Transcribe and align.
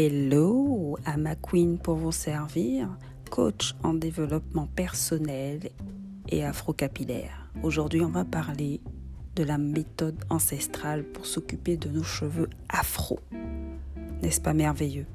Hello, 0.00 0.96
à 1.04 1.16
ma 1.16 1.34
queen 1.34 1.76
pour 1.76 1.96
vous 1.96 2.12
servir, 2.12 2.88
coach 3.32 3.74
en 3.82 3.94
développement 3.94 4.68
personnel 4.68 5.70
et 6.28 6.44
afro-capillaire. 6.44 7.50
Aujourd'hui, 7.64 8.02
on 8.02 8.08
va 8.08 8.24
parler 8.24 8.80
de 9.34 9.42
la 9.42 9.58
méthode 9.58 10.14
ancestrale 10.30 11.02
pour 11.02 11.26
s'occuper 11.26 11.76
de 11.76 11.88
nos 11.88 12.04
cheveux 12.04 12.48
afro. 12.68 13.18
N'est-ce 14.22 14.40
pas 14.40 14.54
merveilleux? 14.54 15.06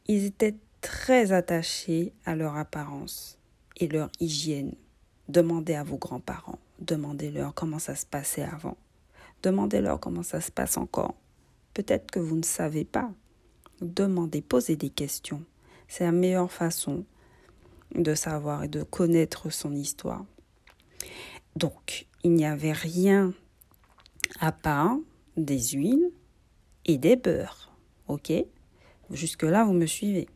Ils 0.07 0.25
étaient 0.25 0.55
très 0.81 1.31
attachés 1.31 2.13
à 2.25 2.35
leur 2.35 2.55
apparence 2.57 3.39
et 3.77 3.87
leur 3.87 4.09
hygiène. 4.19 4.73
Demandez 5.29 5.73
à 5.73 5.83
vos 5.83 5.97
grands-parents, 5.97 6.59
demandez-leur 6.79 7.53
comment 7.53 7.79
ça 7.79 7.95
se 7.95 8.05
passait 8.05 8.43
avant, 8.43 8.77
demandez-leur 9.43 9.99
comment 9.99 10.23
ça 10.23 10.41
se 10.41 10.51
passe 10.51 10.77
encore. 10.77 11.15
Peut-être 11.73 12.11
que 12.11 12.19
vous 12.19 12.35
ne 12.35 12.43
savez 12.43 12.85
pas 12.85 13.11
demander, 13.81 14.41
poser 14.41 14.75
des 14.75 14.89
questions. 14.89 15.43
C'est 15.87 16.03
la 16.03 16.11
meilleure 16.11 16.51
façon 16.51 17.05
de 17.93 18.15
savoir 18.15 18.63
et 18.63 18.67
de 18.67 18.83
connaître 18.83 19.49
son 19.51 19.73
histoire. 19.73 20.25
Donc, 21.55 22.07
il 22.23 22.31
n'y 22.33 22.45
avait 22.45 22.73
rien 22.73 23.33
à 24.39 24.51
part 24.51 24.97
des 25.37 25.59
huiles 25.69 26.11
et 26.85 26.97
des 26.97 27.15
beurres. 27.15 27.71
OK? 28.07 28.31
Jusque-là, 29.11 29.63
vous 29.63 29.73
me 29.73 29.85
suivez. 29.85 30.27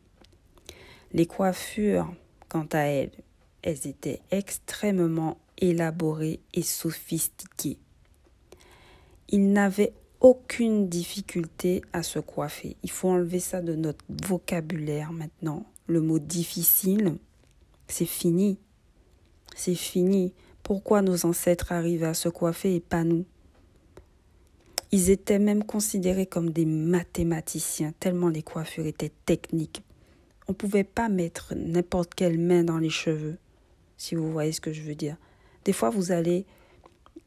Les 1.12 1.26
coiffures, 1.26 2.12
quant 2.48 2.68
à 2.72 2.80
elles, 2.80 3.12
elles 3.62 3.86
étaient 3.86 4.20
extrêmement 4.30 5.38
élaborées 5.58 6.40
et 6.54 6.62
sophistiquées. 6.62 7.78
Ils 9.28 9.52
n'avaient 9.52 9.92
aucune 10.20 10.88
difficulté 10.88 11.82
à 11.92 12.02
se 12.02 12.18
coiffer. 12.18 12.76
Il 12.82 12.90
faut 12.90 13.08
enlever 13.08 13.40
ça 13.40 13.62
de 13.62 13.74
notre 13.74 14.04
vocabulaire 14.08 15.12
maintenant. 15.12 15.64
Le 15.86 16.00
mot 16.00 16.18
difficile, 16.18 17.16
c'est 17.88 18.06
fini. 18.06 18.58
C'est 19.56 19.74
fini. 19.74 20.32
Pourquoi 20.62 21.02
nos 21.02 21.26
ancêtres 21.26 21.72
arrivaient 21.72 22.06
à 22.06 22.14
se 22.14 22.28
coiffer 22.28 22.74
et 22.74 22.80
pas 22.80 23.02
nous? 23.02 23.24
Ils 24.92 25.10
étaient 25.10 25.38
même 25.38 25.64
considérés 25.64 26.26
comme 26.26 26.50
des 26.50 26.66
mathématiciens, 26.66 27.92
tellement 28.00 28.28
les 28.28 28.42
coiffures 28.42 28.86
étaient 28.86 29.12
techniques. 29.24 29.82
On 30.48 30.52
ne 30.52 30.56
pouvait 30.56 30.84
pas 30.84 31.08
mettre 31.08 31.54
n'importe 31.54 32.14
quelle 32.14 32.38
main 32.38 32.64
dans 32.64 32.78
les 32.78 32.90
cheveux, 32.90 33.38
si 33.96 34.16
vous 34.16 34.32
voyez 34.32 34.50
ce 34.52 34.60
que 34.60 34.72
je 34.72 34.82
veux 34.82 34.96
dire. 34.96 35.16
Des 35.64 35.72
fois, 35.72 35.90
vous 35.90 36.10
allez 36.10 36.44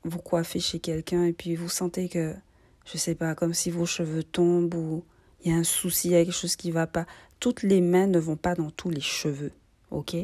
vous 0.04 0.20
coiffer 0.20 0.60
chez 0.60 0.80
quelqu'un 0.80 1.24
et 1.25 1.34
puis 1.34 1.56
vous 1.56 1.70
sentez 1.70 2.10
que 2.10 2.36
je 2.85 2.97
sais 2.97 3.16
pas, 3.16 3.35
comme 3.35 3.53
si 3.53 3.69
vos 3.71 3.85
cheveux 3.85 4.23
tombent 4.23 4.75
ou 4.75 5.03
il 5.44 5.51
y 5.51 5.55
a 5.55 5.57
un 5.57 5.63
souci, 5.63 6.09
il 6.09 6.11
y 6.11 6.16
a 6.16 6.23
quelque 6.23 6.33
chose 6.33 6.55
qui 6.55 6.71
va 6.71 6.88
pas. 6.88 7.05
Toutes 7.39 7.63
les 7.63 7.81
mains 7.81 8.07
ne 8.07 8.19
vont 8.19 8.38
pas 8.38 8.55
dans 8.55 8.69
tous 8.69 8.89
les 8.89 9.01
cheveux, 9.01 9.51
ok? 9.91 10.16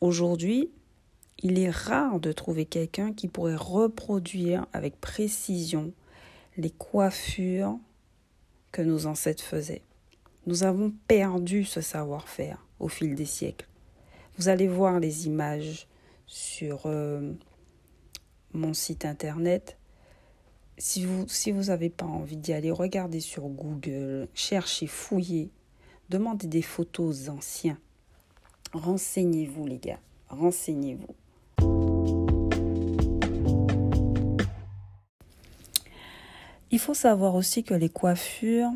Aujourd'hui, 0.00 0.70
il 1.42 1.58
est 1.58 1.70
rare 1.70 2.20
de 2.20 2.32
trouver 2.32 2.66
quelqu'un 2.66 3.12
qui 3.12 3.28
pourrait 3.28 3.56
reproduire 3.56 4.66
avec 4.72 5.00
précision 5.00 5.92
les 6.56 6.70
coiffures 6.70 7.78
que 8.72 8.82
nos 8.82 9.06
ancêtres 9.06 9.42
faisaient. 9.42 9.82
Nous 10.46 10.64
avons 10.64 10.92
perdu 11.06 11.64
ce 11.64 11.80
savoir-faire 11.80 12.64
au 12.80 12.88
fil 12.88 13.14
des 13.14 13.26
siècles. 13.26 13.68
Vous 14.36 14.48
allez 14.48 14.68
voir 14.68 15.00
les 15.00 15.26
images 15.26 15.88
sur 16.26 16.82
euh, 16.86 17.32
mon 18.52 18.74
site 18.74 19.04
internet 19.04 19.78
si 20.78 21.04
vous 21.04 21.64
n'avez 21.64 21.90
pas 21.90 22.06
envie 22.06 22.36
d'y 22.36 22.52
aller, 22.52 22.70
regardez 22.70 23.20
sur 23.20 23.48
Google, 23.48 24.28
cherchez, 24.34 24.86
fouillez, 24.86 25.50
demandez 26.08 26.46
des 26.46 26.62
photos 26.62 27.28
anciens. 27.28 27.78
Renseignez-vous 28.72 29.66
les 29.66 29.78
gars, 29.78 30.00
renseignez-vous. 30.28 31.14
Il 36.70 36.78
faut 36.78 36.94
savoir 36.94 37.34
aussi 37.34 37.64
que 37.64 37.74
les 37.74 37.88
coiffures 37.88 38.70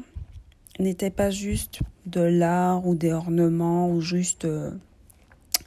n'étaient 0.78 1.10
pas 1.10 1.30
juste 1.30 1.80
de 2.06 2.22
l'art 2.22 2.86
ou 2.86 2.94
des 2.94 3.12
ornements 3.12 3.90
ou 3.90 4.00
juste 4.00 4.46
euh, 4.46 4.70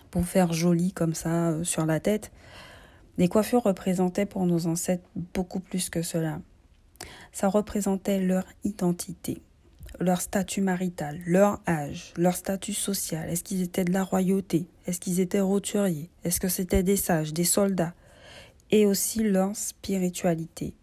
pour 0.09 0.25
faire 0.25 0.52
joli 0.52 0.91
comme 0.91 1.13
ça 1.13 1.50
euh, 1.50 1.63
sur 1.63 1.85
la 1.85 2.00
tête. 2.00 2.31
Les 3.17 3.29
coiffures 3.29 3.63
représentaient 3.63 4.25
pour 4.25 4.45
nos 4.45 4.67
ancêtres 4.67 5.09
beaucoup 5.33 5.59
plus 5.59 5.89
que 5.89 6.01
cela. 6.01 6.41
Ça 7.31 7.47
représentait 7.47 8.19
leur 8.19 8.45
identité, 8.63 9.41
leur 9.99 10.21
statut 10.21 10.61
marital, 10.61 11.21
leur 11.25 11.61
âge, 11.67 12.13
leur 12.17 12.35
statut 12.35 12.73
social. 12.73 13.29
Est-ce 13.29 13.43
qu'ils 13.43 13.61
étaient 13.61 13.85
de 13.85 13.93
la 13.93 14.03
royauté? 14.03 14.67
Est-ce 14.85 14.99
qu'ils 14.99 15.19
étaient 15.19 15.39
roturiers? 15.39 16.09
Est-ce 16.23 16.39
que 16.39 16.49
c'était 16.49 16.83
des 16.83 16.97
sages, 16.97 17.33
des 17.33 17.43
soldats? 17.43 17.93
Et 18.71 18.85
aussi 18.85 19.23
leur 19.23 19.55
spiritualité. 19.55 20.73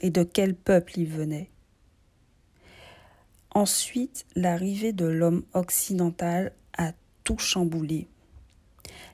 Et 0.00 0.10
de 0.10 0.24
quel 0.24 0.54
peuple 0.54 0.98
ils 0.98 1.06
venaient? 1.06 1.50
Ensuite, 3.50 4.24
l'arrivée 4.34 4.92
de 4.92 5.04
l'homme 5.04 5.44
occidental 5.52 6.52
a 6.78 6.92
tout 7.22 7.38
chamboulé. 7.38 8.08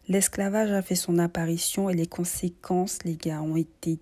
L'esclavage 0.08 0.70
a 0.72 0.82
fait 0.82 0.94
son 0.94 1.18
apparition 1.18 1.90
et 1.90 1.94
les 1.94 2.06
conséquences, 2.06 3.02
les 3.04 3.16
gars, 3.16 3.42
ont 3.42 3.56
été 3.56 3.98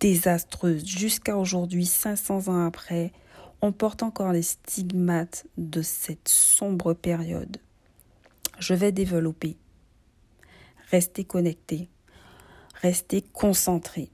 désastreuses. 0.00 0.84
Jusqu'à 0.84 1.36
aujourd'hui, 1.36 1.86
500 1.86 2.48
ans 2.48 2.66
après, 2.66 3.12
on 3.62 3.72
porte 3.72 4.02
encore 4.02 4.32
les 4.32 4.42
stigmates 4.42 5.46
de 5.56 5.80
cette 5.80 6.28
sombre 6.28 6.92
période. 6.92 7.58
Je 8.58 8.74
vais 8.74 8.92
développer. 8.92 9.56
Restez 10.90 11.24
connectés. 11.24 11.88
Restez 12.82 13.22
concentrés. 13.22 14.10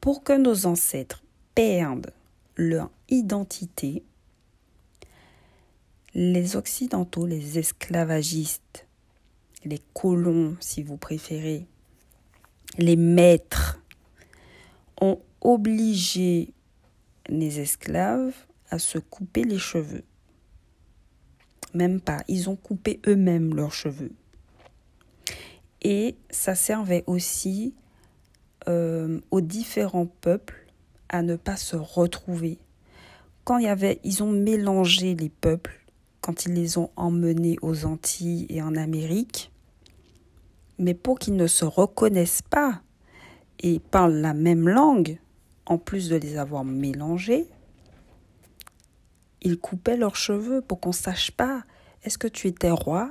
Pour 0.00 0.22
que 0.22 0.32
nos 0.32 0.66
ancêtres 0.66 1.22
perdent 1.54 2.12
leur 2.56 2.90
identité, 3.08 4.04
les 6.14 6.56
Occidentaux, 6.56 7.26
les 7.26 7.58
esclavagistes, 7.58 8.85
les 9.64 9.80
colons 9.94 10.56
si 10.60 10.82
vous 10.82 10.96
préférez, 10.96 11.66
les 12.78 12.96
maîtres 12.96 13.80
ont 15.00 15.20
obligé 15.40 16.52
les 17.28 17.60
esclaves 17.60 18.34
à 18.70 18.78
se 18.78 18.98
couper 18.98 19.44
les 19.44 19.58
cheveux. 19.58 20.04
Même 21.74 22.00
pas, 22.00 22.22
ils 22.28 22.48
ont 22.48 22.56
coupé 22.56 23.00
eux-mêmes 23.06 23.54
leurs 23.54 23.72
cheveux. 23.72 24.12
Et 25.82 26.16
ça 26.30 26.54
servait 26.54 27.04
aussi 27.06 27.74
euh, 28.68 29.20
aux 29.30 29.40
différents 29.40 30.06
peuples 30.06 30.66
à 31.08 31.22
ne 31.22 31.36
pas 31.36 31.56
se 31.56 31.76
retrouver. 31.76 32.58
Quand 33.44 33.58
il 33.58 33.64
y 33.64 33.68
avait, 33.68 34.00
ils 34.02 34.22
ont 34.22 34.32
mélangé 34.32 35.14
les 35.14 35.28
peuples 35.28 35.85
quand 36.26 36.44
ils 36.44 36.54
les 36.54 36.76
ont 36.76 36.90
emmenés 36.96 37.56
aux 37.62 37.84
Antilles 37.84 38.46
et 38.48 38.60
en 38.60 38.74
Amérique, 38.74 39.52
mais 40.76 40.92
pour 40.92 41.20
qu'ils 41.20 41.36
ne 41.36 41.46
se 41.46 41.64
reconnaissent 41.64 42.42
pas 42.42 42.82
et 43.60 43.78
parlent 43.78 44.16
la 44.16 44.34
même 44.34 44.68
langue, 44.68 45.20
en 45.66 45.78
plus 45.78 46.08
de 46.08 46.16
les 46.16 46.36
avoir 46.36 46.64
mélangés, 46.64 47.46
ils 49.40 49.56
coupaient 49.56 49.96
leurs 49.96 50.16
cheveux 50.16 50.62
pour 50.62 50.80
qu'on 50.80 50.88
ne 50.88 50.94
sache 50.94 51.30
pas 51.30 51.62
est-ce 52.02 52.18
que 52.18 52.26
tu 52.26 52.48
étais 52.48 52.72
roi, 52.72 53.08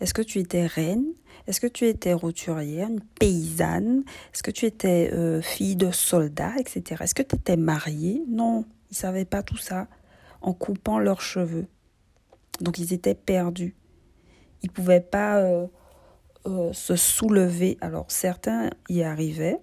est-ce 0.00 0.14
que 0.14 0.22
tu 0.22 0.38
étais 0.38 0.64
reine, 0.64 1.12
est-ce 1.46 1.60
que 1.60 1.66
tu 1.66 1.86
étais 1.86 2.14
roturière, 2.14 2.88
une 2.88 3.02
paysanne, 3.02 4.04
est-ce 4.32 4.42
que 4.42 4.50
tu 4.50 4.64
étais 4.64 5.10
euh, 5.12 5.42
fille 5.42 5.76
de 5.76 5.90
soldat, 5.90 6.52
etc. 6.58 7.02
Est-ce 7.02 7.14
que 7.14 7.22
tu 7.22 7.36
étais 7.36 7.58
mariée? 7.58 8.24
Non, 8.26 8.64
ils 8.90 8.94
ne 8.94 8.96
savaient 8.96 9.26
pas 9.26 9.42
tout 9.42 9.58
ça 9.58 9.86
en 10.40 10.54
coupant 10.54 10.98
leurs 10.98 11.20
cheveux. 11.20 11.66
Donc 12.60 12.78
ils 12.78 12.92
étaient 12.92 13.14
perdus. 13.14 13.74
Ils 14.62 14.68
ne 14.68 14.72
pouvaient 14.72 15.00
pas 15.00 15.38
euh, 15.38 15.66
euh, 16.46 16.72
se 16.72 16.96
soulever. 16.96 17.78
Alors 17.80 18.06
certains 18.08 18.70
y 18.88 19.02
arrivaient 19.02 19.58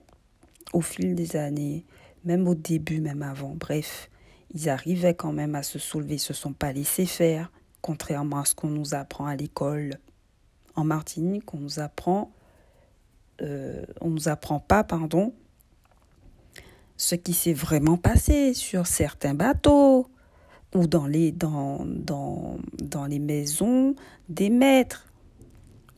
au 0.74 0.82
fil 0.82 1.16
des 1.16 1.36
années, 1.36 1.86
même 2.24 2.48
au 2.48 2.56
début, 2.56 3.02
même 3.02 3.24
avant. 3.24 3.56
Bref, 3.56 4.10
ils 4.54 4.70
arrivaient 4.70 5.16
quand 5.16 5.34
même 5.34 5.56
à 5.56 5.64
se 5.64 5.80
soulever, 5.80 6.16
ils 6.16 6.20
se 6.20 6.34
sont 6.34 6.54
pas 6.54 6.72
laissés 6.72 7.06
faire, 7.06 7.52
contrairement 7.82 8.40
à 8.40 8.46
ce 8.46 8.56
qu'on 8.56 8.70
nous 8.70 8.94
apprend 8.94 9.26
à 9.26 9.36
l'école. 9.36 9.98
En 10.76 10.84
Martinique, 10.84 11.54
on 11.54 11.58
nous 11.58 11.80
apprend, 11.80 12.32
euh, 13.42 13.86
on 14.00 14.10
nous 14.10 14.30
apprend 14.30 14.60
pas, 14.60 14.84
pardon, 14.84 15.34
ce 16.98 17.16
qui 17.16 17.34
s'est 17.34 17.54
vraiment 17.54 17.98
passé 17.98 18.54
sur 18.54 18.88
certains 18.88 19.34
bateaux 19.34 20.08
ou 20.74 20.88
dans 20.88 21.08
les, 21.08 21.32
dans, 21.32 21.86
dans, 21.86 22.58
dans 22.82 23.06
les 23.06 23.20
maisons 23.20 23.96
des 24.30 24.50
maîtres. 24.50 25.08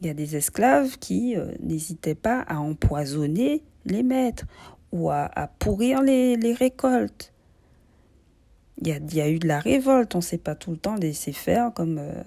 Il 0.01 0.07
y 0.07 0.09
a 0.09 0.13
des 0.13 0.35
esclaves 0.35 0.97
qui 0.97 1.35
euh, 1.37 1.53
n'hésitaient 1.61 2.15
pas 2.15 2.41
à 2.41 2.59
empoisonner 2.59 3.63
les 3.85 4.03
maîtres 4.03 4.45
ou 4.91 5.09
à, 5.09 5.29
pourrir 5.59 6.01
les, 6.01 6.53
récoltes. 6.53 7.33
Il 8.81 8.87
y, 8.87 8.91
a, 8.91 8.97
il 8.97 9.15
y, 9.15 9.21
a, 9.21 9.29
eu 9.29 9.39
de 9.39 9.47
la 9.47 9.59
révolte, 9.59 10.13
on 10.13 10.19
ne 10.19 10.23
sait 10.23 10.37
pas 10.37 10.55
tout 10.55 10.71
le 10.71 10.77
temps 10.77 10.95
laisser 10.95 11.31
faire 11.31 11.73
comme, 11.73 11.97
euh, 11.97 12.23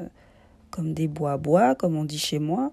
comme 0.71 0.95
des 0.95 1.07
bois-bois, 1.07 1.75
comme 1.75 1.97
on 1.97 2.05
dit 2.05 2.19
chez 2.19 2.39
moi. 2.39 2.73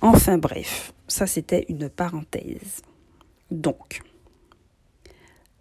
Enfin 0.00 0.38
bref, 0.38 0.92
ça 1.06 1.26
c'était 1.26 1.66
une 1.68 1.88
parenthèse. 1.88 2.82
Donc, 3.50 4.02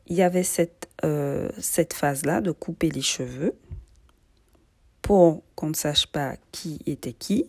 il 0.07 0.15
y 0.15 0.21
avait 0.21 0.43
cette, 0.43 0.89
euh, 1.05 1.49
cette 1.59 1.93
phase-là 1.93 2.41
de 2.41 2.51
couper 2.51 2.89
les 2.89 3.01
cheveux 3.01 3.55
pour 5.03 5.43
qu'on 5.53 5.69
ne 5.69 5.75
sache 5.75 6.07
pas 6.07 6.35
qui 6.51 6.79
était 6.87 7.13
qui. 7.13 7.45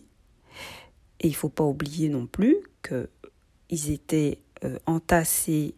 Et 1.21 1.29
il 1.29 1.31
ne 1.31 1.37
faut 1.37 1.49
pas 1.49 1.65
oublier 1.65 2.11
non 2.11 2.27
plus 2.27 2.59
qu'ils 2.87 3.91
étaient 3.91 4.39
euh, 4.65 4.79
entassés 4.85 5.75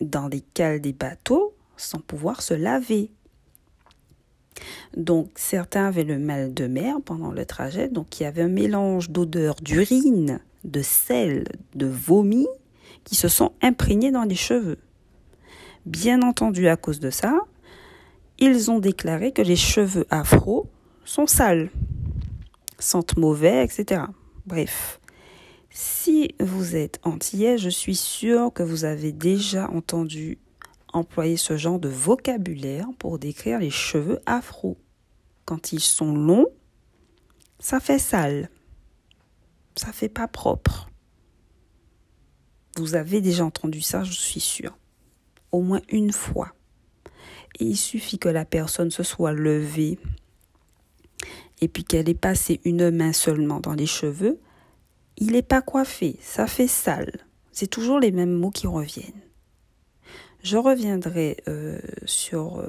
dans 0.00 0.26
les 0.26 0.40
cales 0.40 0.80
des 0.80 0.92
bateaux 0.92 1.54
sans 1.76 2.00
pouvoir 2.00 2.42
se 2.42 2.54
laver. 2.54 3.12
Donc 4.96 5.30
certains 5.36 5.86
avaient 5.86 6.04
le 6.04 6.18
mal 6.18 6.52
de 6.52 6.66
mer 6.66 6.96
pendant 7.04 7.30
le 7.30 7.46
trajet, 7.46 7.88
donc 7.88 8.18
il 8.18 8.24
y 8.24 8.26
avait 8.26 8.42
un 8.42 8.48
mélange 8.48 9.10
d'odeurs 9.10 9.54
d'urine, 9.56 10.40
de 10.64 10.82
sel, 10.82 11.44
de 11.74 11.86
vomi 11.86 12.46
qui 13.04 13.14
se 13.14 13.28
sont 13.28 13.52
imprégnés 13.62 14.10
dans 14.10 14.24
les 14.24 14.34
cheveux. 14.34 14.78
Bien 15.84 16.22
entendu, 16.22 16.68
à 16.68 16.76
cause 16.76 17.00
de 17.00 17.10
ça, 17.10 17.40
ils 18.38 18.70
ont 18.70 18.78
déclaré 18.78 19.32
que 19.32 19.42
les 19.42 19.56
cheveux 19.56 20.06
afro 20.10 20.70
sont 21.04 21.26
sales, 21.26 21.70
sentent 22.78 23.16
mauvais, 23.16 23.64
etc. 23.64 24.02
Bref, 24.46 25.00
si 25.70 26.34
vous 26.38 26.76
êtes 26.76 27.00
antillais, 27.02 27.58
je 27.58 27.68
suis 27.68 27.96
sûre 27.96 28.52
que 28.52 28.62
vous 28.62 28.84
avez 28.84 29.12
déjà 29.12 29.68
entendu 29.70 30.38
employer 30.92 31.36
ce 31.36 31.56
genre 31.56 31.78
de 31.78 31.88
vocabulaire 31.88 32.86
pour 32.98 33.18
décrire 33.18 33.58
les 33.58 33.70
cheveux 33.70 34.20
afro. 34.26 34.76
Quand 35.44 35.72
ils 35.72 35.80
sont 35.80 36.14
longs, 36.14 36.46
ça 37.58 37.80
fait 37.80 37.98
sale. 37.98 38.50
Ça 39.74 39.92
fait 39.92 40.08
pas 40.08 40.28
propre. 40.28 40.90
Vous 42.76 42.94
avez 42.94 43.20
déjà 43.20 43.44
entendu 43.44 43.80
ça, 43.80 44.04
je 44.04 44.12
suis 44.12 44.40
sûre. 44.40 44.76
Au 45.52 45.60
moins 45.60 45.82
une 45.90 46.12
fois. 46.12 46.52
Il 47.60 47.76
suffit 47.76 48.18
que 48.18 48.28
la 48.28 48.44
personne 48.44 48.90
se 48.90 49.02
soit 49.02 49.32
levée 49.32 49.98
et 51.60 51.68
puis 51.68 51.84
qu'elle 51.84 52.08
ait 52.08 52.14
passé 52.14 52.60
une 52.64 52.90
main 52.90 53.12
seulement 53.12 53.60
dans 53.60 53.74
les 53.74 53.86
cheveux, 53.86 54.40
il 55.16 55.32
n'est 55.32 55.42
pas 55.42 55.62
coiffé, 55.62 56.16
ça 56.20 56.48
fait 56.48 56.66
sale. 56.66 57.12
C'est 57.52 57.68
toujours 57.68 58.00
les 58.00 58.10
mêmes 58.10 58.32
mots 58.32 58.50
qui 58.50 58.66
reviennent. 58.66 59.22
Je 60.42 60.56
reviendrai 60.56 61.36
euh, 61.48 61.78
sur 62.04 62.58
euh, 62.58 62.68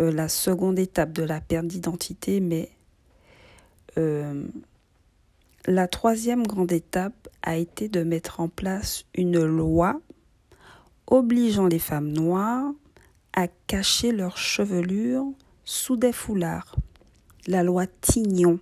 euh, 0.00 0.12
la 0.12 0.28
seconde 0.28 0.78
étape 0.78 1.12
de 1.12 1.22
la 1.22 1.40
perte 1.40 1.66
d'identité, 1.66 2.40
mais 2.40 2.70
la 5.66 5.86
troisième 5.86 6.44
grande 6.44 6.72
étape 6.72 7.28
a 7.42 7.56
été 7.56 7.88
de 7.88 8.02
mettre 8.02 8.40
en 8.40 8.48
place 8.48 9.04
une 9.14 9.40
loi 9.40 10.00
obligeant 11.06 11.66
les 11.66 11.78
femmes 11.78 12.10
noires 12.10 12.72
à 13.32 13.48
cacher 13.66 14.12
leur 14.12 14.36
chevelure 14.36 15.26
sous 15.64 15.96
des 15.96 16.12
foulards. 16.12 16.76
La 17.46 17.62
loi 17.62 17.86
Tignon, 17.86 18.58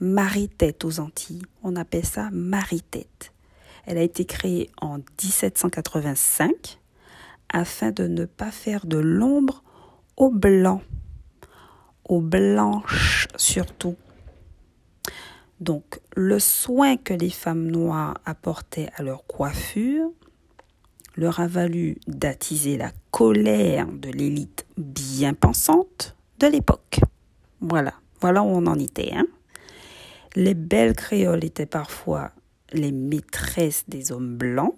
marie-tête 0.00 0.84
aux 0.84 1.00
Antilles. 1.00 1.42
On 1.62 1.76
appelle 1.76 2.06
ça 2.06 2.28
marie-tête. 2.32 3.32
Elle 3.86 3.98
a 3.98 4.02
été 4.02 4.24
créée 4.24 4.70
en 4.80 4.98
1785 4.98 6.78
afin 7.48 7.90
de 7.90 8.06
ne 8.06 8.26
pas 8.26 8.50
faire 8.50 8.86
de 8.86 8.98
l'ombre 8.98 9.64
aux 10.16 10.30
blancs, 10.30 10.82
aux 12.04 12.20
blanches 12.20 13.28
surtout. 13.36 13.96
Donc, 15.60 16.00
le 16.14 16.38
soin 16.38 16.96
que 16.96 17.14
les 17.14 17.30
femmes 17.30 17.66
noires 17.66 18.18
apportaient 18.24 18.90
à 18.96 19.02
leur 19.02 19.26
coiffure 19.26 20.10
leur 21.18 21.40
a 21.40 21.48
valu 21.48 21.98
d'attiser 22.06 22.76
la 22.76 22.92
colère 23.10 23.88
de 23.88 24.08
l'élite 24.08 24.64
bien 24.76 25.34
pensante 25.34 26.16
de 26.38 26.46
l'époque. 26.46 27.00
Voilà, 27.60 27.94
voilà 28.20 28.42
où 28.44 28.46
on 28.46 28.66
en 28.66 28.78
était. 28.78 29.12
Hein. 29.12 29.26
Les 30.36 30.54
belles 30.54 30.94
créoles 30.94 31.44
étaient 31.44 31.66
parfois 31.66 32.30
les 32.72 32.92
maîtresses 32.92 33.84
des 33.88 34.12
hommes 34.12 34.36
blancs 34.36 34.76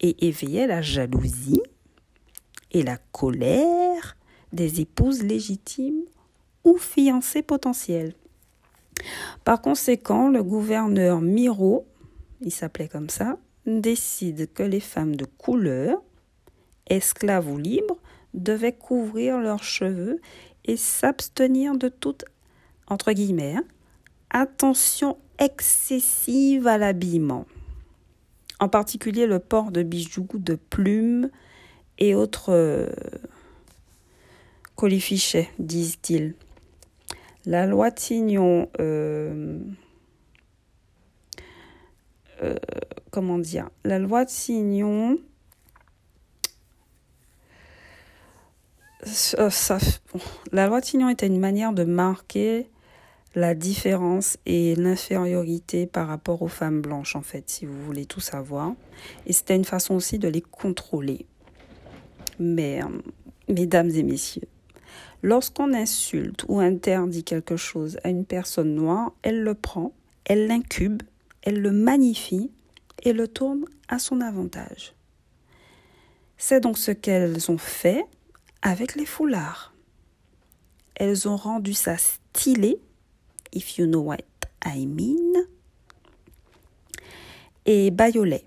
et 0.00 0.26
éveillaient 0.26 0.66
la 0.66 0.82
jalousie 0.82 1.62
et 2.72 2.82
la 2.82 2.96
colère 3.12 4.16
des 4.52 4.80
épouses 4.80 5.22
légitimes 5.22 6.02
ou 6.64 6.76
fiancées 6.76 7.42
potentielles. 7.42 8.14
Par 9.44 9.62
conséquent, 9.62 10.28
le 10.28 10.42
gouverneur 10.42 11.20
Miro, 11.20 11.86
il 12.40 12.50
s'appelait 12.50 12.88
comme 12.88 13.10
ça, 13.10 13.38
décide 13.66 14.52
que 14.52 14.62
les 14.62 14.80
femmes 14.80 15.16
de 15.16 15.24
couleur, 15.24 16.02
esclaves 16.86 17.50
ou 17.50 17.58
libres, 17.58 17.98
devaient 18.34 18.76
couvrir 18.76 19.38
leurs 19.38 19.64
cheveux 19.64 20.20
et 20.64 20.76
s'abstenir 20.76 21.76
de 21.76 21.88
toute, 21.88 22.24
entre 22.86 23.12
guillemets, 23.12 23.56
hein, 23.56 23.64
attention 24.30 25.16
excessive 25.38 26.66
à 26.66 26.78
l'habillement 26.78 27.46
en 28.60 28.68
particulier 28.68 29.26
le 29.26 29.38
port 29.38 29.72
de 29.72 29.82
bijoux, 29.82 30.28
de 30.34 30.54
plumes 30.54 31.30
et 31.98 32.14
autres 32.14 32.52
euh, 32.52 32.86
colifichets, 34.76 35.48
disent-ils. 35.58 36.34
La 37.46 37.66
loi 37.66 37.90
Tignon, 37.90 38.68
euh, 38.78 39.58
euh, 42.42 42.54
comment 43.10 43.38
dire, 43.38 43.68
la 43.84 43.98
loi 43.98 44.24
Tignon, 44.24 45.18
ça, 49.04 49.78
la 50.52 50.66
loi 50.66 50.80
Tignon 50.80 51.08
était 51.08 51.26
une 51.26 51.40
manière 51.40 51.72
de 51.72 51.84
marquer 51.84 52.68
la 53.34 53.54
différence 53.54 54.38
et 54.46 54.74
l'infériorité 54.74 55.86
par 55.86 56.08
rapport 56.08 56.42
aux 56.42 56.48
femmes 56.48 56.80
blanches, 56.80 57.14
en 57.14 57.22
fait, 57.22 57.48
si 57.48 57.66
vous 57.66 57.80
voulez 57.84 58.04
tout 58.06 58.20
savoir. 58.20 58.72
Et 59.26 59.32
c'était 59.32 59.56
une 59.56 59.64
façon 59.64 59.94
aussi 59.94 60.18
de 60.18 60.28
les 60.28 60.40
contrôler. 60.40 61.26
Mais, 62.38 62.82
euh, 62.82 62.88
mesdames 63.48 63.90
et 63.90 64.02
messieurs, 64.02 64.48
lorsqu'on 65.22 65.74
insulte 65.74 66.44
ou 66.48 66.58
interdit 66.58 67.22
quelque 67.22 67.56
chose 67.56 67.98
à 68.02 68.08
une 68.08 68.24
personne 68.24 68.74
noire, 68.74 69.12
elle 69.22 69.42
le 69.42 69.54
prend, 69.54 69.92
elle 70.24 70.46
l'incube 70.46 71.02
elle 71.42 71.60
le 71.60 71.72
magnifie 71.72 72.50
et 73.02 73.12
le 73.12 73.28
tourne 73.28 73.64
à 73.88 73.98
son 73.98 74.20
avantage. 74.20 74.94
C'est 76.36 76.60
donc 76.60 76.78
ce 76.78 76.90
qu'elles 76.90 77.50
ont 77.50 77.58
fait 77.58 78.04
avec 78.62 78.94
les 78.94 79.06
foulards. 79.06 79.74
Elles 80.94 81.28
ont 81.28 81.36
rendu 81.36 81.74
ça 81.74 81.96
stylé, 81.96 82.80
if 83.52 83.78
you 83.78 83.86
know 83.86 84.00
what 84.00 84.18
I 84.64 84.86
mean, 84.86 85.44
et 87.66 87.90
bayolet. 87.90 88.44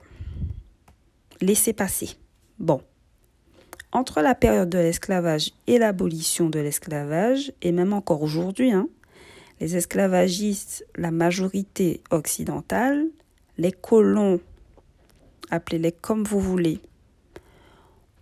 Laissez 1.41 1.73
passer. 1.73 2.11
Bon. 2.59 2.81
Entre 3.91 4.21
la 4.21 4.33
période 4.33 4.69
de 4.69 4.79
l'esclavage 4.79 5.51
et 5.67 5.77
l'abolition 5.77 6.49
de 6.49 6.59
l'esclavage, 6.59 7.51
et 7.61 7.71
même 7.71 7.93
encore 7.93 8.23
aujourd'hui, 8.23 8.71
hein, 8.71 8.87
les 9.63 9.77
esclavagistes, 9.77 10.85
la 10.97 11.09
majorité 11.09 12.01
occidentale, 12.11 13.07
les 13.57 13.71
colons, 13.71 14.41
appelez-les 15.51 15.93
comme 15.93 16.25
vous 16.25 16.41
voulez, 16.41 16.81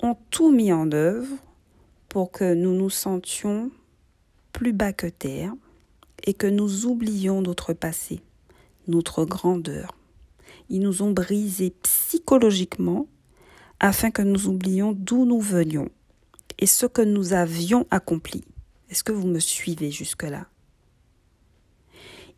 ont 0.03 0.15
tout 0.29 0.51
mis 0.51 0.71
en 0.71 0.91
œuvre 0.91 1.35
pour 2.09 2.31
que 2.31 2.53
nous 2.53 2.75
nous 2.75 2.91
sentions 2.91 3.71
plus 4.53 4.71
bas 4.71 4.93
que 4.93 5.07
terre 5.07 5.55
et 6.27 6.35
que 6.35 6.45
nous 6.45 6.85
oublions 6.85 7.41
notre 7.41 7.73
passé, 7.73 8.21
notre 8.87 9.25
grandeur. 9.25 9.97
Ils 10.69 10.81
nous 10.81 11.01
ont 11.01 11.09
brisés 11.09 11.73
psychologiquement 11.81 13.07
afin 13.79 14.11
que 14.11 14.21
nous 14.21 14.45
oublions 14.45 14.91
d'où 14.91 15.25
nous 15.25 15.41
venions 15.41 15.89
et 16.59 16.67
ce 16.67 16.85
que 16.85 17.01
nous 17.01 17.33
avions 17.33 17.87
accompli. 17.89 18.43
Est-ce 18.91 19.03
que 19.03 19.11
vous 19.11 19.27
me 19.27 19.39
suivez 19.39 19.89
jusque-là? 19.89 20.50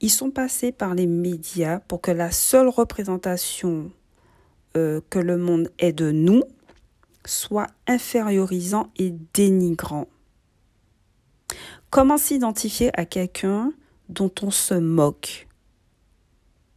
Ils 0.03 0.10
sont 0.10 0.31
passés 0.31 0.74
par 0.74 0.95
les 0.95 1.07
médias 1.07 1.79
pour 1.79 2.01
que 2.01 2.12
la 2.12 2.29
seule 2.29 2.67
représentation 2.67 3.89
euh, 4.75 5.00
que 5.10 5.17
le 5.17 5.38
monde 5.38 5.72
ait 5.79 5.93
de 5.93 6.12
nous 6.12 6.43
soit 7.24 7.67
infériorisant 7.88 8.91
et 8.98 9.15
dénigrant. 9.33 10.10
Comment 11.89 12.17
s'identifier 12.17 12.91
à 13.00 13.05
quelqu'un 13.05 13.72
dont 14.10 14.31
on 14.41 14.51
se 14.51 14.74
moque? 14.74 15.48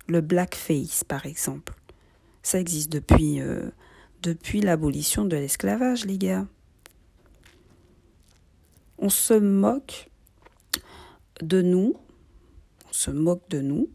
Le 0.07 0.21
blackface, 0.21 1.03
par 1.03 1.27
exemple. 1.27 1.75
Ça 2.45 2.61
existe 2.61 2.93
depuis, 2.93 3.41
euh, 3.41 3.71
depuis 4.23 4.61
l'abolition 4.61 5.25
de 5.25 5.35
l'esclavage, 5.35 6.05
les 6.05 6.19
gars. 6.19 6.47
On 8.99 9.09
se 9.09 9.35
moque 9.35 10.11
de 11.43 11.61
nous, 11.61 11.97
se 12.97 13.11
moque 13.11 13.47
de 13.51 13.61
nous, 13.61 13.91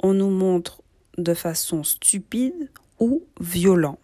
on 0.00 0.14
nous 0.14 0.30
montre 0.30 0.82
de 1.18 1.34
façon 1.34 1.82
stupide 1.82 2.70
ou 3.00 3.24
violent. 3.40 3.98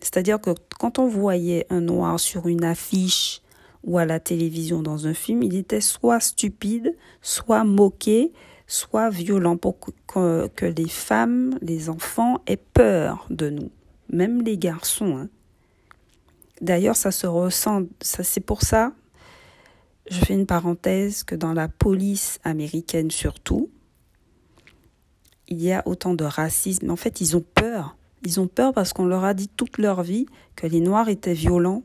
C'est-à-dire 0.00 0.40
que 0.40 0.50
quand 0.80 0.98
on 0.98 1.06
voyait 1.06 1.64
un 1.70 1.80
noir 1.80 2.18
sur 2.18 2.48
une 2.48 2.64
affiche 2.64 3.40
ou 3.84 3.98
à 3.98 4.04
la 4.04 4.18
télévision 4.18 4.82
dans 4.82 5.06
un 5.06 5.14
film, 5.14 5.44
il 5.44 5.54
était 5.54 5.80
soit 5.80 6.18
stupide, 6.18 6.96
soit 7.22 7.62
moqué, 7.62 8.32
soit 8.66 9.10
violent 9.10 9.56
pour 9.56 9.78
que, 9.78 10.50
les 10.60 10.88
femmes, 10.88 11.56
les 11.62 11.88
enfants 11.88 12.42
aient 12.48 12.56
peur 12.56 13.26
de 13.30 13.48
nous, 13.48 13.70
même 14.10 14.42
les 14.42 14.58
garçons. 14.58 15.18
Hein. 15.18 15.28
D'ailleurs, 16.60 16.96
ça 16.96 17.12
se 17.12 17.28
ressent, 17.28 17.82
ça 18.00 18.24
c'est 18.24 18.40
pour 18.40 18.62
ça, 18.62 18.92
je 20.10 20.18
fais 20.18 20.34
une 20.34 20.46
parenthèse, 20.46 21.24
que 21.24 21.34
dans 21.34 21.52
la 21.52 21.68
police 21.68 22.38
américaine 22.44 23.10
surtout, 23.10 23.70
il 25.48 25.62
y 25.62 25.72
a 25.72 25.82
autant 25.86 26.14
de 26.14 26.24
racisme. 26.24 26.90
En 26.90 26.96
fait, 26.96 27.20
ils 27.20 27.36
ont 27.36 27.44
peur. 27.54 27.96
Ils 28.24 28.40
ont 28.40 28.48
peur 28.48 28.72
parce 28.72 28.92
qu'on 28.92 29.06
leur 29.06 29.24
a 29.24 29.34
dit 29.34 29.48
toute 29.48 29.78
leur 29.78 30.02
vie 30.02 30.26
que 30.56 30.66
les 30.66 30.80
Noirs 30.80 31.08
étaient 31.08 31.34
violents, 31.34 31.82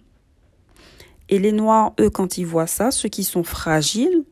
et 1.30 1.38
les 1.38 1.52
Noirs, 1.52 1.94
eux, 2.00 2.10
quand 2.10 2.40
ils 2.40 2.46
voient 2.46 2.68
ça, 2.68 2.90
ceux 2.90 3.10
qui 3.10 3.24
sont 3.24 3.44
fragiles, 3.44 4.24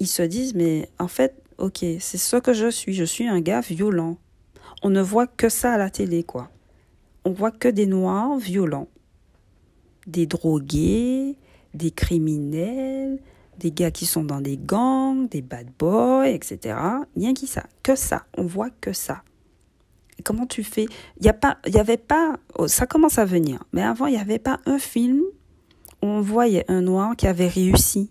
ils 0.00 0.08
se 0.08 0.22
disent, 0.22 0.54
mais 0.54 0.90
en 0.98 1.06
fait, 1.06 1.40
ok, 1.58 1.78
c'est 2.00 2.18
ce 2.18 2.36
que 2.36 2.52
je 2.52 2.70
suis, 2.70 2.92
je 2.92 3.04
suis 3.04 3.28
un 3.28 3.40
gars 3.40 3.60
violent. 3.60 4.18
On 4.82 4.90
ne 4.90 5.00
voit 5.00 5.28
que 5.28 5.48
ça 5.48 5.72
à 5.72 5.78
la 5.78 5.90
télé, 5.90 6.24
quoi. 6.24 6.50
On 7.24 7.30
voit 7.30 7.52
que 7.52 7.68
des 7.68 7.86
Noirs 7.86 8.36
violents. 8.36 8.88
Des 10.08 10.26
drogués, 10.26 11.36
des 11.74 11.90
criminels, 11.90 13.20
des 13.58 13.70
gars 13.72 13.90
qui 13.90 14.06
sont 14.06 14.24
dans 14.24 14.40
des 14.40 14.56
gangs, 14.56 15.28
des 15.28 15.42
bad 15.42 15.68
boys, 15.78 16.28
etc. 16.28 16.78
Rien 17.16 17.34
qui 17.34 17.46
ça, 17.46 17.64
que 17.82 17.96
ça. 17.96 18.24
On 18.36 18.44
voit 18.44 18.70
que 18.80 18.92
ça. 18.92 19.22
Comment 20.24 20.46
tu 20.46 20.64
fais? 20.64 20.86
Il 21.20 21.26
y 21.26 21.28
a 21.28 21.34
pas, 21.34 21.58
y 21.66 21.78
avait 21.78 21.96
pas. 21.96 22.36
Oh, 22.56 22.66
ça 22.66 22.86
commence 22.86 23.18
à 23.18 23.24
venir. 23.24 23.62
Mais 23.72 23.82
avant, 23.82 24.06
il 24.06 24.14
n'y 24.14 24.20
avait 24.20 24.38
pas 24.40 24.60
un 24.66 24.78
film 24.78 25.22
on 26.02 26.20
voyait 26.20 26.64
un 26.68 26.82
noir 26.82 27.16
qui 27.16 27.26
avait 27.26 27.48
réussi. 27.48 28.10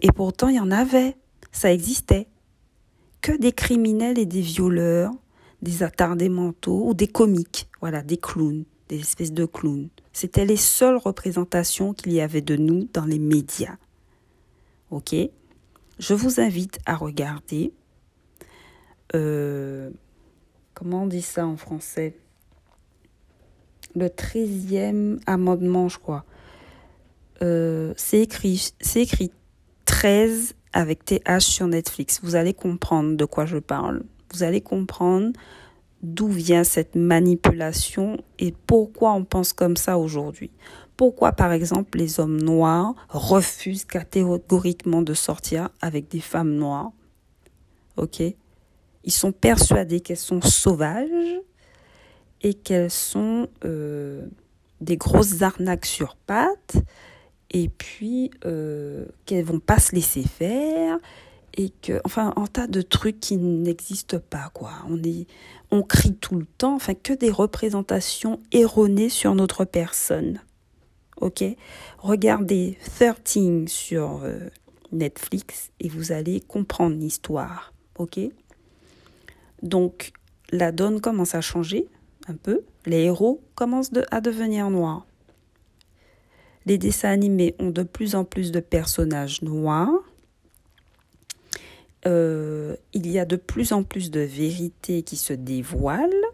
Et 0.00 0.12
pourtant, 0.12 0.48
il 0.48 0.56
y 0.56 0.60
en 0.60 0.70
avait. 0.70 1.16
Ça 1.52 1.72
existait. 1.72 2.28
Que 3.20 3.32
des 3.32 3.52
criminels 3.52 4.18
et 4.18 4.26
des 4.26 4.40
violeurs, 4.40 5.12
des 5.60 5.82
attardés 5.82 6.28
mentaux 6.28 6.88
ou 6.88 6.94
des 6.94 7.08
comiques. 7.08 7.68
Voilà, 7.80 8.02
des 8.02 8.16
clowns, 8.16 8.64
des 8.88 9.00
espèces 9.00 9.32
de 9.32 9.44
clowns. 9.44 9.88
C'était 10.12 10.44
les 10.44 10.56
seules 10.56 10.96
représentations 10.96 11.92
qu'il 11.92 12.12
y 12.12 12.20
avait 12.20 12.40
de 12.40 12.56
nous 12.56 12.88
dans 12.92 13.04
les 13.04 13.18
médias. 13.18 13.76
Ok? 14.90 15.14
Je 15.98 16.14
vous 16.14 16.40
invite 16.40 16.78
à 16.86 16.96
regarder. 16.96 17.72
Euh, 19.14 19.90
comment 20.74 21.02
on 21.02 21.06
dit 21.06 21.22
ça 21.22 21.46
en 21.46 21.56
français? 21.56 22.16
Le 23.94 24.06
13e 24.08 25.20
amendement, 25.26 25.88
je 25.88 25.98
crois. 25.98 26.24
Euh, 27.42 27.94
c'est 27.96 28.20
écrit, 28.20 28.72
c'est 28.80 29.02
écrit 29.02 29.32
13 29.84 30.54
avec 30.72 31.04
TH 31.04 31.40
sur 31.40 31.66
Netflix. 31.66 32.20
Vous 32.22 32.36
allez 32.36 32.54
comprendre 32.54 33.16
de 33.16 33.24
quoi 33.24 33.46
je 33.46 33.58
parle. 33.58 34.02
Vous 34.32 34.42
allez 34.42 34.60
comprendre 34.60 35.32
d'où 36.02 36.28
vient 36.28 36.64
cette 36.64 36.94
manipulation 36.94 38.18
et 38.38 38.54
pourquoi 38.66 39.12
on 39.12 39.24
pense 39.24 39.52
comme 39.52 39.76
ça 39.76 39.98
aujourd'hui? 39.98 40.50
Pourquoi, 40.96 41.32
par 41.32 41.52
exemple, 41.52 41.98
les 41.98 42.18
hommes 42.18 42.40
noirs 42.40 42.94
refusent 43.08 43.84
catégoriquement 43.84 45.02
de 45.02 45.14
sortir 45.14 45.68
avec 45.80 46.08
des 46.08 46.20
femmes 46.20 46.54
noires? 46.54 46.90
Ok? 47.96 48.20
Ils 49.04 49.12
sont 49.12 49.32
persuadés 49.32 50.00
qu'elles 50.00 50.16
sont 50.16 50.40
sauvages 50.40 51.40
et 52.42 52.54
qu'elles 52.54 52.90
sont 52.90 53.48
euh, 53.64 54.26
des 54.80 54.96
grosses 54.96 55.42
arnaques 55.42 55.86
sur 55.86 56.16
pattes 56.16 56.76
et 57.50 57.68
puis 57.68 58.30
euh, 58.44 59.06
qu'elles 59.24 59.44
vont 59.44 59.60
pas 59.60 59.78
se 59.78 59.94
laisser 59.94 60.22
faire 60.22 60.98
et 61.54 61.70
que 61.70 62.00
enfin 62.04 62.32
un 62.36 62.46
tas 62.46 62.66
de 62.66 62.82
trucs 62.82 63.20
qui 63.20 63.36
n'existent 63.36 64.20
pas 64.30 64.50
quoi 64.52 64.72
on 64.88 65.02
est 65.02 65.26
on 65.70 65.82
crie 65.82 66.14
tout 66.14 66.36
le 66.36 66.46
temps 66.46 66.74
enfin 66.74 66.94
que 66.94 67.12
des 67.12 67.30
représentations 67.30 68.40
erronées 68.52 69.08
sur 69.08 69.34
notre 69.34 69.64
personne. 69.64 70.40
Ok? 71.20 71.44
Regardez 71.98 72.78
13 72.96 73.66
sur 73.66 74.20
euh, 74.22 74.48
Netflix 74.92 75.70
et 75.80 75.88
vous 75.88 76.12
allez 76.12 76.40
comprendre 76.40 76.96
l'histoire. 76.96 77.72
Ok? 77.98 78.20
Donc 79.62 80.12
la 80.50 80.72
donne 80.72 81.00
commence 81.00 81.34
à 81.34 81.40
changer 81.40 81.86
un 82.28 82.34
peu. 82.34 82.62
Les 82.86 83.04
héros 83.04 83.42
commencent 83.54 83.90
à 84.10 84.20
devenir 84.20 84.70
noirs. 84.70 85.06
Les 86.66 86.78
dessins 86.78 87.10
animés 87.10 87.54
ont 87.58 87.70
de 87.70 87.82
plus 87.82 88.14
en 88.14 88.24
plus 88.24 88.52
de 88.52 88.60
personnages 88.60 89.42
noirs. 89.42 89.90
Euh, 92.06 92.76
il 92.92 93.10
y 93.10 93.18
a 93.18 93.24
de 93.24 93.36
plus 93.36 93.72
en 93.72 93.82
plus 93.82 94.10
de 94.10 94.20
vérités 94.20 95.02
qui 95.02 95.16
se 95.16 95.32
dévoilent. 95.32 96.26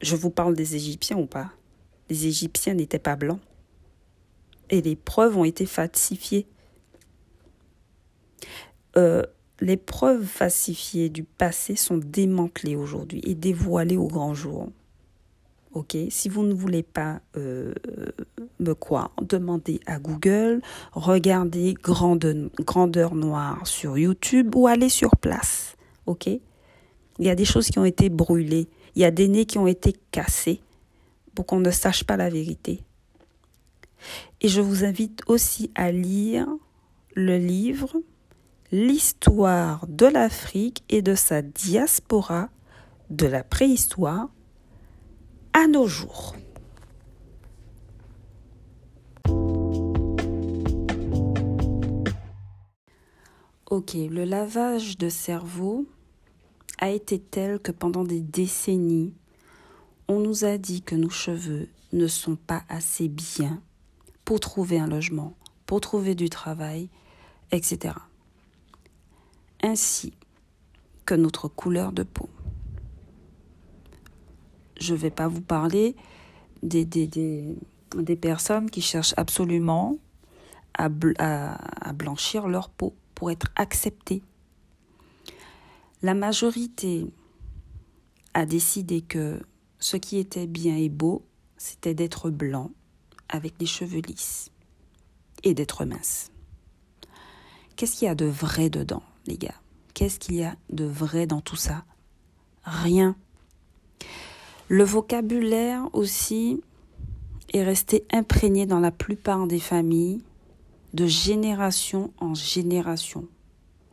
Je 0.00 0.16
vous 0.16 0.30
parle 0.30 0.54
des 0.54 0.76
Égyptiens 0.76 1.18
ou 1.18 1.26
pas? 1.26 1.50
Les 2.08 2.26
Égyptiens 2.26 2.74
n'étaient 2.74 2.98
pas 2.98 3.16
blancs. 3.16 3.40
Et 4.70 4.80
les 4.80 4.96
preuves 4.96 5.36
ont 5.36 5.44
été 5.44 5.66
falsifiées. 5.66 6.46
Euh, 8.96 9.22
les 9.60 9.76
preuves 9.76 10.24
falsifiées 10.24 11.08
du 11.08 11.24
passé 11.24 11.74
sont 11.74 11.98
démantelées 11.98 12.76
aujourd'hui 12.76 13.20
et 13.24 13.34
dévoilées 13.34 13.96
au 13.96 14.06
grand 14.06 14.34
jour. 14.34 14.68
Ok, 15.78 15.96
si 16.10 16.28
vous 16.28 16.42
ne 16.42 16.54
voulez 16.54 16.82
pas 16.82 17.20
euh, 17.36 17.72
me 18.58 18.72
croire, 18.72 19.12
demandez 19.22 19.78
à 19.86 20.00
Google, 20.00 20.60
regardez 20.90 21.74
grandeur 21.80 23.14
noire 23.14 23.64
sur 23.64 23.96
YouTube 23.96 24.56
ou 24.56 24.66
allez 24.66 24.88
sur 24.88 25.14
place. 25.14 25.76
Ok, 26.06 26.26
il 26.26 26.40
y 27.20 27.30
a 27.30 27.36
des 27.36 27.44
choses 27.44 27.68
qui 27.68 27.78
ont 27.78 27.84
été 27.84 28.08
brûlées, 28.08 28.66
il 28.96 29.02
y 29.02 29.04
a 29.04 29.12
des 29.12 29.28
nez 29.28 29.46
qui 29.46 29.56
ont 29.56 29.68
été 29.68 29.94
cassés 30.10 30.60
pour 31.36 31.46
qu'on 31.46 31.60
ne 31.60 31.70
sache 31.70 32.02
pas 32.02 32.16
la 32.16 32.28
vérité. 32.28 32.80
Et 34.40 34.48
je 34.48 34.60
vous 34.60 34.84
invite 34.84 35.20
aussi 35.28 35.70
à 35.76 35.92
lire 35.92 36.48
le 37.14 37.38
livre 37.38 37.92
l'histoire 38.72 39.86
de 39.86 40.06
l'Afrique 40.06 40.82
et 40.88 41.02
de 41.02 41.14
sa 41.14 41.40
diaspora 41.40 42.48
de 43.10 43.28
la 43.28 43.44
préhistoire 43.44 44.28
à 45.58 45.66
nos 45.66 45.88
jours. 45.88 46.36
Ok, 53.68 53.94
le 53.94 54.24
lavage 54.24 54.98
de 54.98 55.08
cerveau 55.08 55.84
a 56.78 56.90
été 56.90 57.18
tel 57.18 57.58
que 57.58 57.72
pendant 57.72 58.04
des 58.04 58.20
décennies, 58.20 59.12
on 60.06 60.20
nous 60.20 60.44
a 60.44 60.58
dit 60.58 60.82
que 60.82 60.94
nos 60.94 61.10
cheveux 61.10 61.68
ne 61.92 62.06
sont 62.06 62.36
pas 62.36 62.62
assez 62.68 63.08
bien 63.08 63.60
pour 64.24 64.38
trouver 64.38 64.78
un 64.78 64.86
logement, 64.86 65.34
pour 65.66 65.80
trouver 65.80 66.14
du 66.14 66.30
travail, 66.30 66.88
etc. 67.50 67.96
Ainsi 69.60 70.12
que 71.04 71.14
notre 71.14 71.48
couleur 71.48 71.90
de 71.90 72.04
peau. 72.04 72.28
Je 74.78 74.92
ne 74.94 74.98
vais 74.98 75.10
pas 75.10 75.28
vous 75.28 75.40
parler 75.40 75.96
des, 76.62 76.86
personnes 78.20 78.70
qui 78.70 78.80
cherchent 78.80 79.14
absolument 79.16 79.96
à, 80.74 80.88
à, 81.18 81.88
à 81.88 81.92
blanchir 81.92 82.48
leur 82.48 82.68
peau 82.70 82.94
pour 83.14 83.30
être 83.30 83.48
acceptées. 83.56 84.22
La 86.02 86.14
majorité 86.14 87.06
a 88.34 88.46
décidé 88.46 89.00
que 89.00 89.40
ce 89.80 89.96
qui 89.96 90.18
était 90.18 90.46
bien 90.46 90.76
et 90.76 90.88
beau, 90.88 91.24
c'était 91.56 91.94
d'être 91.94 92.30
blanc, 92.30 92.70
avec 93.28 93.56
des 93.58 93.66
cheveux 93.66 94.00
lisses, 94.00 94.50
et 95.42 95.54
d'être 95.54 95.84
mince. 95.84 96.30
Qu'est-ce 97.76 97.96
qu'il 97.96 98.06
y 98.06 98.10
a 98.10 98.14
de 98.14 98.26
vrai 98.26 98.70
dedans, 98.70 99.02
les 99.26 99.38
gars? 99.38 99.60
Qu'est-ce 99.94 100.18
qu'il 100.18 100.36
y 100.36 100.44
a 100.44 100.56
de 100.70 100.84
vrai 100.84 101.26
dans 101.26 101.40
tout 101.40 101.56
ça? 101.56 101.84
Rien. 102.64 103.16
Le 104.68 104.84
vocabulaire 104.84 105.88
aussi 105.94 106.62
est 107.54 107.62
resté 107.62 108.04
imprégné 108.12 108.66
dans 108.66 108.80
la 108.80 108.90
plupart 108.90 109.46
des 109.46 109.60
familles 109.60 110.20
de 110.92 111.06
génération 111.06 112.12
en 112.18 112.34
génération. 112.34 113.26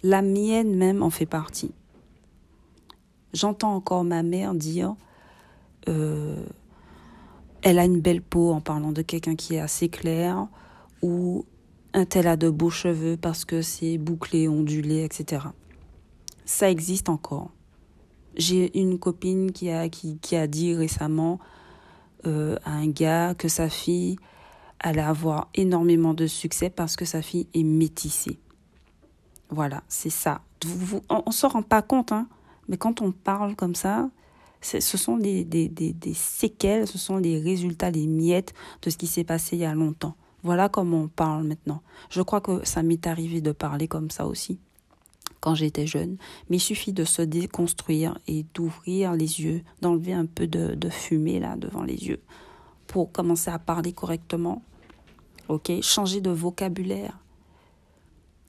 La 0.03 0.21
mienne 0.21 0.75
même 0.75 1.01
en 1.01 1.09
fait 1.09 1.25
partie. 1.25 1.71
J'entends 3.33 3.73
encore 3.73 4.03
ma 4.03 4.21
mère 4.21 4.53
dire 4.53 4.95
euh, 5.87 6.45
elle 7.61 7.79
a 7.79 7.85
une 7.85 8.01
belle 8.01 8.21
peau 8.21 8.51
en 8.51 8.59
parlant 8.59 8.91
de 8.91 9.01
quelqu'un 9.01 9.35
qui 9.35 9.55
est 9.55 9.59
assez 9.59 9.87
clair 9.87 10.47
ou 11.01 11.45
un 11.93 12.05
tel 12.05 12.27
a 12.27 12.35
de 12.35 12.49
beaux 12.49 12.69
cheveux 12.69 13.15
parce 13.15 13.45
que 13.45 13.61
c'est 13.61 13.97
bouclé, 13.97 14.49
ondulé, 14.49 15.05
etc. 15.05 15.47
Ça 16.43 16.69
existe 16.69 17.07
encore. 17.07 17.51
J'ai 18.37 18.77
une 18.77 18.99
copine 18.99 19.51
qui 19.51 19.69
a, 19.69 19.89
qui, 19.89 20.17
qui 20.17 20.35
a 20.35 20.47
dit 20.47 20.75
récemment 20.75 21.39
euh, 22.25 22.57
à 22.65 22.71
un 22.71 22.87
gars 22.87 23.33
que 23.35 23.47
sa 23.47 23.69
fille 23.69 24.17
allait 24.79 25.01
avoir 25.01 25.49
énormément 25.53 26.13
de 26.13 26.27
succès 26.27 26.69
parce 26.69 26.95
que 26.95 27.05
sa 27.05 27.21
fille 27.21 27.47
est 27.53 27.63
métissée. 27.63 28.39
Voilà, 29.49 29.83
c'est 29.87 30.09
ça. 30.09 30.41
on 31.09 31.23
ne 31.27 31.31
s'en 31.31 31.49
rend 31.49 31.61
pas 31.61 31.81
compte, 31.81 32.11
hein, 32.11 32.27
mais 32.67 32.77
quand 32.77 33.01
on 33.01 33.11
parle 33.11 33.55
comme 33.55 33.75
ça, 33.75 34.09
ce 34.61 34.79
sont 34.97 35.17
des, 35.17 35.43
des, 35.45 35.69
des, 35.69 35.93
des, 35.93 36.13
séquelles, 36.15 36.87
ce 36.87 36.97
sont 36.97 37.17
les 37.17 37.39
résultats, 37.39 37.91
les 37.91 38.07
miettes 38.07 38.53
de 38.81 38.89
ce 38.89 38.97
qui 38.97 39.05
s'est 39.05 39.23
passé 39.23 39.55
il 39.55 39.59
y 39.59 39.65
a 39.65 39.75
longtemps. 39.75 40.15
Voilà 40.41 40.69
comment 40.69 41.01
on 41.01 41.07
parle 41.07 41.43
maintenant. 41.43 41.81
Je 42.09 42.21
crois 42.21 42.41
que 42.41 42.65
ça 42.65 42.81
m'est 42.81 43.05
arrivé 43.05 43.41
de 43.41 43.51
parler 43.51 43.87
comme 43.87 44.09
ça 44.09 44.25
aussi 44.25 44.59
quand 45.39 45.55
j'étais 45.55 45.87
jeune, 45.87 46.17
mais 46.49 46.57
il 46.57 46.61
suffit 46.61 46.93
de 46.93 47.03
se 47.03 47.21
déconstruire 47.21 48.17
et 48.27 48.45
d'ouvrir 48.53 49.13
les 49.13 49.41
yeux, 49.41 49.63
d'enlever 49.81 50.13
un 50.13 50.25
peu 50.25 50.47
de, 50.47 50.89
fumée 50.89 51.39
là 51.39 51.55
devant 51.55 51.83
les 51.83 52.07
yeux 52.07 52.21
pour 52.87 53.11
commencer 53.11 53.51
à 53.51 53.59
parler 53.59 53.93
correctement. 53.93 54.61
Ok, 55.47 55.71
changer 55.81 56.21
de 56.21 56.31
vocabulaire. 56.31 57.19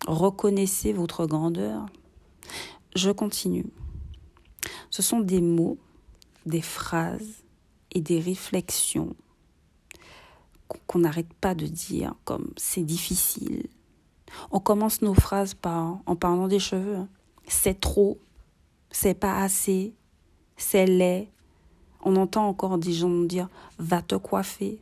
Reconnaissez 0.07 0.93
votre 0.93 1.27
grandeur. 1.27 1.87
Je 2.95 3.11
continue. 3.11 3.67
Ce 4.91 5.03
sont 5.03 5.21
des 5.21 5.41
mots 5.41 5.79
des 6.47 6.63
phrases 6.63 7.43
et 7.93 8.01
des 8.01 8.21
réflexions 8.21 9.15
qu'on 10.87 11.01
n'arrête 11.01 11.33
pas 11.35 11.55
de 11.55 11.67
dire 11.67 12.15
comme 12.25 12.53
c'est 12.57 12.85
difficile. 12.85 13.69
On 14.51 14.61
commence 14.61 15.03
nos 15.03 15.15
phrases 15.15 15.55
par 15.55 15.99
en 16.07 16.17
parlant 16.17 16.49
des 16.49 16.59
cheveux. 16.59 16.97
Hein. 16.97 17.09
C'est 17.47 17.81
trop, 17.81 18.19
c'est 18.91 19.15
pas 19.15 19.41
assez, 19.41 19.95
c'est 20.57 20.87
laid. 20.87 21.31
On 22.05 22.17
entend 22.17 22.49
encore 22.49 22.79
des 22.79 22.93
gens 22.93 23.23
dire 23.23 23.49
va 23.79 24.03
te 24.03 24.15
coiffer. 24.15 24.81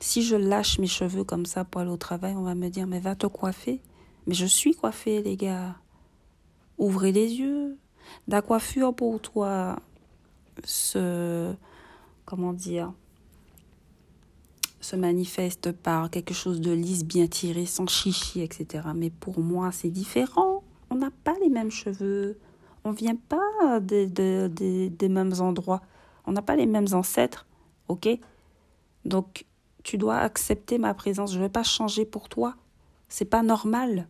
Si 0.00 0.22
je 0.22 0.36
lâche 0.36 0.78
mes 0.78 0.86
cheveux 0.86 1.24
comme 1.24 1.46
ça 1.46 1.64
pour 1.64 1.80
aller 1.80 1.90
au 1.90 1.96
travail, 1.96 2.34
on 2.36 2.42
va 2.42 2.54
me 2.54 2.68
dire 2.68 2.86
mais 2.86 3.00
va 3.00 3.14
te 3.14 3.26
coiffer. 3.26 3.80
Mais 4.26 4.34
je 4.34 4.46
suis 4.46 4.74
coiffée 4.74 5.22
les 5.22 5.36
gars. 5.36 5.76
Ouvrez 6.78 7.12
les 7.12 7.34
yeux. 7.34 7.78
La 8.28 8.42
coiffure 8.42 8.94
pour 8.94 9.20
toi, 9.20 9.76
se, 10.62 11.54
comment 12.24 12.52
dire, 12.52 12.92
se 14.84 14.96
manifeste 14.96 15.72
par 15.72 16.10
quelque 16.10 16.34
chose 16.34 16.60
de 16.60 16.70
lisse, 16.70 17.04
bien 17.04 17.26
tiré, 17.26 17.64
sans 17.64 17.88
chichi, 17.88 18.42
etc. 18.42 18.88
Mais 18.94 19.10
pour 19.10 19.40
moi, 19.40 19.72
c'est 19.72 19.88
différent. 19.88 20.62
On 20.90 20.96
n'a 20.96 21.10
pas 21.24 21.34
les 21.40 21.48
mêmes 21.48 21.70
cheveux. 21.70 22.38
On 22.84 22.92
vient 22.92 23.16
pas 23.16 23.80
des, 23.80 24.06
des 24.06 25.08
mêmes 25.08 25.32
endroits. 25.40 25.80
On 26.26 26.32
n'a 26.32 26.42
pas 26.42 26.54
les 26.54 26.66
mêmes 26.66 26.88
ancêtres. 26.92 27.46
Ok? 27.88 28.08
Donc, 29.06 29.46
tu 29.82 29.96
dois 29.96 30.18
accepter 30.18 30.76
ma 30.76 30.92
présence. 30.92 31.32
Je 31.32 31.38
ne 31.38 31.44
vais 31.44 31.48
pas 31.48 31.62
changer 31.62 32.04
pour 32.04 32.28
toi. 32.28 32.54
C'est 33.08 33.24
pas 33.24 33.42
normal. 33.42 34.06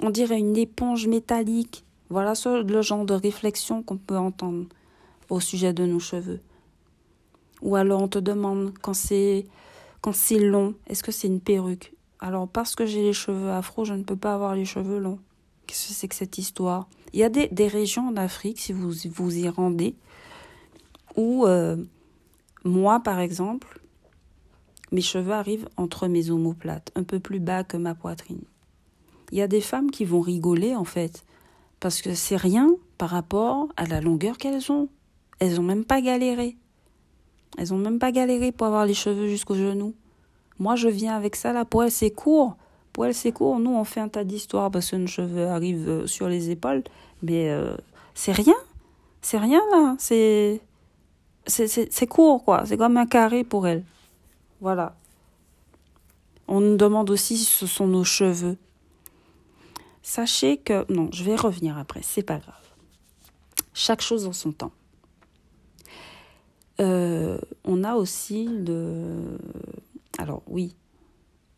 On 0.00 0.10
dirait 0.10 0.38
une 0.38 0.56
éponge 0.56 1.08
métallique. 1.08 1.84
Voilà 2.08 2.34
le 2.44 2.82
genre 2.82 3.04
de 3.04 3.14
réflexion 3.14 3.82
qu'on 3.82 3.96
peut 3.96 4.16
entendre 4.16 4.66
au 5.28 5.40
sujet 5.40 5.72
de 5.72 5.84
nos 5.84 5.98
cheveux. 5.98 6.40
Ou 7.62 7.76
alors 7.76 8.02
on 8.02 8.08
te 8.08 8.18
demande 8.18 8.74
quand 8.80 8.94
c'est 8.94 9.46
quand 10.00 10.14
c'est 10.14 10.38
long, 10.38 10.74
est-ce 10.86 11.02
que 11.02 11.12
c'est 11.12 11.26
une 11.26 11.40
perruque? 11.40 11.94
Alors 12.20 12.48
parce 12.48 12.74
que 12.74 12.86
j'ai 12.86 13.02
les 13.02 13.12
cheveux 13.12 13.50
afro, 13.50 13.84
je 13.84 13.94
ne 13.94 14.02
peux 14.02 14.16
pas 14.16 14.34
avoir 14.34 14.54
les 14.54 14.64
cheveux 14.64 14.98
longs. 14.98 15.18
Qu'est-ce 15.66 15.88
que 15.88 15.94
c'est 15.94 16.08
que 16.08 16.14
cette 16.14 16.38
histoire? 16.38 16.88
Il 17.12 17.20
y 17.20 17.24
a 17.24 17.28
des, 17.28 17.48
des, 17.48 17.66
régions 17.66 18.08
en 18.08 18.16
Afrique, 18.16 18.60
si 18.60 18.72
vous 18.72 18.92
vous 19.10 19.36
y 19.36 19.48
rendez, 19.48 19.96
où 21.16 21.44
euh, 21.46 21.76
moi 22.64 23.00
par 23.00 23.18
exemple, 23.18 23.80
mes 24.92 25.00
cheveux 25.00 25.32
arrivent 25.32 25.68
entre 25.76 26.08
mes 26.08 26.30
omoplates, 26.30 26.92
un 26.94 27.02
peu 27.02 27.18
plus 27.18 27.40
bas 27.40 27.64
que 27.64 27.76
ma 27.76 27.94
poitrine. 27.94 28.44
Il 29.32 29.38
y 29.38 29.42
a 29.42 29.48
des 29.48 29.60
femmes 29.60 29.90
qui 29.90 30.04
vont 30.04 30.20
rigoler 30.20 30.76
en 30.76 30.84
fait 30.84 31.24
parce 31.80 32.00
que 32.00 32.14
c'est 32.14 32.36
rien 32.36 32.70
par 32.96 33.10
rapport 33.10 33.68
à 33.76 33.86
la 33.86 34.00
longueur 34.00 34.38
qu'elles 34.38 34.70
ont. 34.70 34.88
Elles 35.38 35.56
n'ont 35.56 35.62
même 35.62 35.84
pas 35.84 36.00
galéré. 36.00 36.56
Elles 37.56 37.68
n'ont 37.70 37.78
même 37.78 37.98
pas 37.98 38.12
galéré 38.12 38.52
pour 38.52 38.66
avoir 38.66 38.86
les 38.86 38.94
cheveux 38.94 39.28
jusqu'aux 39.28 39.54
genoux. 39.54 39.94
Moi, 40.58 40.76
je 40.76 40.88
viens 40.88 41.16
avec 41.16 41.36
ça 41.36 41.52
là. 41.52 41.64
Pour 41.64 41.84
elles, 41.84 41.90
c'est 41.90 42.10
court. 42.10 42.56
Pour 42.92 43.06
elles, 43.06 43.14
c'est 43.14 43.32
court. 43.32 43.58
Nous, 43.58 43.70
on 43.70 43.84
fait 43.84 44.00
un 44.00 44.08
tas 44.08 44.24
d'histoires 44.24 44.70
parce 44.70 44.90
que 44.90 44.96
nos 44.96 45.06
cheveux 45.06 45.46
arrivent 45.46 45.88
euh, 45.88 46.06
sur 46.06 46.28
les 46.28 46.50
épaules. 46.50 46.82
Mais 47.22 47.50
euh, 47.50 47.76
c'est 48.14 48.32
rien. 48.32 48.54
C'est 49.22 49.38
rien 49.38 49.62
là. 49.70 49.96
C'est. 49.98 50.60
C'est 51.46 52.06
court, 52.08 52.44
quoi. 52.44 52.64
C'est 52.66 52.76
comme 52.76 52.96
un 52.96 53.06
carré 53.06 53.44
pour 53.44 53.68
elles. 53.68 53.84
Voilà. 54.60 54.96
On 56.48 56.60
nous 56.60 56.76
demande 56.76 57.10
aussi 57.10 57.36
si 57.36 57.44
ce 57.44 57.66
sont 57.66 57.86
nos 57.86 58.04
cheveux. 58.04 58.56
Sachez 60.02 60.56
que, 60.56 60.90
non, 60.92 61.08
je 61.12 61.24
vais 61.24 61.36
revenir 61.36 61.78
après, 61.78 62.00
c'est 62.02 62.22
pas 62.22 62.38
grave. 62.38 62.54
Chaque 63.74 64.00
chose 64.00 64.26
en 64.26 64.32
son 64.32 64.52
temps. 64.52 64.72
Euh, 66.80 67.38
on 67.64 67.84
a 67.84 67.94
aussi 67.94 68.46
le. 68.46 69.38
Alors, 70.18 70.42
oui, 70.46 70.74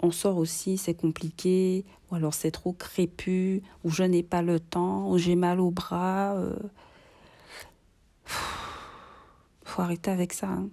on 0.01 0.11
sort 0.11 0.37
aussi, 0.37 0.79
c'est 0.79 0.95
compliqué, 0.95 1.85
ou 2.11 2.15
alors 2.15 2.35
c'est 2.35 2.51
trop 2.51 2.73
crépus, 2.73 3.63
ou 3.85 3.91
je 3.91 4.05
n'ai 4.05 4.23
pas 4.23 4.43
le 4.43 4.61
temps, 4.61 5.11
ou 5.11 5.19
j'ai 5.19 5.35
mal 5.37 5.61
au 5.61 5.71
bras. 5.71 6.35
Euh... 6.37 6.57
Faut 9.65 9.83
arrêter 9.83 10.11
avec 10.11 10.33
ça. 10.33 10.49
Hein. 10.49 10.69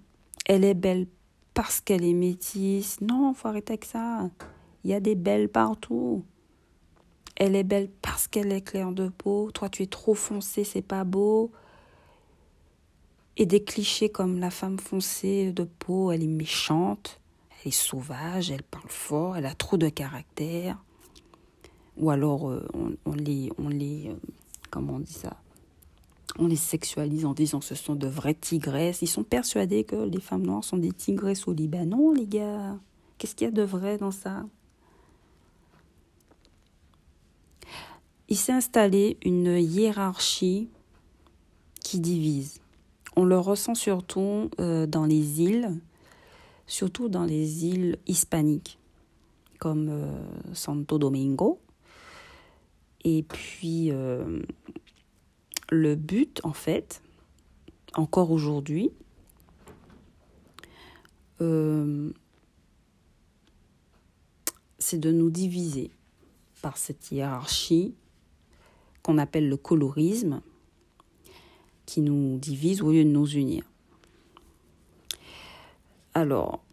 Elle 0.45 0.63
est 0.63 0.73
belle 0.73 1.07
parce 1.53 1.81
qu'elle 1.81 2.03
est 2.03 2.13
métisse. 2.13 3.01
Non, 3.01 3.33
faut 3.33 3.47
arrêter 3.47 3.73
avec 3.73 3.85
ça. 3.85 4.29
Il 4.83 4.91
y 4.91 4.93
a 4.93 4.99
des 4.99 5.15
belles 5.15 5.49
partout. 5.49 6.23
Elle 7.35 7.55
est 7.55 7.63
belle 7.63 7.89
parce 8.01 8.27
qu'elle 8.27 8.51
est 8.51 8.61
claire 8.61 8.91
de 8.91 9.09
peau. 9.09 9.51
Toi, 9.51 9.69
tu 9.69 9.83
es 9.83 9.87
trop 9.87 10.13
foncé, 10.13 10.63
c'est 10.63 10.81
pas 10.81 11.03
beau. 11.03 11.51
Et 13.37 13.45
des 13.45 13.63
clichés 13.63 14.09
comme 14.09 14.39
la 14.39 14.49
femme 14.49 14.79
foncée 14.79 15.51
de 15.51 15.63
peau, 15.63 16.11
elle 16.11 16.23
est 16.23 16.27
méchante, 16.27 17.19
elle 17.51 17.69
est 17.69 17.71
sauvage, 17.71 18.49
elle 18.49 18.63
parle 18.63 18.89
fort, 18.89 19.35
elle 19.35 19.45
a 19.45 19.53
trop 19.53 19.77
de 19.77 19.89
caractère. 19.89 20.77
ou 21.97 22.09
alors 22.09 22.49
euh, 22.49 22.67
on, 23.05 23.13
les, 23.13 23.51
on 23.57 23.69
les, 23.69 24.09
euh, 24.09 24.15
comment 24.69 24.93
on 24.93 24.99
dit 24.99 25.13
ça? 25.13 25.37
On 26.37 26.47
les 26.47 26.55
sexualise 26.57 27.25
en 27.25 27.33
disant 27.33 27.59
que 27.59 27.65
ce 27.65 27.75
sont 27.75 27.95
de 27.95 28.07
vraies 28.07 28.33
tigresses. 28.33 29.01
Ils 29.01 29.07
sont 29.07 29.23
persuadés 29.23 29.85
que 29.85 29.95
les 29.95 30.19
femmes 30.19 30.45
noires 30.45 30.63
sont 30.63 30.77
des 30.77 30.91
tigresses 30.91 31.47
au 31.47 31.53
Liban. 31.53 31.85
Non, 31.85 32.11
les 32.11 32.27
gars, 32.27 32.77
qu'est-ce 33.17 33.35
qu'il 33.35 33.45
y 33.45 33.47
a 33.47 33.51
de 33.51 33.61
vrai 33.61 33.97
dans 33.97 34.11
ça? 34.11 34.45
Il 38.27 38.35
s'est 38.35 38.51
installé 38.51 39.17
une 39.23 39.57
hiérarchie 39.57 40.67
qui 41.79 41.99
divise. 41.99 42.59
On 43.15 43.23
le 43.23 43.37
ressent 43.37 43.75
surtout 43.75 44.49
euh, 44.59 44.85
dans 44.87 45.05
les 45.05 45.41
îles, 45.41 45.71
surtout 46.67 47.09
dans 47.09 47.23
les 47.23 47.65
îles 47.65 47.97
hispaniques, 48.07 48.77
comme 49.59 49.89
Santo 50.53 50.97
Domingo, 50.97 51.59
et 53.05 53.21
puis, 53.21 53.91
euh, 53.91 54.41
le 55.69 55.95
but, 55.95 56.41
en 56.43 56.53
fait, 56.53 57.03
encore 57.93 58.31
aujourd'hui, 58.31 58.89
euh, 61.39 62.11
c'est 64.79 64.97
de 64.97 65.11
nous 65.11 65.29
diviser 65.29 65.91
par 66.63 66.77
cette 66.77 67.11
hiérarchie 67.11 67.93
qu'on 69.03 69.19
appelle 69.19 69.49
le 69.49 69.57
colorisme, 69.57 70.41
qui 71.85 72.01
nous 72.01 72.37
divise 72.37 72.81
au 72.81 72.91
lieu 72.91 73.03
de 73.03 73.09
nous 73.09 73.27
unir. 73.27 73.63
Alors, 76.13 76.63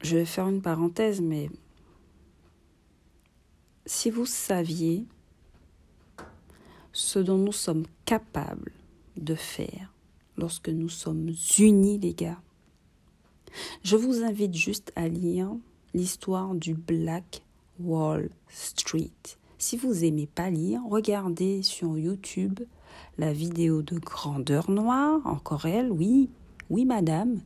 je 0.00 0.16
vais 0.16 0.24
faire 0.24 0.48
une 0.48 0.62
parenthèse, 0.62 1.20
mais 1.20 1.50
si 3.86 4.10
vous 4.10 4.26
saviez 4.26 5.04
ce 6.92 7.18
dont 7.18 7.38
nous 7.38 7.52
sommes 7.52 7.86
capables 8.04 8.72
de 9.16 9.34
faire 9.34 9.92
lorsque 10.36 10.68
nous 10.68 10.88
sommes 10.88 11.30
unis, 11.58 11.98
les 11.98 12.14
gars, 12.14 12.40
je 13.82 13.96
vous 13.96 14.22
invite 14.22 14.54
juste 14.54 14.92
à 14.96 15.08
lire 15.08 15.50
l'histoire 15.94 16.54
du 16.54 16.74
Black 16.74 17.42
Wall 17.78 18.30
Street. 18.48 19.10
Si 19.58 19.76
vous 19.76 20.04
aimez 20.04 20.26
pas 20.26 20.50
lire, 20.50 20.80
regardez 20.88 21.62
sur 21.62 21.98
YouTube 21.98 22.60
la 23.18 23.32
vidéo 23.32 23.82
de 23.82 23.98
Grandeur 23.98 24.70
Noire, 24.70 25.20
encore 25.24 25.66
elle, 25.66 25.90
oui, 25.90 26.30
oui 26.70 26.84
madame, 26.84 27.40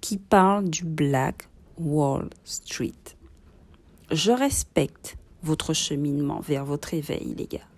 qui 0.00 0.18
parle 0.18 0.68
du 0.68 0.84
Black 0.84 1.48
Wall 1.78 2.30
Street. 2.44 2.92
Je 4.10 4.32
respecte 4.32 5.16
votre 5.42 5.72
cheminement 5.72 6.40
vers 6.40 6.64
votre 6.64 6.94
éveil, 6.94 7.34
les 7.36 7.46
gars. 7.46 7.68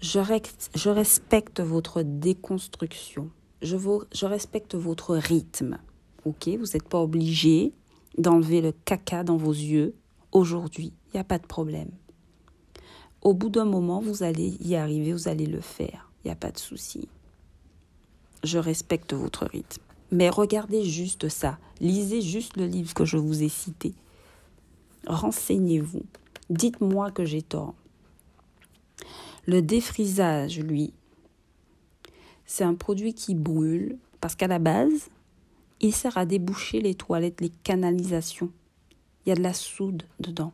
Je, 0.00 0.88
respecte 0.88 1.60
votre 1.60 2.02
déconstruction. 2.02 3.30
Je, 3.62 3.76
je 4.12 4.26
respecte 4.26 4.74
votre 4.74 5.16
rythme. 5.16 5.78
Ok, 6.26 6.48
vous 6.48 6.66
n'êtes 6.74 6.88
pas 6.88 7.00
obligé 7.00 7.72
d'enlever 8.18 8.60
le 8.60 8.72
caca 8.72 9.24
dans 9.24 9.36
vos 9.36 9.52
yeux 9.52 9.94
aujourd'hui. 10.32 10.92
Il 11.06 11.16
n'y 11.16 11.20
a 11.20 11.24
pas 11.24 11.38
de 11.38 11.46
problème. 11.46 11.90
Au 13.24 13.32
bout 13.32 13.48
d'un 13.48 13.64
moment, 13.64 14.00
vous 14.00 14.22
allez 14.22 14.56
y 14.60 14.76
arriver, 14.76 15.14
vous 15.14 15.28
allez 15.28 15.46
le 15.46 15.62
faire. 15.62 16.10
Il 16.22 16.28
n'y 16.28 16.32
a 16.32 16.36
pas 16.36 16.50
de 16.50 16.58
souci. 16.58 17.08
Je 18.42 18.58
respecte 18.58 19.14
votre 19.14 19.46
rythme. 19.46 19.82
Mais 20.12 20.28
regardez 20.28 20.84
juste 20.84 21.30
ça. 21.30 21.58
Lisez 21.80 22.20
juste 22.20 22.58
le 22.58 22.66
livre 22.66 22.92
que 22.92 23.06
je 23.06 23.16
vous 23.16 23.42
ai 23.42 23.48
cité. 23.48 23.94
Renseignez-vous. 25.06 26.02
Dites-moi 26.50 27.10
que 27.10 27.24
j'ai 27.24 27.40
tort. 27.40 27.74
Le 29.46 29.62
défrisage, 29.62 30.60
lui, 30.60 30.92
c'est 32.44 32.64
un 32.64 32.74
produit 32.74 33.14
qui 33.14 33.34
brûle 33.34 33.96
parce 34.20 34.34
qu'à 34.34 34.46
la 34.46 34.58
base, 34.58 35.08
il 35.80 35.94
sert 35.94 36.16
à 36.18 36.26
déboucher 36.26 36.80
les 36.80 36.94
toilettes, 36.94 37.40
les 37.40 37.50
canalisations. 37.50 38.50
Il 39.24 39.30
y 39.30 39.32
a 39.32 39.36
de 39.36 39.42
la 39.42 39.54
soude 39.54 40.02
dedans. 40.20 40.52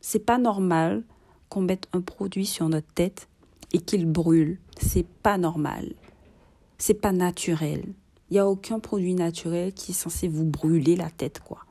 C'est 0.00 0.24
pas 0.24 0.38
normal 0.38 1.02
qu'on 1.48 1.62
mette 1.62 1.88
un 1.92 2.00
produit 2.00 2.46
sur 2.46 2.68
notre 2.68 2.92
tête 2.94 3.28
et 3.72 3.80
qu'il 3.80 4.06
brûle. 4.06 4.58
C'est 4.78 5.06
pas 5.06 5.38
normal. 5.38 5.94
C'est 6.78 6.94
pas 6.94 7.12
naturel. 7.12 7.84
Il 8.30 8.34
n'y 8.34 8.38
a 8.38 8.48
aucun 8.48 8.80
produit 8.80 9.14
naturel 9.14 9.72
qui 9.72 9.92
est 9.92 9.94
censé 9.94 10.28
vous 10.28 10.44
brûler 10.44 10.96
la 10.96 11.10
tête, 11.10 11.40
quoi 11.40 11.64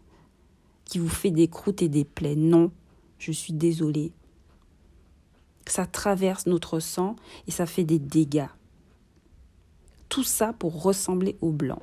qui 0.93 0.99
vous 0.99 1.09
fait 1.09 1.31
des 1.31 1.47
croûtes 1.47 1.81
et 1.81 1.89
des 1.89 2.03
plaies. 2.03 2.36
Non, 2.36 2.71
je 3.17 3.31
suis 3.31 3.53
désolée. 3.53 4.12
Ça 5.65 5.88
traverse 5.88 6.45
notre 6.45 6.79
sang 6.79 7.15
et 7.47 7.51
ça 7.51 7.65
fait 7.65 7.83
des 7.83 7.97
dégâts. 7.97 8.49
Tout 10.07 10.23
ça 10.23 10.53
pour 10.53 10.83
ressembler 10.83 11.36
au 11.41 11.49
blanc. 11.49 11.81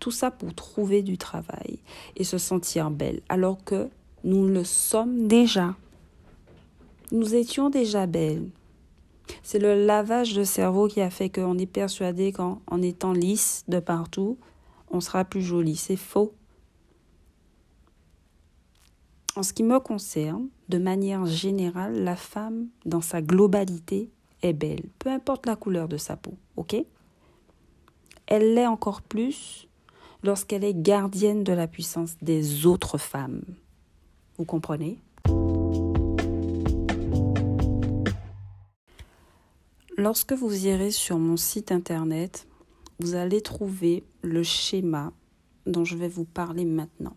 Tout 0.00 0.10
ça 0.10 0.30
pour 0.30 0.54
trouver 0.54 1.02
du 1.02 1.16
travail 1.16 1.78
et 2.16 2.24
se 2.24 2.36
sentir 2.36 2.90
belle, 2.90 3.22
alors 3.30 3.64
que 3.64 3.88
nous 4.22 4.46
le 4.46 4.64
sommes 4.64 5.28
déjà. 5.28 5.74
Nous 7.12 7.34
étions 7.34 7.68
déjà 7.68 8.06
belles. 8.06 8.48
C'est 9.42 9.58
le 9.58 9.84
lavage 9.84 10.32
de 10.32 10.44
cerveau 10.44 10.88
qui 10.88 11.02
a 11.02 11.10
fait 11.10 11.28
qu'on 11.28 11.58
est 11.58 11.66
persuadé 11.66 12.32
qu'en 12.32 12.58
étant 12.80 13.12
lisse 13.12 13.64
de 13.68 13.80
partout, 13.80 14.38
on 14.90 15.02
sera 15.02 15.26
plus 15.26 15.42
joli. 15.42 15.76
C'est 15.76 15.96
faux. 15.96 16.32
En 19.36 19.42
ce 19.42 19.52
qui 19.52 19.62
me 19.62 19.78
concerne, 19.78 20.48
de 20.70 20.78
manière 20.78 21.26
générale, 21.26 22.02
la 22.02 22.16
femme, 22.16 22.68
dans 22.86 23.02
sa 23.02 23.20
globalité, 23.20 24.10
est 24.40 24.54
belle, 24.54 24.84
peu 24.98 25.10
importe 25.10 25.44
la 25.44 25.54
couleur 25.54 25.88
de 25.88 25.98
sa 25.98 26.16
peau, 26.16 26.34
ok? 26.56 26.76
Elle 28.26 28.54
l'est 28.54 28.66
encore 28.66 29.02
plus 29.02 29.68
lorsqu'elle 30.22 30.64
est 30.64 30.74
gardienne 30.74 31.44
de 31.44 31.52
la 31.52 31.66
puissance 31.66 32.16
des 32.22 32.66
autres 32.66 32.96
femmes. 32.96 33.42
Vous 34.38 34.46
comprenez? 34.46 34.98
Lorsque 39.96 40.32
vous 40.32 40.66
irez 40.66 40.90
sur 40.90 41.18
mon 41.18 41.36
site 41.36 41.72
internet, 41.72 42.46
vous 42.98 43.14
allez 43.14 43.40
trouver 43.40 44.04
le 44.22 44.42
schéma 44.42 45.12
dont 45.66 45.84
je 45.84 45.96
vais 45.96 46.08
vous 46.08 46.24
parler 46.24 46.64
maintenant 46.64 47.16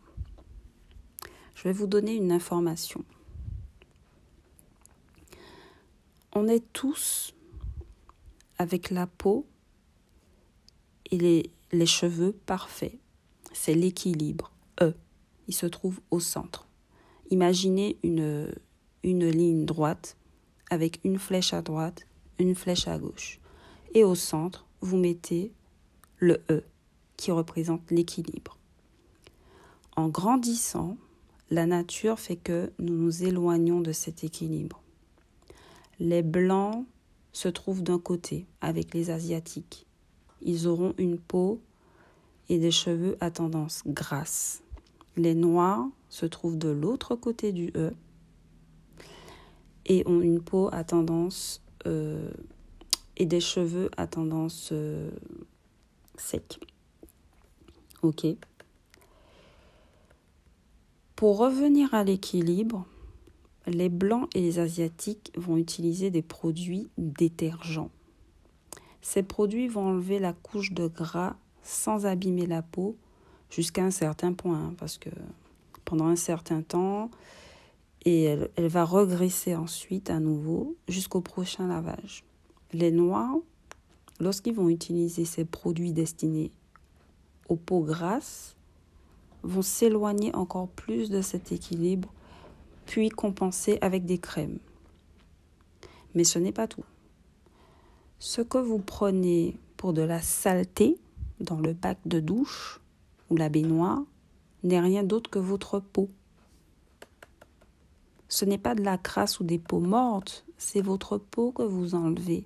je 1.55 1.63
vais 1.63 1.73
vous 1.73 1.87
donner 1.87 2.13
une 2.13 2.31
information. 2.31 3.03
On 6.33 6.47
est 6.47 6.63
tous 6.73 7.33
avec 8.57 8.91
la 8.91 9.07
peau 9.07 9.47
et 11.09 11.17
les, 11.71 11.85
cheveux 11.85 12.33
parfaits. 12.45 12.97
C'est 13.53 13.73
l'équilibre. 13.73 14.51
E. 14.81 14.93
Il 15.47 15.55
se 15.55 15.65
trouve 15.65 16.01
au 16.11 16.19
centre. 16.19 16.67
Imaginez 17.31 17.97
une 18.03 18.53
ligne 19.03 19.65
droite 19.65 20.17
avec 20.69 20.99
une 21.03 21.19
flèche 21.19 21.53
à 21.53 21.61
droite, 21.61 22.05
une 22.39 22.55
flèche 22.55 22.87
à 22.87 22.97
gauche. 22.97 23.39
Et 23.93 24.03
au 24.03 24.15
centre, 24.15 24.65
vous 24.81 24.97
mettez 24.97 25.51
le 26.17 26.41
E 26.49 26.63
qui 27.17 27.31
représente 27.31 27.89
l'équilibre. 27.91 28.57
En 29.95 30.09
grandissant, 30.09 30.97
la 31.49 31.65
nature 31.65 32.19
fait 32.19 32.35
que 32.35 32.71
nous 32.79 32.95
nous 32.95 33.23
éloignons 33.23 33.81
de 33.81 33.91
cet 33.91 34.23
équilibre. 34.23 34.81
Les 35.99 36.21
blancs 36.21 36.85
se 37.31 37.47
trouvent 37.47 37.83
d'un 37.83 37.99
côté 37.99 38.45
avec 38.61 38.93
les 38.93 39.11
asiatiques. 39.11 39.85
Ils 40.41 40.67
auront 40.67 40.93
une 40.97 41.17
peau 41.17 41.61
et 42.49 42.59
des 42.59 42.71
cheveux 42.71 43.17
à 43.21 43.31
tendance 43.31 43.83
grasse. 43.85 44.61
Les 45.15 45.35
noirs 45.35 45.87
se 46.09 46.25
trouvent 46.25 46.57
de 46.57 46.69
l'autre 46.69 47.15
côté 47.15 47.51
du 47.51 47.71
E 47.75 47.93
et 49.85 50.03
ont 50.07 50.21
une 50.21 50.41
peau 50.41 50.69
à 50.71 50.83
tendance 50.83 51.61
euh, 51.85 52.29
et 53.17 53.25
des 53.25 53.39
cheveux 53.39 53.89
à 53.97 54.07
tendance 54.07 54.69
euh, 54.71 55.09
sec. 56.17 56.59
Ok. 58.01 58.25
Pour 61.15 61.37
revenir 61.37 61.93
à 61.93 62.03
l'équilibre, 62.03 62.85
les 63.67 63.89
blancs 63.89 64.29
et 64.35 64.41
les 64.41 64.59
asiatiques 64.59 65.31
vont 65.37 65.57
utiliser 65.57 66.11
des 66.11 66.21
produits 66.21 66.89
détergents. 66.97 67.89
Ces 69.01 69.23
produits 69.23 69.67
vont 69.67 69.87
enlever 69.87 70.19
la 70.19 70.33
couche 70.33 70.71
de 70.73 70.87
gras 70.87 71.35
sans 71.63 72.05
abîmer 72.05 72.45
la 72.45 72.61
peau 72.61 72.95
jusqu'à 73.49 73.83
un 73.83 73.91
certain 73.91 74.33
point, 74.33 74.59
hein, 74.59 74.73
parce 74.77 74.97
que 74.97 75.09
pendant 75.85 76.07
un 76.07 76.15
certain 76.15 76.61
temps, 76.61 77.09
et 78.05 78.23
elle, 78.23 78.49
elle 78.55 78.67
va 78.67 78.85
regresser 78.85 79.55
ensuite 79.55 80.09
à 80.09 80.19
nouveau 80.19 80.75
jusqu'au 80.87 81.21
prochain 81.21 81.67
lavage. 81.67 82.23
Les 82.71 82.91
noirs, 82.91 83.35
lorsqu'ils 84.19 84.53
vont 84.53 84.69
utiliser 84.69 85.25
ces 85.25 85.45
produits 85.45 85.91
destinés 85.91 86.51
aux 87.49 87.55
peaux 87.55 87.81
grasses, 87.81 88.55
vont 89.43 89.61
s'éloigner 89.61 90.33
encore 90.35 90.67
plus 90.67 91.09
de 91.09 91.21
cet 91.21 91.51
équilibre 91.51 92.11
puis 92.85 93.09
compenser 93.09 93.77
avec 93.81 94.05
des 94.05 94.17
crèmes. 94.17 94.59
Mais 96.13 96.23
ce 96.23 96.39
n'est 96.39 96.51
pas 96.51 96.67
tout. 96.67 96.85
Ce 98.19 98.41
que 98.41 98.57
vous 98.57 98.79
prenez 98.79 99.57
pour 99.77 99.93
de 99.93 100.01
la 100.01 100.21
saleté 100.21 100.97
dans 101.39 101.59
le 101.59 101.73
bac 101.73 101.97
de 102.05 102.19
douche 102.19 102.79
ou 103.29 103.37
la 103.37 103.49
baignoire 103.49 104.01
n'est 104.63 104.79
rien 104.79 105.03
d'autre 105.03 105.29
que 105.29 105.39
votre 105.39 105.79
peau. 105.79 106.09
Ce 108.35 108.43
n'est 108.43 108.57
pas 108.57 108.75
de 108.75 108.83
la 108.83 108.97
crasse 108.97 109.39
ou 109.39 109.45
des 109.45 109.59
peaux 109.59 109.79
mortes, 109.79 110.45
c'est 110.57 110.81
votre 110.81 111.17
peau 111.17 111.53
que 111.53 111.63
vous 111.63 111.95
enlevez. 111.95 112.45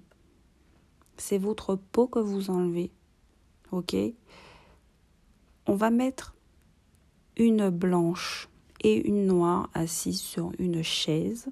C'est 1.18 1.40
votre 1.40 1.74
peau 1.74 2.06
que 2.06 2.20
vous 2.20 2.52
enlevez. 2.52 2.92
OK? 3.72 3.96
On 5.66 5.74
va 5.74 5.90
mettre 5.90 6.36
une 7.38 7.72
blanche 7.72 8.50
et 8.82 9.08
une 9.08 9.26
noire 9.26 9.72
assises 9.74 10.22
sur 10.22 10.52
une 10.60 10.84
chaise 10.84 11.50